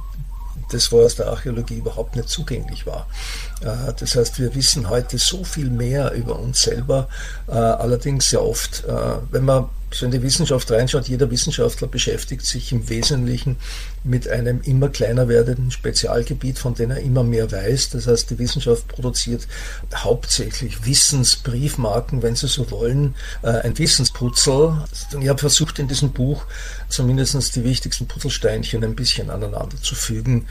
das 0.71 0.91
war 0.91 1.05
aus 1.05 1.15
der 1.15 1.27
Archäologie 1.27 1.77
überhaupt 1.77 2.15
nicht 2.15 2.29
zugänglich 2.29 2.85
war. 2.85 3.07
Äh, 3.61 3.93
das 3.97 4.15
heißt, 4.15 4.39
wir 4.39 4.55
wissen 4.55 4.89
heute 4.89 5.17
so 5.17 5.43
viel 5.43 5.69
mehr 5.69 6.13
über 6.13 6.39
uns 6.39 6.61
selber, 6.61 7.07
äh, 7.47 7.51
allerdings 7.51 8.29
sehr 8.29 8.43
oft, 8.43 8.83
äh, 8.85 8.93
wenn 9.31 9.45
man 9.45 9.69
so 9.91 10.05
in 10.05 10.11
die 10.11 10.21
Wissenschaft 10.21 10.69
reinschaut, 10.69 11.07
jeder 11.07 11.31
Wissenschaftler 11.31 11.87
beschäftigt 11.87 12.45
sich 12.45 12.71
im 12.71 12.89
Wesentlichen 12.89 13.57
mit 14.03 14.27
einem 14.27 14.61
immer 14.61 14.89
kleiner 14.89 15.27
werdenden 15.27 15.71
Spezialgebiet, 15.71 16.59
von 16.59 16.75
dem 16.75 16.91
er 16.91 16.99
immer 16.99 17.23
mehr 17.23 17.51
weiß. 17.51 17.89
Das 17.89 18.05
heißt, 18.05 18.29
die 18.29 18.37
Wissenschaft 18.37 18.87
produziert 18.87 19.47
hauptsächlich 19.95 20.85
Wissensbriefmarken, 20.85 22.21
wenn 22.21 22.35
Sie 22.35 22.47
so 22.47 22.69
wollen, 22.69 23.15
ein 23.41 23.75
Wissensputzel. 23.79 24.77
Ich 25.19 25.27
habe 25.27 25.39
versucht, 25.39 25.79
in 25.79 25.87
diesem 25.87 26.11
Buch 26.11 26.45
zumindest 26.87 27.55
die 27.55 27.63
wichtigsten 27.63 28.05
Puzzlesteinchen 28.07 28.83
ein 28.83 28.95
bisschen 28.95 29.31
aneinander 29.31 29.81
zu 29.81 29.95
fügen. 29.95 30.45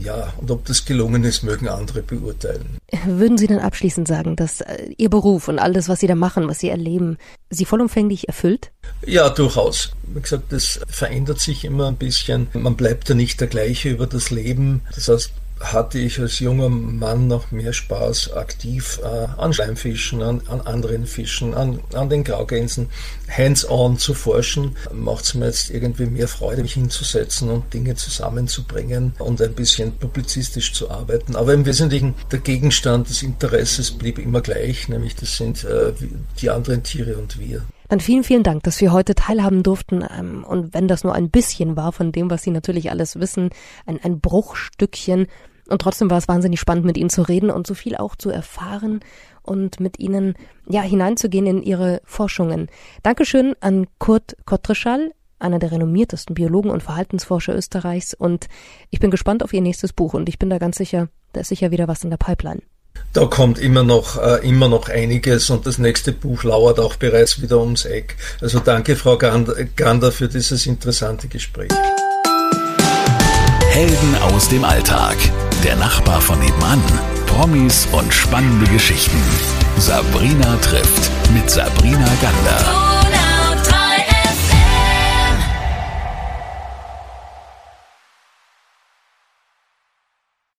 Ja, 0.00 0.32
und 0.38 0.50
ob 0.50 0.64
das 0.64 0.84
gelungen 0.84 1.24
ist, 1.24 1.42
mögen 1.42 1.68
andere 1.68 2.02
beurteilen. 2.02 2.78
Würden 3.06 3.38
Sie 3.38 3.46
dann 3.46 3.58
abschließend 3.58 4.08
sagen, 4.08 4.36
dass 4.36 4.60
äh, 4.60 4.88
Ihr 4.96 5.10
Beruf 5.10 5.48
und 5.48 5.58
all 5.58 5.72
das, 5.72 5.88
was 5.88 6.00
Sie 6.00 6.06
da 6.06 6.14
machen, 6.14 6.48
was 6.48 6.58
Sie 6.58 6.68
erleben, 6.68 7.18
Sie 7.50 7.64
vollumfänglich 7.64 8.28
erfüllt? 8.28 8.72
Ja, 9.06 9.30
durchaus. 9.30 9.92
Wie 10.06 10.20
gesagt, 10.20 10.52
das 10.52 10.80
verändert 10.88 11.40
sich 11.40 11.64
immer 11.64 11.88
ein 11.88 11.96
bisschen. 11.96 12.48
Man 12.52 12.76
bleibt 12.76 13.08
ja 13.08 13.14
nicht 13.14 13.40
der 13.40 13.48
gleiche 13.48 13.90
über 13.90 14.06
das 14.06 14.30
Leben. 14.30 14.82
Das 14.94 15.08
heißt, 15.08 15.32
hatte 15.72 15.98
ich 15.98 16.18
als 16.20 16.38
junger 16.38 16.68
Mann 16.68 17.26
noch 17.26 17.50
mehr 17.50 17.72
Spaß 17.72 18.32
aktiv 18.34 19.00
äh, 19.02 19.40
an 19.40 19.52
Schleimfischen, 19.52 20.22
an, 20.22 20.42
an, 20.48 20.60
anderen 20.60 21.06
Fischen, 21.06 21.54
an, 21.54 21.80
an 21.94 22.08
den 22.08 22.24
Graugänsen, 22.24 22.88
hands-on 23.28 23.98
zu 23.98 24.14
forschen. 24.14 24.76
Macht 24.92 25.24
es 25.24 25.34
mir 25.34 25.46
jetzt 25.46 25.70
irgendwie 25.70 26.06
mehr 26.06 26.28
Freude, 26.28 26.62
mich 26.62 26.74
hinzusetzen 26.74 27.50
und 27.50 27.72
Dinge 27.72 27.94
zusammenzubringen 27.94 29.14
und 29.18 29.40
ein 29.40 29.54
bisschen 29.54 29.92
publizistisch 29.92 30.72
zu 30.72 30.90
arbeiten. 30.90 31.36
Aber 31.36 31.54
im 31.54 31.66
Wesentlichen 31.66 32.14
der 32.30 32.40
Gegenstand 32.40 33.08
des 33.08 33.22
Interesses 33.22 33.90
blieb 33.90 34.18
immer 34.18 34.40
gleich, 34.40 34.88
nämlich 34.88 35.16
das 35.16 35.36
sind 35.36 35.64
äh, 35.64 35.92
die 36.40 36.50
anderen 36.50 36.82
Tiere 36.82 37.16
und 37.16 37.38
wir. 37.38 37.62
Dann 37.88 38.00
vielen, 38.00 38.24
vielen 38.24 38.42
Dank, 38.42 38.62
dass 38.62 38.80
wir 38.80 38.92
heute 38.92 39.14
teilhaben 39.14 39.62
durften. 39.62 40.04
Ähm, 40.18 40.44
und 40.44 40.74
wenn 40.74 40.88
das 40.88 41.04
nur 41.04 41.14
ein 41.14 41.30
bisschen 41.30 41.76
war 41.76 41.92
von 41.92 42.12
dem, 42.12 42.30
was 42.30 42.42
Sie 42.42 42.50
natürlich 42.50 42.90
alles 42.90 43.20
wissen, 43.20 43.50
ein, 43.86 44.00
ein 44.02 44.20
Bruchstückchen, 44.20 45.26
und 45.68 45.80
trotzdem 45.80 46.10
war 46.10 46.18
es 46.18 46.28
wahnsinnig 46.28 46.60
spannend, 46.60 46.84
mit 46.84 46.96
Ihnen 46.96 47.10
zu 47.10 47.22
reden 47.22 47.50
und 47.50 47.66
so 47.66 47.74
viel 47.74 47.96
auch 47.96 48.16
zu 48.16 48.30
erfahren 48.30 49.00
und 49.42 49.80
mit 49.80 49.98
Ihnen 49.98 50.34
ja 50.68 50.82
hineinzugehen 50.82 51.46
in 51.46 51.62
Ihre 51.62 52.00
Forschungen. 52.04 52.68
Dankeschön 53.02 53.54
an 53.60 53.86
Kurt 53.98 54.36
Kottreschall, 54.44 55.12
einer 55.38 55.58
der 55.58 55.72
renommiertesten 55.72 56.34
Biologen 56.34 56.70
und 56.70 56.82
Verhaltensforscher 56.82 57.54
Österreichs. 57.54 58.14
Und 58.14 58.48
ich 58.90 59.00
bin 59.00 59.10
gespannt 59.10 59.42
auf 59.42 59.52
Ihr 59.52 59.60
nächstes 59.60 59.92
Buch 59.92 60.14
und 60.14 60.28
ich 60.28 60.38
bin 60.38 60.50
da 60.50 60.58
ganz 60.58 60.76
sicher, 60.76 61.08
da 61.32 61.40
ist 61.40 61.48
sicher 61.48 61.70
wieder 61.70 61.88
was 61.88 62.04
in 62.04 62.10
der 62.10 62.16
Pipeline. 62.16 62.62
Da 63.12 63.26
kommt 63.26 63.58
immer 63.58 63.82
noch, 63.82 64.20
äh, 64.20 64.46
immer 64.48 64.68
noch 64.68 64.88
einiges 64.88 65.50
und 65.50 65.66
das 65.66 65.78
nächste 65.78 66.12
Buch 66.12 66.42
lauert 66.44 66.80
auch 66.80 66.96
bereits 66.96 67.40
wieder 67.42 67.60
ums 67.60 67.84
Eck. 67.84 68.16
Also 68.40 68.60
danke, 68.60 68.96
Frau 68.96 69.18
Gander, 69.18 70.12
für 70.12 70.28
dieses 70.28 70.66
interessante 70.66 71.28
Gespräch. 71.28 71.70
Helden 73.70 74.16
aus 74.22 74.48
dem 74.48 74.64
Alltag. 74.64 75.16
Der 75.64 75.76
Nachbar 75.76 76.20
von 76.20 76.38
nebenan. 76.40 76.82
Promis 77.26 77.88
und 77.92 78.12
spannende 78.12 78.70
Geschichten. 78.70 79.16
Sabrina 79.78 80.56
trifft 80.58 81.10
mit 81.32 81.48
Sabrina 81.50 82.06
Gander. 82.20 82.93